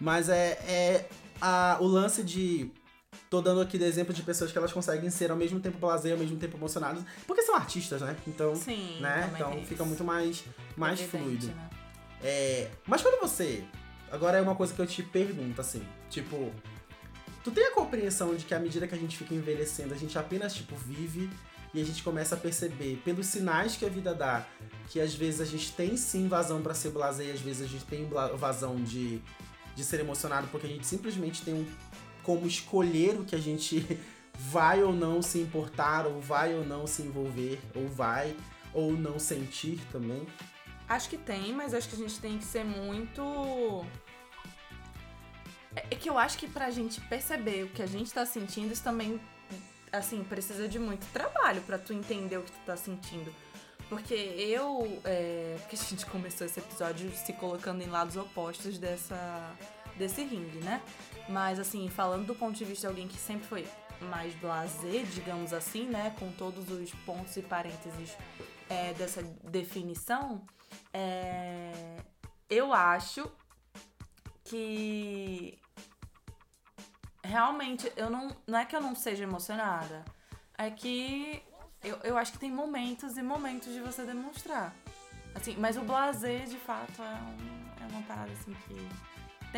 Mas 0.00 0.28
é, 0.28 0.58
é 0.66 1.06
a- 1.40 1.76
o 1.80 1.86
lance 1.86 2.24
de 2.24 2.72
tô 3.30 3.40
dando 3.40 3.60
aqui 3.60 3.78
de 3.78 3.84
exemplo 3.84 4.12
de 4.14 4.22
pessoas 4.22 4.50
que 4.50 4.58
elas 4.58 4.72
conseguem 4.72 5.10
ser 5.10 5.30
ao 5.30 5.36
mesmo 5.36 5.60
tempo 5.60 5.78
blazer, 5.78 6.12
ao 6.12 6.18
mesmo 6.18 6.36
tempo 6.36 6.56
emocionadas, 6.56 7.02
porque 7.26 7.42
são 7.42 7.54
artistas, 7.54 8.00
né? 8.00 8.16
Então, 8.26 8.54
Sim, 8.56 8.98
né? 9.00 9.30
Então 9.34 9.64
fica 9.64 9.84
muito 9.84 10.04
mais, 10.04 10.44
mais 10.76 11.00
Evidente, 11.00 11.24
fluido. 11.24 11.46
né? 11.48 11.70
É, 12.22 12.70
mas 12.86 13.02
quando 13.02 13.20
você. 13.20 13.62
Agora 14.10 14.38
é 14.38 14.40
uma 14.40 14.54
coisa 14.54 14.72
que 14.72 14.80
eu 14.80 14.86
te 14.86 15.02
pergunto, 15.02 15.60
assim, 15.60 15.86
tipo. 16.10 16.52
Tu 17.44 17.50
tem 17.50 17.66
a 17.66 17.70
compreensão 17.70 18.34
de 18.34 18.44
que 18.44 18.54
à 18.54 18.58
medida 18.58 18.86
que 18.86 18.94
a 18.94 18.98
gente 18.98 19.16
fica 19.16 19.34
envelhecendo, 19.34 19.94
a 19.94 19.96
gente 19.96 20.18
apenas, 20.18 20.54
tipo, 20.54 20.74
vive 20.76 21.30
e 21.72 21.80
a 21.80 21.84
gente 21.84 22.02
começa 22.02 22.34
a 22.34 22.38
perceber, 22.38 23.00
pelos 23.04 23.26
sinais 23.26 23.76
que 23.76 23.84
a 23.84 23.88
vida 23.88 24.14
dá, 24.14 24.46
que 24.88 25.00
às 25.00 25.14
vezes 25.14 25.40
a 25.40 25.44
gente 25.44 25.72
tem 25.72 25.96
sim 25.96 26.26
vazão 26.26 26.62
pra 26.62 26.74
ser 26.74 26.90
blazer 26.90 27.26
e 27.26 27.30
às 27.30 27.40
vezes 27.40 27.62
a 27.62 27.66
gente 27.66 27.84
tem 27.84 28.08
vazão 28.36 28.76
de, 28.76 29.20
de 29.76 29.84
ser 29.84 30.00
emocionado, 30.00 30.48
porque 30.48 30.66
a 30.66 30.70
gente 30.70 30.86
simplesmente 30.86 31.42
tem 31.42 31.54
um, 31.54 31.66
como 32.28 32.46
escolher 32.46 33.18
o 33.18 33.24
que 33.24 33.34
a 33.34 33.38
gente 33.38 33.98
vai 34.36 34.82
ou 34.82 34.92
não 34.92 35.22
se 35.22 35.38
importar, 35.38 36.06
ou 36.06 36.20
vai 36.20 36.54
ou 36.54 36.62
não 36.62 36.86
se 36.86 37.00
envolver, 37.00 37.58
ou 37.74 37.88
vai 37.88 38.36
ou 38.74 38.92
não 38.92 39.18
sentir 39.18 39.80
também. 39.90 40.26
Acho 40.86 41.08
que 41.08 41.16
tem, 41.16 41.54
mas 41.54 41.72
acho 41.72 41.88
que 41.88 41.94
a 41.94 41.98
gente 41.98 42.20
tem 42.20 42.36
que 42.36 42.44
ser 42.44 42.66
muito. 42.66 43.82
É 45.74 45.86
é 45.90 45.94
que 45.94 46.10
eu 46.10 46.18
acho 46.18 46.36
que 46.36 46.46
pra 46.46 46.70
gente 46.70 47.00
perceber 47.00 47.64
o 47.64 47.68
que 47.68 47.80
a 47.80 47.86
gente 47.86 48.12
tá 48.12 48.26
sentindo, 48.26 48.74
isso 48.74 48.84
também, 48.84 49.18
assim, 49.90 50.22
precisa 50.22 50.68
de 50.68 50.78
muito 50.78 51.10
trabalho 51.14 51.62
pra 51.62 51.78
tu 51.78 51.94
entender 51.94 52.36
o 52.36 52.42
que 52.42 52.52
tu 52.52 52.60
tá 52.66 52.76
sentindo. 52.76 53.34
Porque 53.88 54.12
eu. 54.12 55.00
É, 55.02 55.56
porque 55.60 55.76
a 55.76 55.78
gente 55.78 56.04
começou 56.12 56.46
esse 56.46 56.60
episódio 56.60 57.10
se 57.16 57.32
colocando 57.32 57.80
em 57.80 57.86
lados 57.86 58.16
opostos 58.16 58.76
dessa, 58.76 59.56
desse 59.98 60.22
ringue, 60.22 60.58
né? 60.58 60.80
Mas, 61.28 61.58
assim, 61.58 61.88
falando 61.90 62.26
do 62.26 62.34
ponto 62.34 62.56
de 62.56 62.64
vista 62.64 62.82
de 62.82 62.86
alguém 62.86 63.06
que 63.08 63.16
sempre 63.18 63.46
foi 63.46 63.66
mais 64.00 64.34
blazer, 64.36 65.04
digamos 65.06 65.52
assim, 65.52 65.86
né? 65.86 66.14
Com 66.18 66.30
todos 66.32 66.70
os 66.70 66.90
pontos 67.04 67.36
e 67.36 67.42
parênteses 67.42 68.16
é, 68.70 68.94
dessa 68.94 69.22
definição, 69.44 70.42
é, 70.92 71.96
eu 72.48 72.72
acho 72.72 73.30
que 74.44 75.58
realmente 77.22 77.92
eu 77.96 78.08
não. 78.08 78.34
Não 78.46 78.58
é 78.58 78.64
que 78.64 78.74
eu 78.74 78.80
não 78.80 78.94
seja 78.94 79.24
emocionada, 79.24 80.04
é 80.56 80.70
que 80.70 81.42
eu, 81.84 81.96
eu 82.02 82.16
acho 82.16 82.32
que 82.32 82.38
tem 82.38 82.50
momentos 82.50 83.16
e 83.16 83.22
momentos 83.22 83.72
de 83.72 83.80
você 83.80 84.04
demonstrar. 84.04 84.74
Assim, 85.34 85.54
mas 85.58 85.76
o 85.76 85.82
blazer, 85.82 86.46
de 86.46 86.56
fato, 86.56 87.02
é, 87.02 87.04
um- 87.04 87.84
é 87.84 87.86
uma 87.92 88.02
parada 88.02 88.32
assim 88.32 88.54
que 88.66 88.88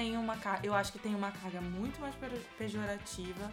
tem 0.00 0.16
uma. 0.16 0.34
Eu 0.62 0.74
acho 0.74 0.92
que 0.92 0.98
tem 0.98 1.14
uma 1.14 1.30
carga 1.30 1.60
muito 1.60 2.00
mais 2.00 2.14
pe- 2.14 2.40
pejorativa 2.56 3.52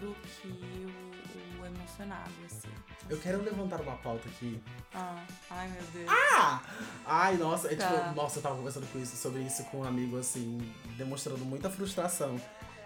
do 0.00 0.14
que 0.24 0.48
o, 0.48 1.62
o 1.62 1.66
emocionado, 1.66 2.32
assim. 2.44 2.68
Eu 3.08 3.18
quero 3.18 3.40
levantar 3.42 3.80
uma 3.80 3.96
pauta 3.96 4.28
aqui. 4.28 4.60
Ah, 4.92 5.24
ai 5.48 5.68
meu 5.68 5.82
Deus. 5.92 6.10
Ah! 6.10 6.60
Ai, 7.06 7.36
nossa, 7.36 7.72
é 7.72 7.76
Tá. 7.76 7.86
tipo, 7.88 8.14
nossa, 8.16 8.38
eu 8.38 8.42
tava 8.42 8.56
conversando 8.56 8.90
com 8.92 8.98
isso, 8.98 9.16
sobre 9.16 9.42
isso 9.42 9.62
com 9.66 9.78
um 9.78 9.84
amigo, 9.84 10.18
assim, 10.18 10.58
demonstrando 10.98 11.44
muita 11.44 11.70
frustração 11.70 12.36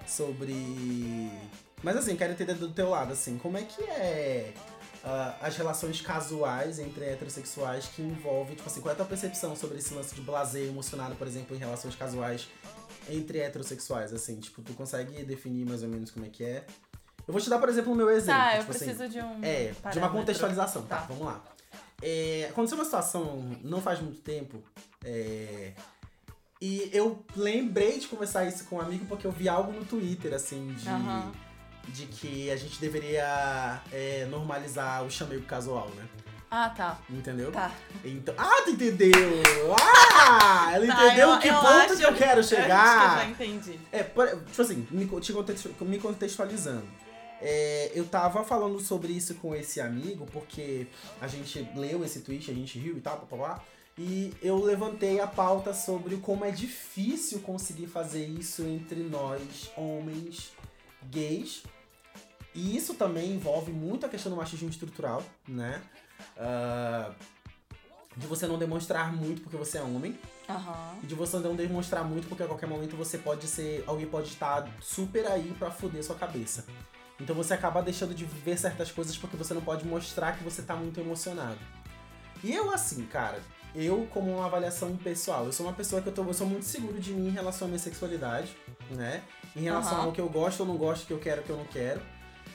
sobre. 0.07 1.31
Mas 1.83 1.97
assim, 1.97 2.15
quero 2.17 2.33
entender 2.35 2.55
do 2.55 2.69
teu 2.71 2.91
lado, 2.91 3.15
assim, 3.15 3.39
como 3.39 3.57
é 3.57 3.63
que 3.63 3.83
é 3.83 4.53
ah, 5.03 5.37
as 5.41 5.57
relações 5.57 6.03
casuais 6.03 6.79
entre 6.79 7.05
heterossexuais 7.07 7.87
que 7.87 8.03
envolvem, 8.03 8.55
tipo 8.57 8.69
assim, 8.69 8.83
qual 8.83 8.91
é 8.91 8.93
a 8.93 8.97
tua 8.97 9.07
percepção 9.07 9.57
sobre 9.57 9.79
esse 9.79 9.95
lance 9.95 10.15
de 10.15 10.21
blazer 10.21 10.69
emocionado, 10.69 11.15
por 11.17 11.27
exemplo, 11.27 11.57
em 11.57 11.59
relações 11.59 11.95
casuais 11.97 12.47
entre 13.13 13.41
heterossexuais, 13.41 14.13
assim, 14.13 14.39
tipo, 14.41 14.63
tu 14.63 14.73
consegue 14.75 15.23
definir 15.25 15.67
mais 15.67 15.83
ou 15.83 15.89
menos 15.89 16.11
como 16.11 16.27
é 16.27 16.29
que 16.29 16.45
é? 16.45 16.65
Eu 17.27 17.33
vou 17.33 17.41
te 17.41 17.49
dar, 17.51 17.59
por 17.59 17.69
exemplo, 17.69 17.93
o 17.93 17.97
meu 17.97 18.11
exemplo. 18.11 18.41
Tá, 18.41 18.57
eu 18.57 18.61
tipo 18.61 18.73
assim, 18.73 18.85
preciso 18.87 19.09
de 19.09 19.21
um. 19.21 19.45
é, 19.45 19.65
de 19.67 19.69
uma 19.71 19.81
parâmetro. 19.83 20.11
contextualização, 20.11 20.83
tá? 20.83 20.97
Tá. 20.99 21.07
Vamos 21.07 21.25
lá. 21.25 21.43
É, 22.03 22.47
aconteceu 22.51 22.79
uma 22.79 22.85
situação 22.85 23.57
não 23.63 23.81
faz 23.81 24.01
muito 24.01 24.21
tempo. 24.21 24.63
é, 25.05 25.73
e 26.61 26.91
eu 26.93 27.25
lembrei 27.37 27.99
de 27.99 28.07
conversar 28.07 28.45
isso 28.47 28.65
com 28.65 28.77
um 28.77 28.81
amigo 28.81 29.07
porque 29.07 29.27
eu 29.27 29.33
vi 29.33 29.49
algo 29.49 29.73
no 29.73 29.85
Twitter, 29.85 30.35
assim, 30.35 30.69
de, 30.75 30.89
Aham. 30.89 31.33
de 31.89 32.05
que 32.07 32.51
a 32.51 32.57
gente 32.57 32.79
deveria 32.79 33.81
é, 33.91 34.27
normalizar 34.27 35.03
o 35.05 35.11
chamego 35.11 35.43
casual, 35.45 35.89
né? 35.97 36.07
Ah, 36.51 36.69
tá. 36.71 36.99
Entendeu? 37.09 37.53
Tá. 37.53 37.71
Então, 38.05 38.35
ah, 38.37 38.63
tu 38.65 38.71
entendeu! 38.71 39.13
Ah! 39.81 40.73
Ela 40.75 40.87
Tá, 40.93 41.07
entendeu 41.07 41.29
eu- 41.31 41.39
que 41.39 41.49
eu 41.49 41.55
ponto 41.55 41.67
acho- 41.69 41.97
que 41.97 42.03
eu 42.05 42.15
quero 42.15 42.41
Eu 42.41 42.45
chegar! 42.45 42.81
acho 42.81 42.99
que 42.99 43.05
eu 43.05 43.25
já 43.25 43.31
entendi. 43.55 43.81
É, 43.93 44.03
tipo 44.03 44.63
assim, 44.63 44.87
me, 44.91 45.07
co- 45.07 45.21
te 45.21 45.33
contextu- 45.33 45.75
me 45.85 45.99
contextualizando. 45.99 46.87
É, 47.41 47.93
eu 47.95 48.05
tava 48.05 48.45
falando 48.45 48.79
sobre 48.81 49.13
isso 49.13 49.35
com 49.37 49.55
esse 49.55 49.81
amigo, 49.81 50.27
porque 50.27 50.87
a 51.21 51.27
gente 51.29 51.67
leu 51.75 52.05
esse 52.05 52.21
tweet, 52.21 52.51
a 52.51 52.55
gente 52.55 52.79
riu 52.79 52.97
e 52.99 53.01
tal, 53.01 53.19
papapá. 53.19 53.63
E 53.97 54.35
eu 54.43 54.59
levantei 54.63 55.21
a 55.21 55.27
pauta 55.27 55.73
sobre 55.73 56.17
como 56.17 56.45
é 56.45 56.51
difícil 56.51 57.41
conseguir 57.41 57.87
fazer 57.87 58.25
isso 58.27 58.63
entre 58.67 59.01
nós, 59.05 59.71
homens 59.77 60.53
gays. 61.11 61.63
E 62.55 62.77
isso 62.77 62.95
também 62.95 63.31
envolve 63.33 63.71
muito 63.73 64.05
a 64.05 64.09
questão 64.09 64.31
do 64.31 64.37
machismo 64.37 64.69
estrutural, 64.69 65.23
né? 65.47 65.81
Ah, 66.37 67.13
de 68.17 68.27
você 68.27 68.47
não 68.47 68.59
demonstrar 68.59 69.13
muito 69.13 69.43
porque 69.43 69.57
você 69.57 69.79
é 69.79 69.83
homem. 69.83 70.19
Aham. 70.49 70.99
E 71.03 71.07
de 71.07 71.15
você 71.15 71.39
não 71.39 71.55
demonstrar 71.55 72.05
muito, 72.05 72.29
porque 72.29 72.43
a 72.43 72.47
qualquer 72.47 72.67
momento 72.69 72.97
você 72.97 73.19
pode 73.19 73.47
ser. 73.47 73.85
Alguém 73.87 74.07
pode 74.07 74.29
estar 74.29 74.69
super 74.81 75.27
aí 75.27 75.55
pra 75.59 75.71
foder 75.71 76.05
sua 76.05 76.17
cabeça. 76.17 76.65
Então 77.21 77.37
você 77.37 77.55
acaba 77.55 77.83
deixando 77.83 78.15
de 78.15 78.25
ver 78.25 78.59
certas 78.59 78.91
coisas 78.91 79.17
porque 79.17 79.37
você 79.37 79.53
não 79.55 79.61
pode 79.61 79.87
mostrar 79.87 80.37
que 80.37 80.43
você 80.43 80.63
tá 80.63 80.75
muito 80.75 80.99
emocionado. 81.01 81.59
E 82.43 82.53
eu, 82.55 82.73
assim, 82.73 83.05
cara, 83.05 83.39
eu, 83.75 84.09
como 84.11 84.35
uma 84.35 84.47
avaliação 84.47 84.97
pessoal, 84.97 85.45
eu 85.45 85.53
sou 85.53 85.67
uma 85.67 85.75
pessoa 85.75 86.01
que 86.01 86.09
eu, 86.09 86.13
tô, 86.13 86.25
eu 86.25 86.35
sou 86.35 86.47
muito 86.47 86.65
seguro 86.65 86.99
de 86.99 87.13
mim 87.13 87.29
em 87.29 87.31
relação 87.31 87.67
à 87.67 87.69
minha 87.69 87.79
sexualidade, 87.79 88.57
né? 88.91 89.23
Em 89.55 89.61
relação 89.61 89.99
Aham. 89.99 90.07
ao 90.07 90.13
que 90.13 90.21
eu 90.21 90.29
gosto 90.29 90.61
ou 90.61 90.67
não 90.67 90.77
gosto, 90.77 91.05
o 91.05 91.07
que 91.07 91.13
eu 91.13 91.19
quero, 91.19 91.43
que 91.43 91.51
eu 91.51 91.57
não 91.57 91.67
quero. 91.67 92.01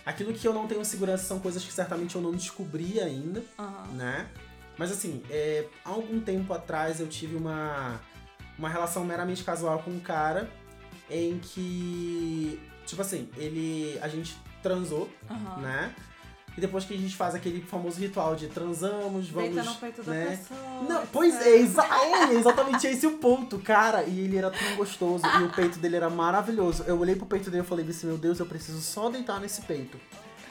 Aquilo 0.06 0.34
que 0.34 0.48
eu 0.48 0.54
não 0.54 0.68
tenho 0.68 0.86
segurança 0.86 1.26
são 1.26 1.40
coisas 1.40 1.64
que 1.64 1.74
certamente 1.74 2.16
eu 2.16 2.22
não 2.22 2.32
descobri 2.32 3.00
ainda 3.00 3.44
Aham. 3.58 3.88
né? 3.94 4.30
Mas 4.78 4.92
assim, 4.92 5.24
é, 5.30 5.66
há 5.84 5.90
algum 5.90 6.20
tempo 6.20 6.54
atrás 6.54 7.00
eu 7.00 7.08
tive 7.08 7.36
uma, 7.36 8.00
uma 8.58 8.70
relação 8.70 9.04
meramente 9.04 9.44
casual 9.44 9.80
com 9.80 9.90
um 9.92 10.00
cara 10.00 10.50
em 11.10 11.40
que, 11.40 12.60
tipo 12.86 13.02
assim, 13.02 13.30
ele. 13.38 13.98
A 14.02 14.08
gente 14.08 14.36
transou, 14.62 15.10
Aham. 15.30 15.62
né? 15.62 15.96
E 16.58 16.62
depois 16.62 16.86
que 16.86 16.94
a 16.94 16.98
gente 16.98 17.16
faz 17.16 17.36
aquele 17.36 17.62
famoso 17.62 18.00
ritual 18.00 18.36
de 18.36 18.48
transamos, 18.48 19.30
vamos. 19.30 19.54
Deita 19.54 19.64
no 19.64 19.76
peito 19.76 20.04
da 20.04 20.12
né? 20.12 20.38
pessoa. 20.38 20.82
Não, 20.88 21.06
pois 21.08 21.36
é, 21.46 21.58
exa 21.58 21.84
é 21.84 22.34
exatamente 22.34 22.88
esse 22.88 23.06
o 23.06 23.18
ponto, 23.18 23.60
cara. 23.60 24.04
E 24.04 24.22
ele 24.22 24.38
era 24.38 24.50
tão 24.50 24.76
gostoso 24.78 25.26
e 25.42 25.44
o 25.44 25.52
peito 25.52 25.80
dele 25.80 25.98
era 25.98 26.10
maravilhoso. 26.10 26.84
Eu 26.88 26.98
olhei 26.98 27.16
pro 27.16 27.26
peito 27.26 27.52
dele 27.52 27.64
e 27.64 27.68
falei 27.68 27.86
assim, 27.88 28.08
meu 28.08 28.18
Deus, 28.18 28.40
eu 28.40 28.46
preciso 28.46 28.82
só 28.82 29.10
deitar 29.10 29.40
nesse 29.42 29.62
peito. 29.64 30.00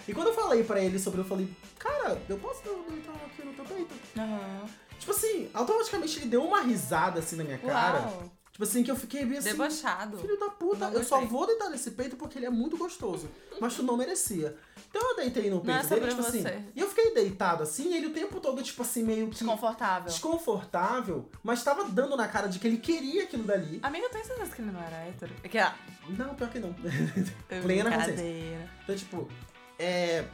E 0.06 0.12
quando 0.12 0.28
eu 0.28 0.34
falei 0.34 0.62
pra 0.62 0.78
ele 0.80 0.98
sobre, 0.98 1.22
eu 1.22 1.24
falei, 1.24 1.48
cara, 1.78 2.20
eu 2.28 2.36
posso 2.36 2.62
deitar 2.88 3.14
aqui 3.14 3.42
no 3.42 3.54
teu 3.54 3.64
peito? 3.64 3.94
Aham. 4.18 4.66
Tipo 4.98 5.12
assim, 5.12 5.48
automaticamente 5.54 6.18
ele 6.18 6.26
deu 6.26 6.44
uma 6.44 6.60
risada 6.60 7.20
assim 7.20 7.36
na 7.36 7.44
minha 7.44 7.58
cara. 7.58 8.00
Uau. 8.00 8.30
Tipo 8.54 8.62
assim, 8.62 8.84
que 8.84 8.90
eu 8.90 8.94
fiquei 8.94 9.24
bem 9.24 9.38
assim. 9.38 9.50
Debochado. 9.50 10.16
Filho 10.16 10.38
da 10.38 10.48
puta, 10.48 10.84
eu 10.86 11.02
só 11.02 11.20
vou 11.22 11.44
deitar 11.44 11.68
nesse 11.70 11.90
peito 11.90 12.14
porque 12.14 12.38
ele 12.38 12.46
é 12.46 12.50
muito 12.50 12.76
gostoso. 12.76 13.28
Mas 13.60 13.74
tu 13.74 13.82
não 13.82 13.96
merecia. 13.96 14.56
Então 14.88 15.10
eu 15.10 15.16
deitei 15.16 15.50
no 15.50 15.60
peito 15.60 15.86
é 15.86 15.88
dele, 15.88 16.06
tipo 16.06 16.22
você. 16.22 16.38
assim. 16.38 16.64
E 16.72 16.78
eu 16.78 16.88
fiquei 16.88 17.12
deitado 17.12 17.64
assim, 17.64 17.92
e 17.92 17.96
ele 17.96 18.06
o 18.06 18.12
tempo 18.12 18.38
todo, 18.38 18.62
tipo 18.62 18.80
assim, 18.82 19.02
meio 19.02 19.26
que 19.26 19.34
Desconfortável. 19.34 20.04
desconfortável, 20.04 21.28
mas 21.42 21.64
tava 21.64 21.82
dando 21.86 22.16
na 22.16 22.28
cara 22.28 22.46
de 22.46 22.60
que 22.60 22.68
ele 22.68 22.78
queria 22.78 23.24
aquilo 23.24 23.42
dali. 23.42 23.80
Amiga, 23.82 24.04
eu 24.06 24.10
tenho 24.10 24.24
certeza 24.24 24.54
que 24.54 24.62
ele 24.62 24.70
não 24.70 24.80
era 24.80 24.98
hétero. 24.98 25.34
É 25.42 25.48
que, 25.48 25.58
ah, 25.58 25.74
Não, 26.10 26.36
pior 26.36 26.48
que 26.48 26.60
não. 26.60 26.72
Plena 27.60 27.90
brincadeira. 27.90 28.70
Então, 28.84 28.94
tipo, 28.94 29.28
é. 29.80 30.24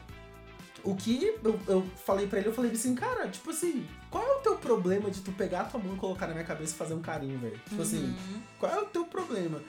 O 0.85 0.95
que 0.97 1.35
eu, 1.45 1.61
eu 1.69 1.87
falei 2.05 2.27
pra 2.27 2.39
ele, 2.39 2.49
eu 2.49 2.53
falei 2.55 2.71
assim, 2.71 2.95
cara, 2.95 3.29
tipo 3.29 3.51
assim, 3.51 3.87
qual 4.11 4.25
é 4.25 4.37
o 4.37 4.41
teu 4.41 4.57
problema 4.57 5.11
de 5.11 5.21
tu 5.21 5.33
pegar 5.33 5.61
a 5.61 5.65
tua 5.65 5.81
mão 5.81 5.95
e 5.95 5.99
colocar 5.99 6.27
na 6.27 6.33
minha 6.35 6.45
cabeça 6.47 6.75
e 6.75 6.77
fazer 6.79 6.95
um 6.95 7.03
carinho, 7.03 7.39
velho? 7.39 7.59
Tipo 7.69 7.83
assim, 7.83 8.05
Uhum. 8.05 8.43
qual 8.59 8.73
é 8.73 8.81
o 8.81 8.87
teu 8.87 9.05
problema? 9.05 9.61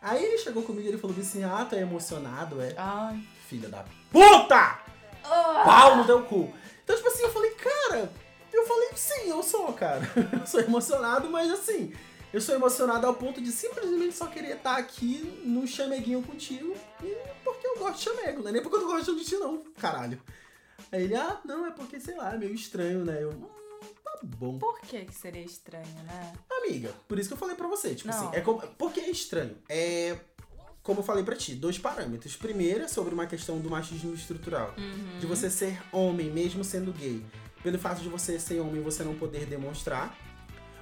Aí 0.00 0.24
ele 0.24 0.38
chegou 0.38 0.62
comigo 0.62 0.84
e 0.86 0.88
ele 0.88 0.98
falou 0.98 1.16
assim, 1.18 1.42
ah, 1.44 1.66
tu 1.68 1.74
é 1.74 1.80
emocionado, 1.80 2.60
é? 2.60 2.74
Ai. 2.76 3.20
Filha 3.48 3.68
da 3.68 3.84
puta! 4.12 4.78
Ah. 5.24 5.62
Pau 5.64 5.96
no 5.96 6.04
teu 6.04 6.22
cu! 6.22 6.52
Então, 6.84 6.94
tipo 6.96 7.08
assim, 7.08 7.22
eu 7.22 7.32
falei, 7.32 7.50
cara, 7.52 8.10
eu 8.52 8.66
falei, 8.66 8.88
sim, 8.94 9.28
eu 9.30 9.42
sou, 9.42 9.72
cara. 9.72 10.00
Eu 10.40 10.46
sou 10.46 10.60
emocionado, 10.60 11.28
mas 11.30 11.50
assim, 11.50 11.92
eu 12.32 12.40
sou 12.40 12.54
emocionado 12.54 13.06
ao 13.06 13.14
ponto 13.14 13.40
de 13.40 13.50
simplesmente 13.52 14.14
só 14.14 14.26
querer 14.26 14.56
estar 14.56 14.76
aqui 14.76 15.40
num 15.44 15.66
chameguinho 15.66 16.22
contigo. 16.22 16.74
E 17.02 17.16
porque 17.44 17.66
eu 17.66 17.78
gosto 17.78 17.96
de 17.98 18.04
chamego, 18.04 18.42
não 18.42 18.48
é 18.48 18.52
nem 18.52 18.62
porque 18.62 18.76
eu 18.76 18.80
não 18.82 18.88
gosto 18.88 19.14
de 19.16 19.24
ti, 19.24 19.36
não, 19.36 19.62
caralho. 19.78 20.20
Aí 20.92 21.04
ele, 21.04 21.14
ah, 21.16 21.40
não, 21.44 21.66
é 21.66 21.70
porque, 21.70 22.00
sei 22.00 22.16
lá, 22.16 22.34
é 22.34 22.38
meio 22.38 22.54
estranho, 22.54 23.04
né? 23.04 23.22
Eu, 23.22 23.30
hum, 23.30 23.48
tá 24.04 24.18
bom. 24.22 24.58
Por 24.58 24.80
que 24.80 25.04
que 25.04 25.14
seria 25.14 25.42
estranho, 25.42 25.86
né? 26.04 26.32
Amiga, 26.50 26.92
por 27.06 27.18
isso 27.18 27.28
que 27.28 27.34
eu 27.34 27.38
falei 27.38 27.54
pra 27.56 27.66
você, 27.68 27.94
tipo 27.94 28.10
Não. 28.10 28.28
assim, 28.28 28.36
é 28.36 28.40
como, 28.40 28.60
porque 28.78 29.00
é 29.00 29.10
estranho. 29.10 29.56
É. 29.68 30.16
como 30.82 31.00
eu 31.00 31.04
falei 31.04 31.22
pra 31.22 31.36
ti, 31.36 31.54
dois 31.54 31.78
parâmetros. 31.78 32.34
Primeiro 32.36 32.84
é 32.84 32.88
sobre 32.88 33.12
uma 33.12 33.26
questão 33.26 33.60
do 33.60 33.68
machismo 33.68 34.14
estrutural. 34.14 34.74
Uhum. 34.78 35.18
De 35.18 35.26
você 35.26 35.50
ser 35.50 35.78
homem, 35.92 36.30
mesmo 36.30 36.64
sendo 36.64 36.92
gay. 36.92 37.22
Pelo 37.62 37.78
fato 37.78 38.00
de 38.00 38.08
você 38.08 38.38
ser 38.40 38.60
homem, 38.60 38.80
você 38.82 39.02
não 39.04 39.14
poder 39.14 39.44
demonstrar. 39.46 40.16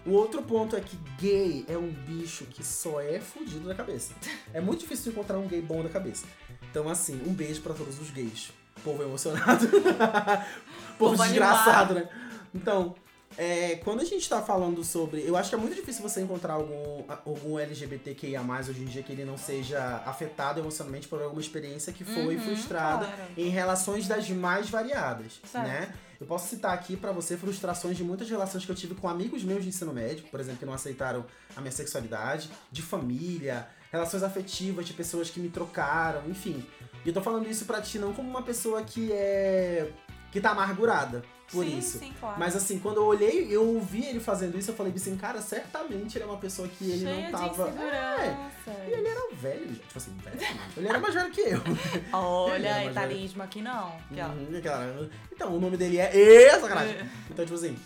O 0.05 0.13
outro 0.13 0.41
ponto 0.43 0.77
é 0.77 0.81
que 0.81 0.97
gay 1.19 1.65
é 1.67 1.77
um 1.77 1.91
bicho 1.91 2.45
que 2.45 2.63
só 2.65 3.01
é 3.01 3.19
fudido 3.19 3.67
da 3.67 3.75
cabeça. 3.75 4.15
É 4.55 4.61
muito 4.61 4.81
difícil 4.81 5.11
encontrar 5.11 5.39
um 5.39 5.49
gay 5.49 5.61
bom 5.61 5.83
da 5.83 5.89
cabeça. 5.89 6.27
Então, 6.71 6.89
assim, 6.89 7.21
um 7.27 7.33
beijo 7.35 7.61
pra 7.61 7.75
todos 7.75 7.99
os 7.99 8.11
gays. 8.11 8.53
Povo 8.85 9.03
emocionado. 9.03 9.67
Povo 10.99 11.17
Povo 11.17 11.23
desgraçado, 11.25 11.95
né? 11.95 12.09
Então, 12.55 12.95
é, 13.37 13.77
quando 13.85 14.01
a 14.01 14.05
gente 14.05 14.27
tá 14.29 14.41
falando 14.41 14.83
sobre. 14.83 15.23
Eu 15.27 15.37
acho 15.37 15.51
que 15.51 15.55
é 15.55 15.59
muito 15.59 15.75
difícil 15.75 16.03
você 16.03 16.23
encontrar 16.23 16.55
algum, 16.55 17.05
algum 17.25 17.59
LGBTQIA 17.59 18.41
hoje 18.43 18.81
em 18.83 18.87
dia 18.87 19.03
que 19.03 19.13
ele 19.13 19.25
não 19.25 19.37
seja 19.37 20.03
afetado 20.07 20.59
emocionalmente 20.61 21.07
por 21.07 21.21
alguma 21.21 21.41
experiência 21.41 21.93
que 21.93 22.03
foi 22.05 22.37
Uhum, 22.37 22.43
frustrada 22.43 23.05
claro. 23.07 23.23
em 23.37 23.49
relações 23.49 24.09
das 24.09 24.29
mais 24.31 24.71
variadas, 24.71 25.41
Certo. 25.51 25.67
né? 25.67 25.93
Eu 26.19 26.27
posso 26.27 26.49
citar 26.49 26.73
aqui 26.73 26.97
pra 26.97 27.13
você 27.13 27.37
frustrações 27.37 27.95
de 27.95 28.03
muitas 28.03 28.31
relações 28.31 28.65
que 28.65 28.71
eu 28.71 28.75
tive 28.75 28.95
com 28.95 29.07
amigos 29.07 29.45
meus 29.45 29.63
de 29.63 29.69
ensino 29.69 29.93
médio, 29.93 30.25
por 30.31 30.41
exemplo, 30.41 30.61
que 30.61 30.65
não 30.65 30.73
aceitaram 30.73 31.27
a 31.55 31.61
minha 31.61 31.71
sexualidade, 31.73 32.49
de 32.73 32.81
família, 32.81 33.69
relações 33.93 34.23
afetivas 34.23 34.87
de 34.87 34.95
pessoas 34.95 35.29
que 35.29 35.39
me 35.39 35.51
trocaram, 35.51 36.23
enfim. 36.31 36.65
E 37.05 37.09
eu 37.09 37.15
tô 37.15 37.21
falando 37.21 37.49
isso 37.49 37.65
pra 37.65 37.81
ti 37.81 37.99
não 37.99 38.13
como 38.13 38.29
uma 38.29 38.43
pessoa 38.43 38.83
que 38.83 39.13
é 39.13 39.93
que 40.33 40.41
tá 40.41 40.51
amargurada 40.51 41.23
por 41.51 41.65
sim, 41.65 41.79
isso. 41.79 41.99
Sim, 41.99 42.13
claro. 42.19 42.39
Mas 42.39 42.57
assim, 42.57 42.79
quando 42.79 42.97
eu 42.97 43.05
olhei, 43.05 43.47
eu 43.51 43.67
ouvi 43.67 44.05
ele 44.05 44.21
fazendo 44.21 44.59
isso, 44.59 44.71
eu 44.71 44.75
falei 44.75 44.93
assim, 44.95 45.17
cara, 45.17 45.41
certamente 45.41 46.17
ele 46.19 46.25
é 46.25 46.27
uma 46.27 46.39
pessoa 46.39 46.69
que 46.69 46.85
ele 46.85 47.05
Cheia 47.05 47.31
não 47.31 47.31
tava. 47.31 47.71
de 47.71 47.79
É, 47.79 48.89
e 48.89 48.93
ele 48.93 49.09
era 49.09 49.35
velho, 49.35 49.75
tipo 49.75 49.97
assim, 49.97 50.17
velho. 50.19 50.39
Ele 50.77 50.89
era 50.89 50.99
mais 50.99 51.15
velho 51.15 51.31
que 51.31 51.41
eu. 51.41 51.61
Olha, 52.13 52.85
etarismo 52.85 53.43
aqui 53.43 53.63
não. 53.63 53.93
Uhum, 54.11 55.09
Então, 55.33 55.55
o 55.55 55.61
nome 55.61 55.77
dele 55.77 55.99
é. 55.99 56.15
Ê, 56.15 56.51
sacanagem! 56.61 57.09
Então, 57.31 57.45
tipo 57.45 57.57
assim. 57.57 57.77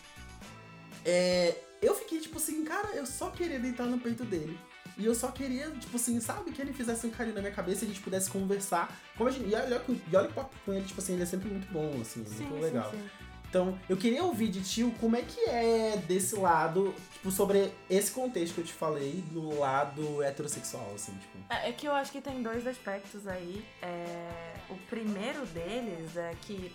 é, 1.05 1.55
eu 1.83 1.95
fiquei, 1.95 2.21
tipo 2.21 2.39
assim, 2.39 2.65
cara, 2.65 2.89
eu 2.95 3.05
só 3.05 3.31
queria 3.31 3.59
deitar 3.59 3.85
no 3.85 3.99
peito 3.99 4.25
dele. 4.25 4.59
E 4.99 5.05
eu 5.07 5.15
só 5.15 5.29
queria, 5.29 5.71
tipo 5.73 5.97
assim, 5.97 6.21
sabe, 6.21 6.51
que 6.53 6.61
ele 6.61 6.73
fizesse 6.73 7.07
um 7.07 7.11
carinho 7.11 7.35
na 7.35 7.41
minha 7.41 7.53
cabeça 7.53 7.85
e 7.85 7.89
a 7.89 7.91
gente 7.91 8.01
pudesse 8.03 8.31
conversar. 8.31 8.95
Como 9.17 9.29
a 9.29 9.33
gente, 9.33 9.49
e 9.49 9.55
olha, 9.55 9.79
que- 9.81 9.93
e 10.11 10.17
olha 10.17 10.27
que 10.27 10.33
o 10.33 10.35
papo 10.35 10.55
com 10.65 10.73
ele, 10.75 10.85
tipo 10.85 11.01
assim, 11.01 11.15
ele 11.15 11.23
é 11.23 11.27
sempre 11.27 11.49
muito 11.49 11.71
bom, 11.73 11.91
assim, 12.01 12.25
Sim, 12.25 12.45
muito 12.45 12.55
sim, 12.57 12.61
legal. 12.61 12.91
sim. 12.91 13.09
Então, 13.49 13.77
eu 13.89 13.97
queria 13.97 14.23
ouvir 14.23 14.47
de 14.49 14.63
tio 14.63 14.95
como 15.01 15.17
é 15.17 15.23
que 15.23 15.41
é 15.51 15.97
desse 16.07 16.37
lado, 16.37 16.95
tipo, 17.15 17.33
sobre 17.33 17.73
esse 17.89 18.13
contexto 18.13 18.55
que 18.55 18.61
eu 18.61 18.65
te 18.65 18.73
falei, 18.73 19.25
do 19.33 19.59
lado 19.59 20.23
heterossexual, 20.23 20.93
assim, 20.95 21.13
tipo. 21.15 21.37
É 21.53 21.71
é 21.71 21.73
que 21.73 21.85
eu 21.87 21.93
acho 21.93 22.13
que 22.13 22.21
tem 22.21 22.43
dois 22.45 22.65
aspectos 22.67 23.27
aí. 23.27 23.65
É, 23.83 24.53
O 24.69 24.77
primeiro 24.89 25.45
deles 25.47 26.17
é 26.17 26.33
que, 26.43 26.73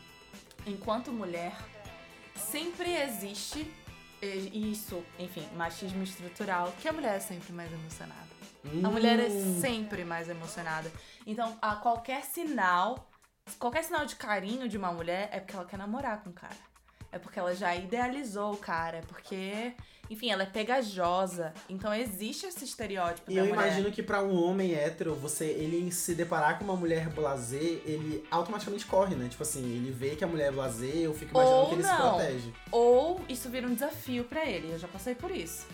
enquanto 0.68 1.14
mulher, 1.14 1.56
sempre 2.36 2.94
existe 2.94 3.72
isso, 4.26 5.04
enfim, 5.20 5.48
machismo 5.56 6.04
estrutural, 6.04 6.74
que 6.82 6.88
a 6.88 6.94
mulher 6.94 7.16
é 7.16 7.20
sempre 7.20 7.52
mais 7.54 7.72
emocionada. 7.72 8.26
A 8.84 8.90
mulher 8.90 9.20
é 9.20 9.28
Hum, 9.28 9.62
sempre 9.62 10.04
mais 10.04 10.28
emocionada. 10.28 10.92
Então, 11.26 11.56
a 11.62 11.76
qualquer 11.76 12.24
sinal, 12.24 13.08
qualquer 13.60 13.84
sinal 13.84 14.06
de 14.06 14.16
carinho 14.16 14.68
de 14.68 14.78
uma 14.78 14.92
mulher 14.92 15.30
é 15.32 15.40
porque 15.40 15.56
ela 15.56 15.66
quer 15.66 15.78
namorar 15.78 16.24
com 16.24 16.32
o 16.32 16.34
cara. 16.34 16.56
É 17.12 17.20
porque 17.20 17.40
ela 17.40 17.56
já 17.56 17.76
idealizou 17.76 18.54
o 18.54 18.58
cara, 18.58 18.98
é 18.98 19.02
porque, 19.02 19.74
enfim, 20.10 20.30
ela 20.30 20.44
é 20.44 20.46
pegajosa. 20.46 21.54
Então 21.70 21.94
existe 21.94 22.46
esse 22.46 22.64
estereótipo 22.64 23.32
E 23.32 23.38
eu 23.38 23.46
mulher. 23.46 23.54
imagino 23.68 23.92
que 23.92 24.04
pra 24.04 24.22
um 24.24 24.36
homem 24.44 24.74
hétero, 24.74 25.16
você, 25.16 25.46
ele 25.46 25.92
se 25.92 26.14
deparar 26.16 26.58
com 26.58 26.64
uma 26.66 26.76
mulher 26.76 27.10
blazer, 27.10 27.82
ele 27.86 28.24
automaticamente 28.30 28.86
corre, 28.86 29.16
né? 29.16 29.28
Tipo 29.30 29.44
assim, 29.44 29.64
ele 29.64 29.92
vê 29.92 30.16
que 30.16 30.24
a 30.24 30.28
mulher 30.28 30.48
é 30.48 30.52
blazer, 30.52 30.96
eu 30.96 31.14
fico 31.14 31.32
imaginando 31.32 31.62
Ou 31.62 31.68
que 31.70 31.76
ele 31.76 31.84
se 31.84 31.90
não. 31.90 31.98
protege. 32.18 32.54
Ou 32.72 33.22
isso 33.30 33.50
vira 33.50 33.68
um 33.68 33.74
desafio 33.74 34.24
pra 34.24 34.46
ele. 34.46 34.72
Eu 34.72 34.80
já 34.80 34.88
passei 34.88 35.16
por 35.16 35.32
isso. 35.32 35.66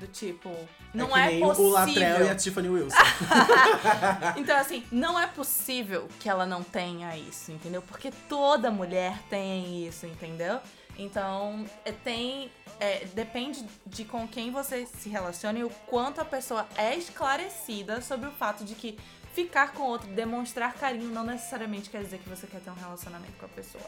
Do 0.00 0.06
tipo, 0.08 0.50
não 0.94 1.16
é 1.16 1.36
é, 1.36 1.40
possível. 1.40 1.64
o 1.64 1.70
Latrell 1.70 2.24
e 2.26 2.28
a 2.28 2.34
Tiffany 2.34 2.68
Wilson. 2.68 2.96
Então, 4.36 4.56
assim, 4.56 4.84
não 4.90 5.18
é 5.18 5.26
possível 5.26 6.08
que 6.20 6.28
ela 6.28 6.46
não 6.46 6.62
tenha 6.62 7.16
isso, 7.16 7.50
entendeu? 7.52 7.82
Porque 7.82 8.10
toda 8.28 8.70
mulher 8.70 9.18
tem 9.28 9.86
isso, 9.86 10.06
entendeu? 10.06 10.60
Então, 10.98 11.64
é, 11.84 11.92
tem. 11.92 12.50
é, 12.80 13.04
depende 13.14 13.64
de 13.86 14.04
com 14.04 14.26
quem 14.26 14.50
você 14.50 14.84
se 14.84 15.08
relaciona 15.08 15.60
e 15.60 15.64
o 15.64 15.70
quanto 15.86 16.20
a 16.20 16.24
pessoa 16.24 16.66
é 16.76 16.94
esclarecida 16.96 18.02
sobre 18.02 18.28
o 18.28 18.32
fato 18.32 18.64
de 18.64 18.74
que 18.74 18.98
ficar 19.32 19.72
com 19.72 19.84
outro, 19.84 20.08
demonstrar 20.08 20.74
carinho, 20.74 21.10
não 21.10 21.22
necessariamente 21.22 21.88
quer 21.88 22.02
dizer 22.02 22.18
que 22.18 22.28
você 22.28 22.46
quer 22.46 22.60
ter 22.60 22.70
um 22.70 22.74
relacionamento 22.74 23.38
com 23.38 23.46
a 23.46 23.48
pessoa. 23.48 23.84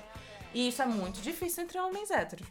E 0.54 0.68
isso 0.68 0.80
é 0.80 0.86
muito 0.86 1.20
difícil 1.20 1.64
entre 1.64 1.78
homens 1.78 2.10
héteros. 2.10 2.46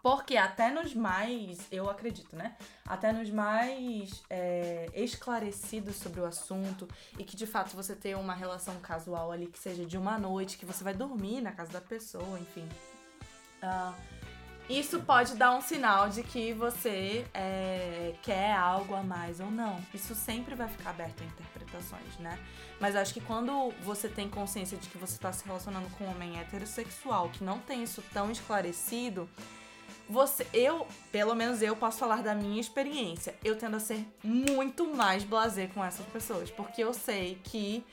Porque 0.00 0.36
até 0.36 0.70
nos 0.70 0.94
mais, 0.94 1.66
eu 1.72 1.88
acredito, 1.88 2.36
né? 2.36 2.56
Até 2.86 3.10
nos 3.10 3.30
mais 3.30 4.22
é, 4.28 4.86
esclarecidos 4.94 5.96
sobre 5.96 6.20
o 6.20 6.26
assunto 6.26 6.86
e 7.18 7.24
que 7.24 7.34
de 7.34 7.46
fato 7.46 7.74
você 7.74 7.96
tenha 7.96 8.18
uma 8.18 8.34
relação 8.34 8.78
casual 8.80 9.32
ali 9.32 9.46
que 9.46 9.58
seja 9.58 9.86
de 9.86 9.96
uma 9.96 10.18
noite, 10.18 10.58
que 10.58 10.66
você 10.66 10.84
vai 10.84 10.92
dormir 10.92 11.40
na 11.40 11.52
casa 11.52 11.72
da 11.72 11.80
pessoa, 11.80 12.38
enfim. 12.38 12.68
Ah, 13.64 13.94
isso 14.68 15.00
pode 15.00 15.34
dar 15.34 15.54
um 15.54 15.60
sinal 15.60 16.08
de 16.08 16.22
que 16.22 16.54
você 16.54 17.26
é, 17.34 18.14
quer 18.22 18.54
algo 18.54 18.94
a 18.94 19.02
mais 19.02 19.38
ou 19.38 19.50
não. 19.50 19.78
Isso 19.92 20.14
sempre 20.14 20.54
vai 20.54 20.68
ficar 20.68 20.90
aberto 20.90 21.22
a 21.22 21.24
interpretações, 21.24 22.16
né? 22.18 22.38
Mas 22.80 22.96
acho 22.96 23.12
que 23.12 23.20
quando 23.20 23.72
você 23.82 24.08
tem 24.08 24.28
consciência 24.28 24.78
de 24.78 24.88
que 24.88 24.96
você 24.96 25.14
está 25.14 25.30
se 25.32 25.44
relacionando 25.44 25.88
com 25.90 26.04
um 26.04 26.10
homem 26.10 26.40
heterossexual 26.40 27.28
que 27.28 27.44
não 27.44 27.58
tem 27.58 27.82
isso 27.82 28.02
tão 28.12 28.30
esclarecido, 28.30 29.28
você, 30.08 30.46
eu, 30.52 30.86
pelo 31.12 31.34
menos 31.34 31.60
eu 31.60 31.76
posso 31.76 31.98
falar 31.98 32.22
da 32.22 32.34
minha 32.34 32.60
experiência. 32.60 33.34
Eu 33.44 33.56
tendo 33.56 33.76
a 33.76 33.80
ser 33.80 34.06
muito 34.22 34.86
mais 34.94 35.24
blazer 35.24 35.68
com 35.74 35.84
essas 35.84 36.06
pessoas, 36.06 36.50
porque 36.50 36.82
eu 36.82 36.94
sei 36.94 37.38
que 37.44 37.84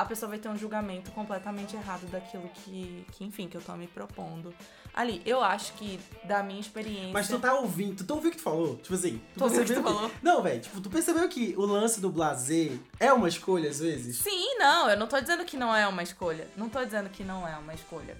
a 0.00 0.04
pessoa 0.04 0.28
vai 0.30 0.38
ter 0.38 0.48
um 0.48 0.56
julgamento 0.56 1.10
completamente 1.12 1.76
errado 1.76 2.06
daquilo 2.10 2.48
que, 2.54 3.06
que 3.12 3.24
enfim, 3.24 3.48
que 3.48 3.56
eu 3.56 3.60
tô 3.60 3.72
me 3.74 3.86
propondo. 3.86 4.54
Ali, 4.94 5.22
eu 5.24 5.42
acho 5.42 5.72
que 5.74 5.98
da 6.24 6.42
minha 6.42 6.60
experiência. 6.60 7.12
Mas 7.12 7.26
tu 7.26 7.38
tá 7.38 7.54
ouvindo, 7.54 8.04
tu 8.04 8.12
ouvindo 8.12 8.28
o 8.28 8.30
que 8.32 8.36
tu 8.38 8.42
falou? 8.42 8.76
Tipo 8.76 8.94
assim, 8.94 9.20
tu 9.36 9.44
ouvindo 9.44 9.60
o 9.62 9.64
que 9.64 9.72
percebeu 9.72 9.82
tu 9.92 9.94
falou. 9.96 10.10
Não, 10.22 10.42
velho, 10.42 10.60
tipo, 10.60 10.80
tu 10.80 10.90
percebeu 10.90 11.28
que 11.28 11.54
o 11.56 11.64
lance 11.64 12.00
do 12.00 12.10
blazer 12.10 12.78
é 13.00 13.12
uma 13.12 13.28
escolha 13.28 13.70
às 13.70 13.80
vezes? 13.80 14.18
Sim, 14.18 14.58
não, 14.58 14.90
eu 14.90 14.96
não 14.96 15.06
tô 15.06 15.18
dizendo 15.20 15.44
que 15.44 15.56
não 15.56 15.74
é 15.74 15.86
uma 15.88 16.02
escolha. 16.02 16.46
Não 16.56 16.68
tô 16.68 16.84
dizendo 16.84 17.08
que 17.08 17.24
não 17.24 17.46
é 17.48 17.56
uma 17.56 17.72
escolha. 17.72 18.16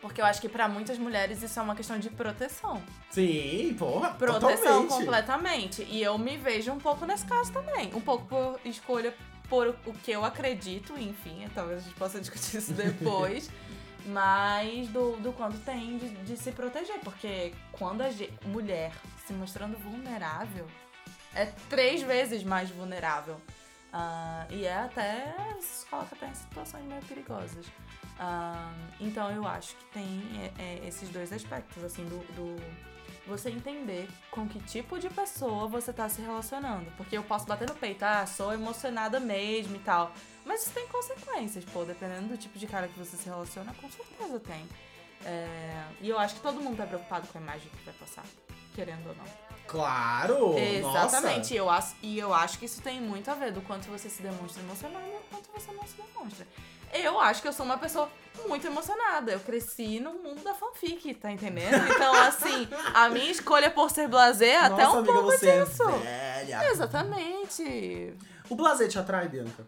Porque 0.00 0.20
eu 0.20 0.24
acho 0.24 0.40
que 0.40 0.48
pra 0.48 0.68
muitas 0.68 0.98
mulheres 0.98 1.40
isso 1.44 1.56
é 1.60 1.62
uma 1.62 1.76
questão 1.76 1.96
de 1.96 2.10
proteção. 2.10 2.82
Sim, 3.08 3.76
porra, 3.78 4.10
Proteção 4.10 4.58
totalmente. 4.58 4.88
completamente. 4.88 5.82
E 5.88 6.02
eu 6.02 6.18
me 6.18 6.36
vejo 6.36 6.72
um 6.72 6.78
pouco 6.80 7.06
nesse 7.06 7.24
caso 7.24 7.52
também. 7.52 7.94
Um 7.94 8.00
pouco 8.00 8.26
por 8.26 8.58
escolha 8.64 9.14
por 9.52 9.68
o 9.84 9.92
que 9.92 10.10
eu 10.10 10.24
acredito, 10.24 10.98
enfim, 10.98 11.46
talvez 11.54 11.80
a 11.80 11.82
gente 11.82 11.94
possa 11.96 12.18
discutir 12.24 12.56
isso 12.56 12.72
depois. 12.72 13.50
mas 14.06 14.88
do, 14.88 15.18
do 15.18 15.30
quanto 15.34 15.58
tem 15.58 15.98
de, 15.98 16.08
de 16.24 16.38
se 16.38 16.52
proteger. 16.52 16.98
Porque 17.00 17.52
quando 17.70 18.00
a 18.00 18.08
ge- 18.10 18.32
mulher 18.46 18.90
se 19.26 19.34
mostrando 19.34 19.76
vulnerável, 19.76 20.66
é 21.34 21.44
três 21.68 22.00
vezes 22.00 22.42
mais 22.42 22.70
vulnerável. 22.70 23.36
Ah, 23.92 24.46
e 24.48 24.64
é 24.64 24.74
até. 24.74 25.34
se 25.60 25.84
coloca 25.84 26.14
até 26.14 26.28
em 26.28 26.34
situações 26.34 26.84
meio 26.86 27.02
perigosas. 27.02 27.66
Ah, 28.18 28.72
então 28.98 29.30
eu 29.30 29.46
acho 29.46 29.76
que 29.76 29.84
tem 29.92 30.22
é, 30.58 30.62
é, 30.62 30.88
esses 30.88 31.10
dois 31.10 31.30
aspectos, 31.30 31.84
assim, 31.84 32.04
do, 32.06 32.16
do 32.34 32.56
você 33.26 33.50
entender 33.50 34.08
com 34.30 34.48
que 34.48 34.58
tipo 34.60 34.98
de 34.98 35.08
pessoa 35.08 35.68
você 35.68 35.92
tá 35.92 36.08
se 36.08 36.20
relacionando. 36.20 36.90
Porque 36.96 37.16
eu 37.16 37.22
posso 37.22 37.46
bater 37.46 37.68
no 37.68 37.74
peito, 37.74 38.02
ah, 38.04 38.26
sou 38.26 38.52
emocionada 38.52 39.20
mesmo 39.20 39.76
e 39.76 39.80
tal. 39.80 40.12
Mas 40.44 40.62
isso 40.62 40.70
tem 40.70 40.86
consequências, 40.88 41.64
pô, 41.64 41.84
dependendo 41.84 42.28
do 42.28 42.36
tipo 42.36 42.58
de 42.58 42.66
cara 42.66 42.88
que 42.88 42.98
você 42.98 43.16
se 43.16 43.26
relaciona, 43.26 43.72
com 43.80 43.88
certeza 43.90 44.40
tem. 44.40 44.68
É, 45.24 45.84
E 46.00 46.08
eu 46.08 46.18
acho 46.18 46.34
que 46.34 46.40
todo 46.40 46.60
mundo 46.60 46.76
tá 46.76 46.86
preocupado 46.86 47.28
com 47.28 47.38
a 47.38 47.40
imagem 47.40 47.68
que 47.70 47.84
vai 47.84 47.94
passar, 47.94 48.24
querendo 48.74 49.08
ou 49.08 49.14
não. 49.14 49.24
Claro! 49.68 50.58
Exatamente. 50.58 51.54
Eu 51.54 51.70
acho, 51.70 51.94
e 52.02 52.18
eu 52.18 52.34
acho 52.34 52.58
que 52.58 52.66
isso 52.66 52.82
tem 52.82 53.00
muito 53.00 53.30
a 53.30 53.34
ver 53.34 53.52
do 53.52 53.62
quanto 53.62 53.88
você 53.88 54.10
se 54.10 54.20
demonstra 54.20 54.62
emocionado 54.62 55.06
e 55.06 55.10
do 55.12 55.22
quanto 55.30 55.48
você 55.52 55.72
não 55.72 55.86
se 55.86 55.94
demonstra. 55.96 56.46
Eu 56.92 57.18
acho 57.20 57.40
que 57.42 57.48
eu 57.48 57.52
sou 57.52 57.64
uma 57.64 57.78
pessoa 57.78 58.08
muito 58.46 58.66
emocionada. 58.66 59.32
Eu 59.32 59.40
cresci 59.40 59.98
no 60.00 60.12
mundo 60.14 60.42
da 60.42 60.54
fanfic, 60.54 61.14
tá 61.14 61.30
entendendo? 61.30 61.76
Então, 61.90 62.14
assim, 62.14 62.68
a 62.94 63.08
minha 63.08 63.30
escolha 63.30 63.70
por 63.70 63.90
ser 63.90 64.08
blazer 64.08 64.48
é 64.50 64.68
Nossa, 64.68 64.74
até 64.74 64.88
um 64.88 64.98
amiga, 64.98 65.12
pouco 65.12 65.30
você 65.30 65.64
disso. 65.64 65.82
é 65.82 66.44
velha. 66.44 66.70
Exatamente. 66.70 68.14
O 68.48 68.54
blazer 68.54 68.88
te 68.88 68.98
atrai, 68.98 69.28
Bianca? 69.28 69.66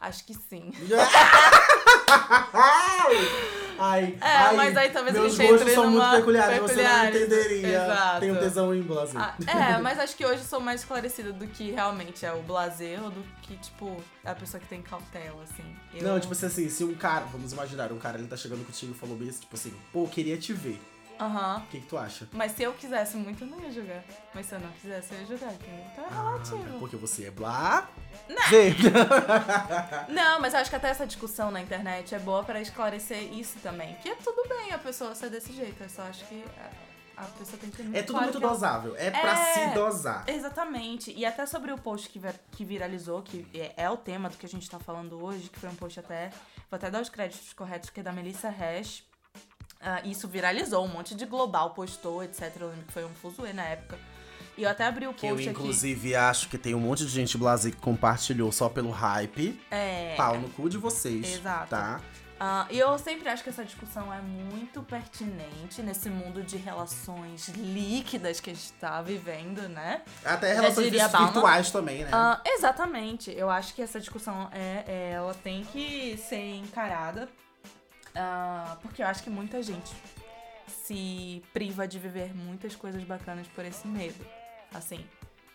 Acho 0.00 0.24
que 0.24 0.32
sim. 0.34 0.72
Ai, 3.78 4.16
É, 4.20 4.26
ai, 4.26 4.56
mas 4.56 4.76
aí 4.76 4.90
talvez 4.90 5.16
a 5.16 5.20
meus 5.20 5.34
gente 5.36 5.48
gostos 5.50 5.72
são 5.72 5.90
muito 5.90 6.10
peculiares, 6.16 6.60
você 6.60 6.82
não 6.82 7.08
entenderia. 7.08 7.68
exato. 7.84 8.20
Tenho 8.20 8.38
tesão 8.38 8.74
em 8.74 8.82
blazer. 8.82 9.20
Ah, 9.20 9.34
é, 9.46 9.78
mas 9.78 9.98
acho 9.98 10.16
que 10.16 10.24
hoje 10.26 10.40
eu 10.40 10.44
sou 10.46 10.60
mais 10.60 10.80
esclarecida 10.80 11.32
do 11.32 11.46
que 11.46 11.70
realmente 11.70 12.26
é 12.26 12.32
o 12.32 12.42
blazer 12.42 13.02
ou 13.02 13.10
do 13.10 13.22
que, 13.42 13.56
tipo, 13.56 13.96
é 14.24 14.30
a 14.30 14.34
pessoa 14.34 14.60
que 14.60 14.66
tem 14.66 14.82
cautela, 14.82 15.42
assim. 15.44 15.64
Eu- 15.94 16.08
Não, 16.08 16.20
tipo 16.20 16.32
assim, 16.32 16.68
se 16.68 16.84
um 16.84 16.94
cara, 16.94 17.24
vamos 17.26 17.52
imaginar, 17.52 17.92
um 17.92 17.98
cara 17.98 18.18
ele 18.18 18.26
tá 18.28 18.36
chegando 18.36 18.64
contigo 18.66 18.92
e 18.92 18.98
falou 18.98 19.16
assim, 19.16 19.40
tipo 19.40 19.54
assim, 19.54 19.72
pô, 19.92 20.06
queria 20.08 20.36
te 20.36 20.52
ver. 20.52 20.80
Aham. 21.20 21.58
O 21.58 21.66
que, 21.70 21.80
que 21.80 21.86
tu 21.86 21.98
acha? 21.98 22.28
Mas 22.32 22.52
se 22.52 22.62
eu 22.62 22.72
quisesse 22.74 23.16
muito, 23.16 23.42
eu 23.44 23.48
não 23.48 23.60
ia 23.60 23.70
jogar. 23.72 24.02
Mas 24.34 24.46
se 24.46 24.54
eu 24.54 24.60
não 24.60 24.70
quisesse, 24.72 25.12
eu 25.14 25.20
ia 25.20 25.26
jogar, 25.26 25.52
entendeu? 25.52 25.84
Então 25.92 26.04
é 26.04 26.08
relativo. 26.08 26.78
Porque 26.78 26.96
você 26.96 27.26
é 27.26 27.30
blá. 27.30 27.88
Zê. 28.50 28.74
Não, 30.08 30.40
mas 30.40 30.54
eu 30.54 30.60
acho 30.60 30.70
que 30.70 30.76
até 30.76 30.88
essa 30.88 31.06
discussão 31.06 31.50
na 31.50 31.60
internet 31.60 32.14
é 32.14 32.18
boa 32.18 32.42
pra 32.44 32.60
esclarecer 32.60 33.32
isso 33.32 33.58
também. 33.60 33.94
Que 33.96 34.10
é 34.10 34.14
tudo 34.16 34.48
bem 34.48 34.72
a 34.72 34.78
pessoa 34.78 35.14
ser 35.14 35.30
desse 35.30 35.52
jeito. 35.52 35.82
Eu 35.82 35.88
só 35.88 36.02
acho 36.02 36.24
que 36.26 36.44
a 37.16 37.22
pessoa 37.24 37.58
tem 37.58 37.70
que 37.70 37.76
ter 37.78 37.82
muito 37.82 37.96
É 37.96 38.02
tudo 38.02 38.12
claro 38.12 38.26
muito 38.26 38.38
que 38.38 38.44
ela- 38.44 38.52
dosável. 38.54 38.96
É 38.96 39.10
pra 39.10 39.32
É. 39.32 39.54
se 39.68 39.74
dosar. 39.74 40.24
Exatamente. 40.26 41.12
E 41.12 41.24
até 41.26 41.46
sobre 41.46 41.72
o 41.72 41.78
post 41.78 42.08
que, 42.08 42.18
vir- 42.18 42.40
que 42.52 42.64
viralizou, 42.64 43.22
que 43.22 43.46
é, 43.54 43.72
é 43.76 43.90
o 43.90 43.96
tema 43.96 44.28
do 44.28 44.36
que 44.36 44.46
a 44.46 44.48
gente 44.48 44.68
tá 44.70 44.78
falando 44.78 45.22
hoje, 45.22 45.48
que 45.48 45.58
foi 45.58 45.68
um 45.68 45.74
post 45.74 45.98
até. 46.00 46.30
Vou 46.70 46.76
até 46.76 46.90
dar 46.90 47.00
os 47.02 47.08
créditos 47.08 47.52
corretos, 47.52 47.90
que 47.90 48.00
é 48.00 48.02
da 48.02 48.12
Melissa 48.12 48.48
Hash. 48.48 49.02
Ah, 49.80 50.00
isso 50.04 50.26
viralizou, 50.26 50.84
um 50.84 50.88
monte 50.88 51.14
de 51.14 51.24
global 51.24 51.70
postou, 51.70 52.22
etc. 52.22 52.52
Eu 52.60 52.68
lembro 52.68 52.84
que 52.86 52.92
foi 52.92 53.04
um 53.04 53.14
fuzuê 53.14 53.52
na 53.52 53.62
época. 53.64 53.98
E 54.56 54.64
eu 54.64 54.68
até 54.70 54.84
abri 54.86 55.06
o 55.06 55.14
Que 55.14 55.26
eu, 55.26 55.36
post 55.36 55.48
aqui. 55.48 55.58
inclusive, 55.60 56.16
acho 56.16 56.48
que 56.48 56.58
tem 56.58 56.74
um 56.74 56.80
monte 56.80 57.04
de 57.04 57.10
gente 57.10 57.38
blazer 57.38 57.72
que 57.72 57.80
compartilhou 57.80 58.50
só 58.50 58.68
pelo 58.68 58.90
hype. 58.90 59.60
É. 59.70 60.14
Pau 60.16 60.36
no 60.36 60.48
cu 60.50 60.68
de 60.68 60.76
vocês. 60.76 61.34
Exato. 61.36 61.70
Tá? 61.70 62.00
Ah, 62.40 62.66
e 62.70 62.78
eu 62.78 62.96
sempre 62.98 63.28
acho 63.28 63.42
que 63.42 63.50
essa 63.50 63.64
discussão 63.64 64.12
é 64.12 64.20
muito 64.20 64.80
pertinente 64.82 65.82
nesse 65.82 66.08
mundo 66.08 66.42
de 66.42 66.56
relações 66.56 67.48
líquidas 67.48 68.38
que 68.40 68.50
a 68.50 68.54
gente 68.54 68.72
tá 68.74 69.00
vivendo, 69.02 69.68
né? 69.68 70.02
Até 70.24 70.54
relações 70.54 70.90
virtuais 70.90 71.70
também, 71.70 72.02
né? 72.04 72.10
Ah, 72.12 72.40
exatamente. 72.44 73.30
Eu 73.32 73.50
acho 73.50 73.74
que 73.74 73.82
essa 73.82 73.98
discussão 74.00 74.48
é, 74.52 74.84
é- 74.86 75.10
ela 75.14 75.34
tem 75.34 75.64
que 75.64 76.16
ser 76.16 76.54
encarada. 76.56 77.28
Ah, 78.18 78.76
porque 78.82 79.02
eu 79.02 79.06
acho 79.06 79.22
que 79.22 79.30
muita 79.30 79.62
gente 79.62 79.90
se 80.66 81.42
priva 81.52 81.86
de 81.88 81.98
viver 81.98 82.34
muitas 82.34 82.74
coisas 82.76 83.02
bacanas 83.04 83.46
por 83.48 83.64
esse 83.64 83.86
medo. 83.86 84.26
Assim. 84.74 85.04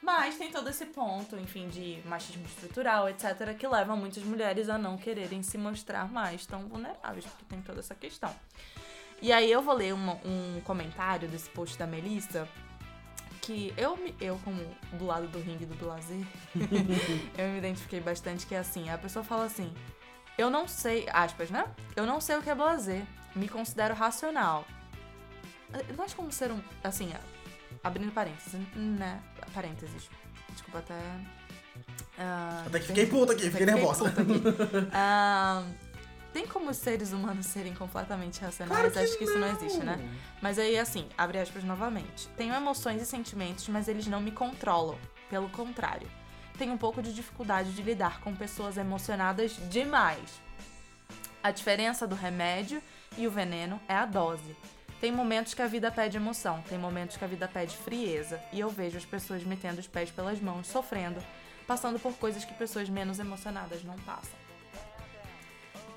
Mas 0.02 0.38
tem 0.38 0.52
todo 0.52 0.70
esse 0.70 0.86
ponto, 0.88 1.38
enfim, 1.38 1.70
de 1.70 2.02
machismo 2.06 2.44
estrutural, 2.46 3.08
etc., 3.08 3.56
que 3.58 3.66
leva 3.68 3.96
muitas 3.96 4.24
mulheres 4.24 4.68
a 4.68 4.78
não 4.78 4.98
quererem 4.98 5.42
se 5.42 5.58
mostrar 5.58 6.12
mais 6.12 6.46
tão 6.46 6.68
vulneráveis, 6.68 7.26
porque 7.26 7.46
tem 7.46 7.62
toda 7.62 7.80
essa 7.80 7.96
questão. 7.96 8.34
E 9.22 9.32
aí 9.32 9.50
eu 9.50 9.62
vou 9.62 9.74
ler 9.76 9.94
uma- 9.94 10.20
um 10.26 10.60
comentário 10.66 11.30
desse 11.30 11.50
post 11.52 11.78
da 11.78 11.88
Melissa, 11.88 12.48
que 13.42 13.74
eu, 13.78 13.98
eu 14.20 14.38
como 14.44 14.62
do 14.94 15.06
lado 15.06 15.28
do 15.28 15.40
ringue 15.40 15.66
do 15.66 15.76
Blazer, 15.76 16.26
eu 17.38 17.50
me 17.50 17.58
identifiquei 17.60 18.02
bastante, 18.02 18.46
que 18.46 18.56
é 18.56 18.60
assim, 18.60 18.90
a 18.90 18.98
pessoa 18.98 19.24
fala 19.24 19.46
assim, 19.46 19.74
eu 20.38 20.50
não 20.50 20.68
sei, 20.68 21.08
aspas, 21.12 21.50
né? 21.50 21.66
Eu 21.96 22.06
não 22.06 22.20
sei 22.22 22.38
o 22.38 22.42
que 22.42 22.50
é 22.50 22.56
blazer, 22.56 23.04
me 23.36 23.48
considero 23.48 23.94
racional. 23.94 24.66
Nós 25.98 26.14
como 26.14 26.32
ser 26.32 26.52
um, 26.52 26.62
assim, 26.84 27.12
abrindo 27.84 28.12
parênteses, 28.12 28.54
né? 28.76 29.20
Parênteses. 29.54 30.10
Desculpa 30.52 30.80
até... 30.80 31.00
ah, 32.20 32.64
Até 32.68 32.80
que 32.80 32.88
fiquei 32.88 33.06
puta 33.08 33.34
aqui, 33.34 33.50
fiquei 33.50 33.66
nervosa. 33.66 34.08
aqui. 34.10 34.22
Ah, 34.92 35.64
tem 36.32 36.46
como 36.46 36.70
os 36.70 36.78
seres 36.78 37.12
humanos 37.12 37.46
serem 37.48 37.74
completamente 37.74 38.40
racionais? 38.42 38.96
Acho 38.98 39.18
que 39.18 39.24
isso 39.24 39.38
não 39.38 39.48
existe, 39.48 39.80
né? 39.80 39.98
Mas 40.42 40.60
aí, 40.60 40.78
assim, 40.78 41.08
abre 41.18 41.40
aspas 41.40 41.64
novamente. 41.64 42.28
Tenho 42.38 42.54
emoções 42.54 43.02
e 43.02 43.06
sentimentos, 43.06 43.68
mas 43.70 43.88
eles 43.88 44.06
não 44.08 44.22
me 44.22 44.32
controlam. 44.32 44.98
Pelo 45.30 45.50
contrário. 45.50 46.08
Tenho 46.58 46.74
um 46.74 46.78
pouco 46.78 47.02
de 47.02 47.14
dificuldade 47.14 47.74
de 47.74 47.82
lidar 47.82 48.20
com 48.22 48.36
pessoas 48.36 48.78
emocionadas 48.78 49.58
demais. 49.70 50.30
A 51.42 51.52
diferença 51.52 52.08
do 52.08 52.16
remédio 52.16 52.82
e 53.18 53.28
o 53.28 53.32
veneno 53.32 53.80
é 53.88 53.96
a 53.96 54.06
dose. 54.06 54.56
Tem 55.02 55.12
momentos 55.12 55.54
que 55.54 55.62
a 55.62 55.68
vida 55.68 55.92
pede 55.92 56.16
emoção, 56.16 56.64
tem 56.70 56.78
momentos 56.78 57.18
que 57.18 57.26
a 57.26 57.28
vida 57.28 57.48
pede 57.48 57.76
frieza. 57.76 58.40
E 58.54 58.60
eu 58.60 58.70
vejo 58.70 58.98
as 58.98 59.04
pessoas 59.06 59.44
metendo 59.44 59.82
os 59.82 59.88
pés 59.88 60.10
pelas 60.10 60.40
mãos, 60.40 60.68
sofrendo, 60.68 61.22
passando 61.68 62.00
por 62.00 62.14
coisas 62.14 62.46
que 62.46 62.54
pessoas 62.54 62.88
menos 62.88 63.20
emocionadas 63.20 63.84
não 63.84 63.96
passam. 64.00 64.32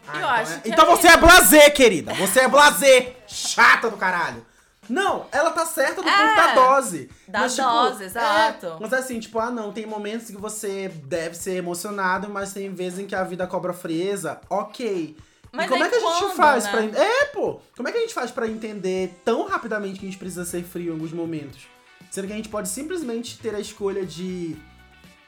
Ah, 0.09 0.12
Eu 0.12 0.18
então 0.18 0.30
acho 0.30 0.52
é- 0.52 0.61
Então 0.64 0.84
é 0.84 0.96
você 0.96 1.09
é 1.09 1.16
blazer, 1.16 1.74
querida. 1.74 2.14
Você 2.14 2.40
é 2.40 2.48
blazer. 2.48 3.16
Chata 3.28 3.88
do 3.90 3.96
caralho. 3.96 4.44
Não, 4.89 5.26
ela 5.32 5.51
tá 5.51 5.64
certa 5.66 6.03
do 6.03 6.09
É, 6.09 6.16
ponto 6.16 6.37
da 6.37 6.55
dose. 6.55 7.11
da 7.28 7.41
Mas, 7.41 7.55
tipo, 7.57 7.68
dose, 7.68 8.03
é, 8.03 8.07
exato. 8.07 8.76
mas 8.80 8.93
assim, 8.93 9.18
tipo, 9.20 9.39
ah 9.39 9.51
não, 9.51 9.72
tem 9.72 9.87
momentos 9.87 10.26
que 10.28 10.37
você 10.37 10.89
deve 10.89 11.34
ser 11.37 11.57
emocionado, 11.57 12.28
mas 12.28 12.53
tem 12.53 12.72
vezes 12.72 12.99
em 12.99 13.07
que 13.07 13.14
a 13.14 13.24
vida 13.24 13.47
cobra 13.47 13.72
frieza. 13.72 14.41
Ok. 14.49 15.16
Mas 15.53 15.66
e 15.66 15.68
como 15.68 15.82
aí 15.82 15.89
é 15.89 15.91
que 15.91 15.97
a 15.97 16.01
gente 16.01 16.18
quando, 16.20 16.34
faz 16.37 16.64
né? 16.64 16.70
pra. 16.70 17.03
É, 17.03 17.24
pô! 17.26 17.61
Como 17.76 17.89
é 17.89 17.93
que 17.93 17.99
a 17.99 18.01
gente 18.03 18.12
faz 18.14 18.30
pra 18.30 18.47
entender 18.47 19.18
tão 19.24 19.47
rapidamente 19.47 19.99
que 19.99 20.07
a 20.07 20.09
gente 20.11 20.18
precisa 20.18 20.45
ser 20.45 20.62
frio 20.64 20.89
em 20.91 20.93
alguns 20.93 21.12
momentos? 21.12 21.66
Sendo 22.11 22.26
que 22.26 22.32
a 22.32 22.37
gente 22.37 22.49
pode 22.49 22.68
simplesmente 22.68 23.39
ter 23.39 23.55
a 23.55 23.61
escolha 23.61 24.05
de 24.05 24.57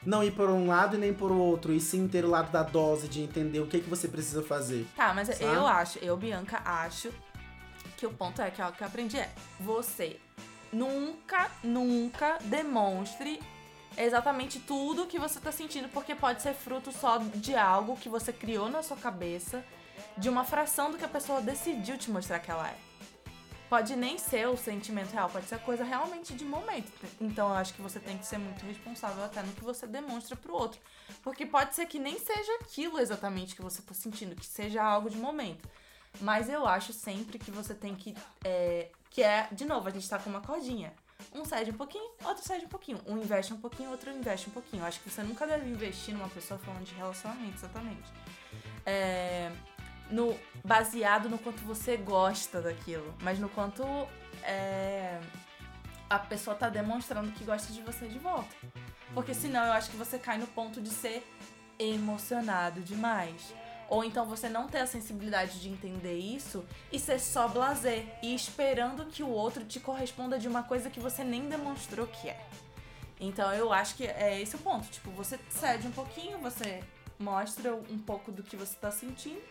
não 0.05 0.23
ir 0.23 0.31
por 0.31 0.49
um 0.49 0.67
lado 0.67 0.95
e 0.95 0.99
nem 0.99 1.13
por 1.13 1.31
outro, 1.31 1.73
e 1.73 1.79
sim 1.79 2.07
ter 2.07 2.23
o 2.23 2.29
lado 2.29 2.51
da 2.51 2.63
dose, 2.63 3.07
de 3.07 3.21
entender 3.21 3.59
o 3.59 3.67
que, 3.67 3.79
que 3.79 3.89
você 3.89 4.07
precisa 4.07 4.41
fazer. 4.41 4.87
Tá, 4.95 5.13
mas 5.13 5.27
Sabe? 5.27 5.43
eu 5.43 5.67
acho, 5.67 5.99
eu, 5.99 6.15
Bianca, 6.15 6.61
acho 6.63 7.11
que 7.99 8.07
o 8.07 8.13
ponto 8.13 8.41
é 8.41 8.49
que 8.49 8.61
o 8.61 8.71
que 8.71 8.81
eu 8.81 8.87
aprendi 8.87 9.17
é: 9.19 9.29
você 9.59 10.19
nunca, 10.71 11.51
nunca 11.61 12.37
demonstre 12.43 13.41
exatamente 13.97 14.59
tudo 14.59 15.05
que 15.05 15.19
você 15.19 15.39
tá 15.39 15.51
sentindo, 15.51 15.89
porque 15.89 16.15
pode 16.15 16.41
ser 16.41 16.53
fruto 16.53 16.91
só 16.91 17.17
de 17.17 17.55
algo 17.55 17.97
que 17.97 18.07
você 18.07 18.31
criou 18.31 18.69
na 18.69 18.81
sua 18.81 18.95
cabeça, 18.95 19.63
de 20.17 20.29
uma 20.29 20.45
fração 20.45 20.91
do 20.91 20.97
que 20.97 21.03
a 21.03 21.09
pessoa 21.09 21.41
decidiu 21.41 21.97
te 21.97 22.09
mostrar 22.09 22.39
que 22.39 22.49
ela 22.49 22.69
é. 22.69 22.77
Pode 23.69 23.95
nem 23.95 24.17
ser 24.17 24.47
o 24.47 24.57
sentimento 24.57 25.11
real, 25.11 25.29
pode 25.29 25.45
ser 25.45 25.59
coisa 25.59 25.83
realmente 25.83 26.33
de 26.33 26.43
momento. 26.43 26.91
Então 27.21 27.49
eu 27.49 27.55
acho 27.55 27.73
que 27.73 27.81
você 27.81 27.99
tem 27.99 28.17
que 28.17 28.25
ser 28.25 28.39
muito 28.39 28.65
responsável 28.65 29.23
até 29.23 29.43
no 29.43 29.53
que 29.53 29.63
você 29.63 29.85
demonstra 29.85 30.35
pro 30.35 30.55
outro. 30.55 30.79
Porque 31.21 31.45
pode 31.45 31.75
ser 31.75 31.85
que 31.85 31.99
nem 31.99 32.17
seja 32.17 32.51
aquilo 32.61 32.97
exatamente 32.97 33.55
que 33.55 33.61
você 33.61 33.81
tá 33.83 33.93
sentindo, 33.93 34.35
que 34.35 34.45
seja 34.45 34.81
algo 34.81 35.07
de 35.07 35.17
momento. 35.17 35.69
Mas 36.21 36.49
eu 36.49 36.65
acho 36.67 36.93
sempre 36.93 37.39
que 37.39 37.51
você 37.51 37.73
tem 37.73 37.95
que. 37.95 38.15
é, 38.43 38.89
que 39.09 39.21
é, 39.21 39.47
de 39.51 39.65
novo, 39.65 39.87
a 39.87 39.91
gente 39.91 40.07
tá 40.09 40.19
com 40.19 40.29
uma 40.29 40.41
cordinha. 40.41 40.93
Um 41.33 41.43
cede 41.43 41.71
um 41.71 41.73
pouquinho, 41.73 42.09
outro 42.23 42.43
cede 42.43 42.65
um 42.65 42.69
pouquinho. 42.69 42.99
Um 43.05 43.17
investe 43.17 43.53
um 43.53 43.57
pouquinho, 43.57 43.91
outro 43.91 44.11
investe 44.11 44.49
um 44.49 44.53
pouquinho. 44.53 44.83
Eu 44.83 44.87
acho 44.87 44.99
que 45.01 45.09
você 45.09 45.21
nunca 45.21 45.45
deve 45.45 45.69
investir 45.69 46.13
numa 46.13 46.29
pessoa 46.29 46.59
falando 46.59 46.85
de 46.85 46.95
relacionamento, 46.95 47.55
exatamente. 47.55 48.11
É, 48.85 49.51
no, 50.09 50.37
baseado 50.63 51.29
no 51.29 51.37
quanto 51.37 51.61
você 51.63 51.97
gosta 51.97 52.61
daquilo, 52.61 53.13
mas 53.21 53.37
no 53.37 53.49
quanto 53.49 53.83
é, 54.43 55.19
a 56.09 56.19
pessoa 56.19 56.55
tá 56.55 56.69
demonstrando 56.69 57.31
que 57.31 57.43
gosta 57.43 57.71
de 57.71 57.81
você 57.81 58.07
de 58.07 58.17
volta. 58.17 58.55
Porque 59.13 59.33
senão 59.33 59.65
eu 59.65 59.73
acho 59.73 59.91
que 59.91 59.97
você 59.97 60.17
cai 60.17 60.37
no 60.37 60.47
ponto 60.47 60.81
de 60.81 60.89
ser 60.89 61.23
emocionado 61.77 62.81
demais. 62.81 63.53
Ou 63.89 64.03
então 64.03 64.25
você 64.25 64.47
não 64.47 64.67
ter 64.67 64.79
a 64.79 64.87
sensibilidade 64.87 65.59
de 65.59 65.67
entender 65.67 66.17
isso 66.17 66.63
e 66.91 66.99
ser 66.99 67.19
só 67.19 67.47
blazer 67.47 68.05
e 68.21 68.35
esperando 68.35 69.05
que 69.05 69.23
o 69.23 69.29
outro 69.29 69.65
te 69.65 69.79
corresponda 69.79 70.37
de 70.37 70.47
uma 70.47 70.63
coisa 70.63 70.89
que 70.89 70.99
você 70.99 71.23
nem 71.23 71.49
demonstrou 71.49 72.05
que 72.05 72.29
é. 72.29 72.45
Então 73.19 73.51
eu 73.53 73.73
acho 73.73 73.95
que 73.95 74.05
é 74.05 74.39
esse 74.39 74.55
o 74.55 74.59
ponto. 74.59 74.87
Tipo, 74.89 75.09
você 75.11 75.39
cede 75.49 75.87
um 75.87 75.91
pouquinho, 75.91 76.37
você 76.37 76.83
mostra 77.17 77.73
um 77.73 77.97
pouco 77.97 78.31
do 78.31 78.43
que 78.43 78.55
você 78.55 78.75
tá 78.77 78.91
sentindo. 78.91 79.41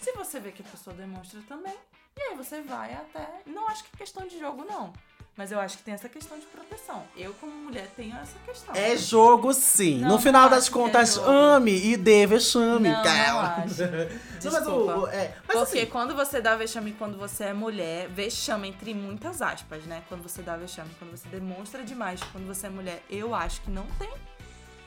Se 0.00 0.12
você 0.12 0.40
vê 0.40 0.52
que 0.52 0.62
a 0.62 0.66
pessoa 0.66 0.94
demonstra 0.94 1.40
também, 1.48 1.76
e 2.16 2.20
aí 2.20 2.36
você 2.36 2.60
vai 2.60 2.92
até. 2.92 3.42
Não 3.46 3.68
acho 3.68 3.84
que 3.84 3.90
é 3.94 3.98
questão 3.98 4.26
de 4.26 4.38
jogo, 4.38 4.64
não. 4.64 4.92
Mas 5.36 5.50
eu 5.50 5.58
acho 5.58 5.78
que 5.78 5.82
tem 5.82 5.94
essa 5.94 6.08
questão 6.08 6.38
de 6.38 6.46
proteção. 6.46 7.02
Eu, 7.16 7.34
como 7.34 7.52
mulher, 7.52 7.90
tenho 7.96 8.14
essa 8.16 8.38
questão. 8.46 8.72
É 8.74 8.96
jogo 8.96 9.52
sim. 9.52 9.98
Não, 9.98 10.10
no 10.10 10.18
final 10.20 10.48
das 10.48 10.68
é 10.68 10.70
contas, 10.70 11.14
jogo. 11.16 11.28
ame 11.28 11.72
e 11.72 11.96
dê 11.96 12.24
vexame. 12.24 12.88
Não, 12.88 13.02
Calma. 13.02 13.64
acho. 13.64 13.82
Não, 14.44 14.52
mas 14.52 14.66
o- 14.68 15.08
é, 15.08 15.34
mas 15.48 15.58
Porque 15.58 15.78
assim, 15.80 15.86
quando 15.86 16.14
você 16.14 16.40
dá 16.40 16.54
vexame 16.54 16.92
quando 16.92 17.18
você 17.18 17.44
é 17.44 17.52
mulher, 17.52 18.08
vexame 18.10 18.68
entre 18.68 18.94
muitas 18.94 19.42
aspas, 19.42 19.82
né? 19.86 20.04
Quando 20.08 20.22
você 20.22 20.40
dá 20.40 20.56
vexame, 20.56 20.90
quando 21.00 21.10
você 21.10 21.26
demonstra 21.28 21.82
demais 21.82 22.20
quando 22.30 22.46
você 22.46 22.66
é 22.68 22.70
mulher, 22.70 23.02
eu 23.10 23.34
acho 23.34 23.60
que 23.62 23.70
não 23.72 23.86
tem. 23.98 24.12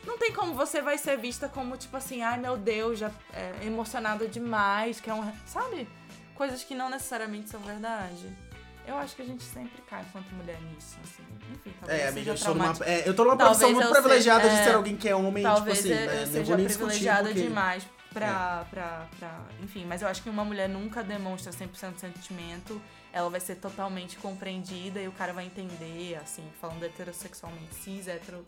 Não 0.05 0.17
tem 0.17 0.31
como 0.31 0.53
você 0.53 0.81
vai 0.81 0.97
ser 0.97 1.17
vista 1.17 1.49
como, 1.49 1.75
tipo 1.75 1.97
assim, 1.97 2.21
ai 2.21 2.39
meu 2.39 2.55
Deus, 2.55 2.97
já 2.99 3.11
é, 3.33 3.65
emocionada 3.65 4.25
demais, 4.29 5.01
que 5.01 5.09
é 5.09 5.13
um. 5.13 5.29
Sabe? 5.45 5.89
Coisas 6.35 6.63
que 6.63 6.73
não 6.73 6.89
necessariamente 6.89 7.49
são 7.49 7.59
verdade. 7.59 8.33
Eu 8.87 8.95
acho 8.97 9.15
que 9.15 9.21
a 9.21 9.25
gente 9.25 9.43
sempre 9.43 9.81
cai 9.89 10.01
enquanto 10.07 10.29
mulher 10.31 10.59
nisso, 10.61 10.97
assim. 11.03 11.23
Enfim, 11.53 11.73
talvez 11.79 11.99
É, 11.99 12.03
seja 12.05 12.09
amiga, 12.09 12.31
eu, 12.31 12.35
estou 12.35 12.55
numa, 12.55 12.73
é, 12.85 13.09
eu 13.09 13.13
tô 13.15 13.23
numa 13.25 13.35
Talvez 13.37 13.57
profissão 13.59 13.73
muito 13.73 13.87
eu 13.87 13.91
privilegiada 13.93 14.43
seja- 14.43 14.55
de 14.57 14.63
ser 14.63 14.69
é, 14.69 14.73
alguém 14.73 14.95
que 14.95 15.09
é 15.09 15.15
homem, 15.15 15.43
Talvez 15.43 15.77
tipo 15.81 15.93
assim, 15.93 16.01
eu 16.03 16.07
né? 16.11 16.19
Não 16.25 16.31
seja 16.31 16.55
privilegiada 16.55 17.27
porque... 17.27 17.41
demais 17.41 17.87
Pra, 18.13 18.65
é. 18.65 18.69
pra, 18.73 19.07
pra. 19.19 19.41
Enfim, 19.61 19.85
mas 19.85 20.01
eu 20.01 20.07
acho 20.07 20.23
que 20.23 20.29
uma 20.29 20.43
mulher 20.45 20.67
nunca 20.67 21.03
demonstra 21.03 21.51
100% 21.51 21.93
de 21.95 21.99
sentimento. 21.99 22.81
Ela 23.13 23.29
vai 23.29 23.39
ser 23.39 23.55
totalmente 23.55 24.15
compreendida 24.17 24.99
e 24.99 25.07
o 25.07 25.11
cara 25.11 25.33
vai 25.33 25.45
entender, 25.45 26.15
assim, 26.15 26.49
falando 26.59 26.83
heterossexualmente, 26.83 27.75
cis, 27.75 28.07
hetero. 28.07 28.43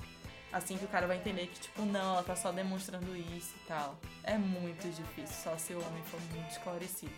Assim 0.52 0.76
que 0.78 0.86
o 0.86 0.88
cara 0.88 1.06
vai 1.06 1.18
entender 1.18 1.46
que, 1.48 1.60
tipo, 1.60 1.84
não, 1.84 2.14
ela 2.14 2.24
tá 2.24 2.36
só 2.36 2.52
demonstrando 2.52 3.16
isso 3.16 3.54
e 3.64 3.68
tal. 3.68 4.00
É 4.24 4.38
muito 4.38 4.88
difícil, 4.90 5.36
só 5.44 5.56
se 5.58 5.74
o 5.74 5.86
homem 5.86 6.02
for 6.06 6.20
muito 6.34 6.50
esclarecido. 6.50 7.12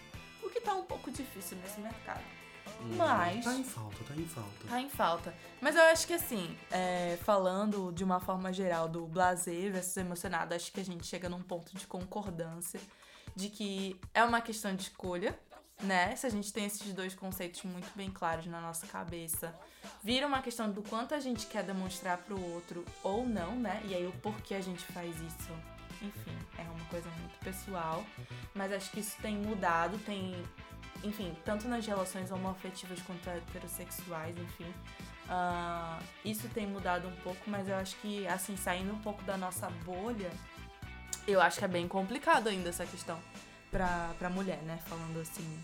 O 0.43 0.49
que 0.49 0.59
tá 0.59 0.74
um 0.74 0.84
pouco 0.84 1.09
difícil 1.09 1.57
nesse 1.63 1.80
mercado. 1.80 2.24
Hum, 2.82 2.95
Mas. 2.97 3.43
Tá 3.45 3.53
em 3.53 3.63
falta, 3.63 4.03
tá 4.03 4.15
em 4.15 4.25
falta. 4.25 4.67
Tá 4.67 4.82
em 4.82 4.89
falta. 4.89 5.34
Mas 5.59 5.75
eu 5.75 5.84
acho 5.84 6.07
que 6.07 6.13
assim, 6.13 6.57
é, 6.71 7.17
falando 7.23 7.91
de 7.91 8.03
uma 8.03 8.19
forma 8.19 8.51
geral 8.51 8.88
do 8.88 9.05
blazer 9.05 9.71
versus 9.71 9.97
emocionado, 9.97 10.53
acho 10.53 10.71
que 10.71 10.79
a 10.79 10.86
gente 10.86 11.05
chega 11.05 11.29
num 11.29 11.41
ponto 11.41 11.75
de 11.77 11.86
concordância 11.86 12.79
de 13.36 13.49
que 13.49 13.99
é 14.13 14.23
uma 14.23 14.41
questão 14.41 14.75
de 14.75 14.84
escolha, 14.84 15.38
né? 15.82 16.15
Se 16.15 16.25
a 16.27 16.29
gente 16.29 16.51
tem 16.51 16.65
esses 16.65 16.93
dois 16.93 17.15
conceitos 17.15 17.63
muito 17.63 17.89
bem 17.95 18.09
claros 18.09 18.45
na 18.45 18.59
nossa 18.59 18.88
cabeça, 18.88 19.53
vira 20.03 20.27
uma 20.27 20.41
questão 20.41 20.69
do 20.71 20.82
quanto 20.84 21.13
a 21.13 21.19
gente 21.19 21.45
quer 21.47 21.63
demonstrar 21.63 22.17
pro 22.17 22.39
outro 22.53 22.86
ou 23.03 23.25
não, 23.25 23.55
né? 23.55 23.82
E 23.86 23.95
aí 23.95 24.05
o 24.05 24.11
porquê 24.13 24.55
a 24.55 24.61
gente 24.61 24.84
faz 24.86 25.15
isso. 25.21 25.51
Enfim, 26.01 26.36
é 26.57 26.63
uma 26.63 26.86
coisa 26.86 27.07
muito 27.11 27.38
pessoal, 27.39 28.03
mas 28.55 28.73
acho 28.73 28.89
que 28.89 29.01
isso 29.01 29.15
tem 29.21 29.38
mudado, 29.38 29.99
tem 29.99 30.34
enfim, 31.04 31.36
tanto 31.43 31.68
nas 31.68 31.86
relações 31.86 32.32
homoafetivas 32.32 33.02
quanto 33.02 33.30
heterossexuais, 33.30 34.38
enfim. 34.38 34.74
Uh, 35.26 36.04
isso 36.26 36.47
tem 36.49 36.68
mudado 36.68 37.08
um 37.08 37.16
pouco, 37.18 37.41
mas 37.47 37.68
eu 37.68 37.76
acho 37.76 37.95
que, 37.97 38.28
assim, 38.28 38.58
saindo 38.58 38.91
um 38.91 38.99
pouco 38.99 39.24
da 39.24 39.38
nossa 39.38 39.70
bolha, 39.86 40.30
eu 41.28 41.41
acho 41.41 41.60
que 41.60 41.66
é 41.66 41.68
bem 41.68 41.88
complicado 41.88 42.47
ainda 42.47 42.70
essa 42.70 42.86
questão 42.86 43.20
pra, 43.70 44.14
pra 44.20 44.30
mulher, 44.30 44.62
né? 44.64 44.80
Falando 44.86 45.20
assim, 45.22 45.64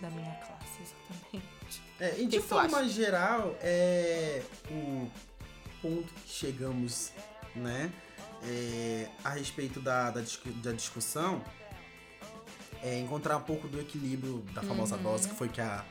da 0.00 0.10
minha 0.10 0.34
classe, 0.36 0.82
exatamente. 0.82 1.82
É, 2.00 2.20
e 2.20 2.26
de 2.26 2.40
forma 2.40 2.88
geral, 2.88 3.56
é 3.60 4.42
o 4.70 5.10
ponto 5.82 6.12
que 6.14 6.28
chegamos, 6.28 7.12
né? 7.54 7.92
É, 8.42 9.08
a 9.22 9.30
respeito 9.30 9.80
da, 9.80 10.10
da, 10.10 10.20
da 10.62 10.72
discussão 10.72 11.42
é 12.84 13.00
encontrar 13.00 13.38
um 13.38 13.40
pouco 13.40 13.66
do 13.66 13.80
equilíbrio 13.80 14.44
da 14.52 14.62
famosa 14.62 14.96
uhum. 14.96 15.02
dose, 15.02 15.28
que 15.28 15.34
foi 15.34 15.48
que 15.48 15.60
a. 15.60 15.82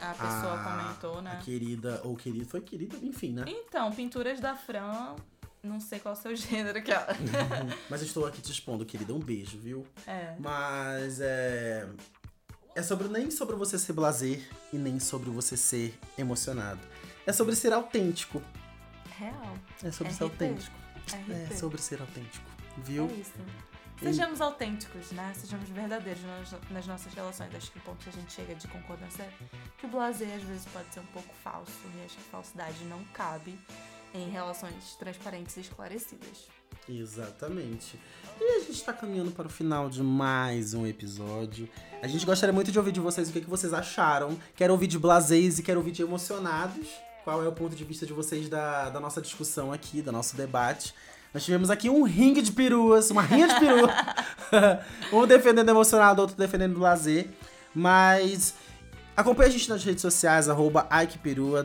A 0.00 0.10
pessoa 0.12 0.60
a, 0.60 0.62
comentou, 0.62 1.22
né? 1.22 1.32
A 1.32 1.42
querida, 1.42 2.00
ou 2.04 2.14
querido, 2.14 2.46
foi 2.46 2.60
querida, 2.60 2.96
enfim, 3.02 3.32
né? 3.32 3.44
Então, 3.46 3.90
pinturas 3.90 4.38
da 4.40 4.54
Fran, 4.54 5.16
não 5.62 5.80
sei 5.80 5.98
qual 5.98 6.14
é 6.14 6.18
o 6.18 6.20
seu 6.20 6.36
gênero 6.36 6.82
que 6.82 6.92
ela. 6.92 7.08
Mas 7.90 8.02
estou 8.02 8.26
aqui 8.26 8.40
te 8.40 8.52
expondo, 8.52 8.84
querida, 8.84 9.12
um 9.12 9.18
beijo, 9.18 9.58
viu? 9.58 9.86
É. 10.06 10.36
Mas 10.38 11.18
é. 11.20 11.88
É 12.74 12.82
sobre 12.82 13.08
nem 13.08 13.30
sobre 13.30 13.56
você 13.56 13.78
ser 13.78 13.94
blazer 13.94 14.46
e 14.70 14.76
nem 14.76 15.00
sobre 15.00 15.30
você 15.30 15.56
ser 15.56 15.98
emocionado. 16.16 16.80
É 17.26 17.32
sobre 17.32 17.56
ser 17.56 17.72
autêntico. 17.72 18.42
Real. 19.18 19.56
É 19.82 19.90
sobre 19.90 20.12
RP. 20.12 20.18
ser 20.18 20.24
autêntico. 20.24 20.76
RP. 21.08 21.30
É 21.30 21.56
sobre 21.56 21.80
ser 21.80 22.00
autêntico. 22.02 22.44
Viu? 22.84 23.08
É 23.08 23.14
isso. 23.14 23.32
Sejamos 23.98 24.40
autênticos, 24.40 25.10
né? 25.12 25.32
Sejamos 25.34 25.68
verdadeiros 25.70 26.22
nas, 26.70 26.86
nossas 26.86 27.12
relações. 27.14 27.54
Acho 27.54 27.72
que 27.72 27.78
o 27.78 27.82
ponto 27.82 28.04
que 28.04 28.10
a 28.10 28.12
gente 28.12 28.32
chega 28.32 28.54
de 28.54 28.68
concordância 28.68 29.22
é 29.22 29.30
que 29.78 29.86
o 29.86 29.88
blazer 29.88 30.34
às 30.34 30.42
vezes 30.42 30.66
pode 30.66 30.92
ser 30.92 31.00
um 31.00 31.06
pouco 31.06 31.34
falso 31.42 31.72
e 31.96 32.04
acho 32.04 32.16
que 32.16 32.22
falsidade 32.24 32.84
não 32.84 33.02
cabe 33.14 33.58
em 34.14 34.30
relações 34.30 34.94
transparentes 34.98 35.56
e 35.56 35.60
esclarecidas. 35.60 36.48
Exatamente. 36.88 37.98
E 38.40 38.44
a 38.44 38.60
gente 38.60 38.72
está 38.72 38.92
caminhando 38.92 39.30
para 39.32 39.46
o 39.46 39.50
final 39.50 39.88
de 39.88 40.02
mais 40.02 40.74
um 40.74 40.86
episódio. 40.86 41.68
A 42.02 42.06
gente 42.06 42.24
gostaria 42.24 42.52
muito 42.52 42.70
de 42.70 42.78
ouvir 42.78 42.92
de 42.92 43.00
vocês 43.00 43.28
o 43.28 43.32
que, 43.32 43.40
que 43.40 43.50
vocês 43.50 43.72
acharam. 43.72 44.38
Quero 44.54 44.72
ouvir 44.72 44.86
de 44.86 44.98
blasés 44.98 45.58
e 45.58 45.62
quero 45.62 45.80
ouvir 45.80 45.92
de 45.92 46.02
emocionados. 46.02 46.88
Qual 47.24 47.42
é 47.42 47.48
o 47.48 47.52
ponto 47.52 47.74
de 47.74 47.82
vista 47.82 48.06
de 48.06 48.12
vocês 48.12 48.48
da, 48.48 48.88
da 48.88 49.00
nossa 49.00 49.20
discussão 49.20 49.72
aqui, 49.72 50.00
do 50.00 50.12
nosso 50.12 50.36
debate. 50.36 50.94
Nós 51.32 51.44
tivemos 51.44 51.70
aqui 51.70 51.90
um 51.90 52.02
ringue 52.02 52.40
de 52.40 52.52
peruas, 52.52 53.10
uma 53.10 53.22
rinha 53.22 53.48
de 53.48 53.60
perua. 53.60 53.90
um 55.12 55.26
defendendo 55.26 55.68
emocionado, 55.68 56.22
outro 56.22 56.36
defendendo 56.36 56.78
lazer. 56.78 57.28
Mas 57.74 58.54
acompanha 59.16 59.48
a 59.48 59.52
gente 59.52 59.68
nas 59.68 59.84
redes 59.84 60.02
sociais, 60.02 60.48
arroba 60.48 60.86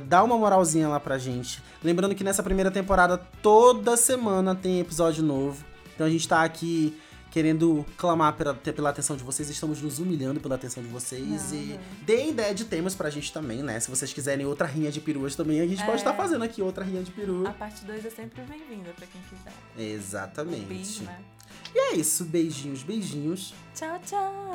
dá 0.07 0.23
uma 0.23 0.37
moralzinha 0.37 0.87
lá 0.87 0.99
pra 0.99 1.17
gente. 1.17 1.61
Lembrando 1.83 2.15
que 2.15 2.23
nessa 2.23 2.43
primeira 2.43 2.69
temporada, 2.69 3.17
toda 3.41 3.95
semana 3.95 4.55
tem 4.55 4.79
episódio 4.79 5.23
novo. 5.23 5.63
Então 5.93 6.05
a 6.05 6.09
gente 6.09 6.27
tá 6.27 6.43
aqui 6.43 6.97
querendo 7.31 7.85
clamar 7.97 8.33
pela, 8.33 8.53
pela 8.53 8.89
atenção 8.89 9.15
de 9.15 9.23
vocês, 9.23 9.49
estamos 9.49 9.81
nos 9.81 9.97
humilhando 9.97 10.39
pela 10.39 10.55
atenção 10.55 10.83
de 10.83 10.89
vocês. 10.89 11.51
e 11.53 11.79
deem 12.03 12.29
ideia 12.29 12.53
de 12.53 12.65
temas 12.65 12.93
pra 12.93 13.09
gente 13.09 13.31
também, 13.33 13.63
né? 13.63 13.79
Se 13.79 13.89
vocês 13.89 14.13
quiserem 14.13 14.45
outra 14.45 14.67
rinha 14.67 14.91
de 14.91 14.99
peruas 14.99 15.35
também, 15.35 15.61
a 15.61 15.67
gente 15.67 15.81
é. 15.81 15.85
pode 15.85 15.97
estar 15.97 16.13
fazendo 16.13 16.43
aqui 16.43 16.61
outra 16.61 16.83
rinha 16.83 17.01
de 17.01 17.11
peru. 17.11 17.47
A 17.47 17.53
parte 17.53 17.85
2 17.85 18.05
é 18.05 18.09
sempre 18.09 18.41
bem-vinda 18.43 18.91
pra 18.91 19.07
quem 19.07 19.21
quiser. 19.21 19.53
Exatamente. 19.77 20.65
Um 20.65 20.67
beijo, 20.67 21.03
né? 21.03 21.19
E 21.73 21.79
é 21.79 21.95
isso, 21.95 22.25
beijinhos, 22.25 22.83
beijinhos. 22.83 23.53
Tchau, 23.73 23.99
tchau. 24.05 24.51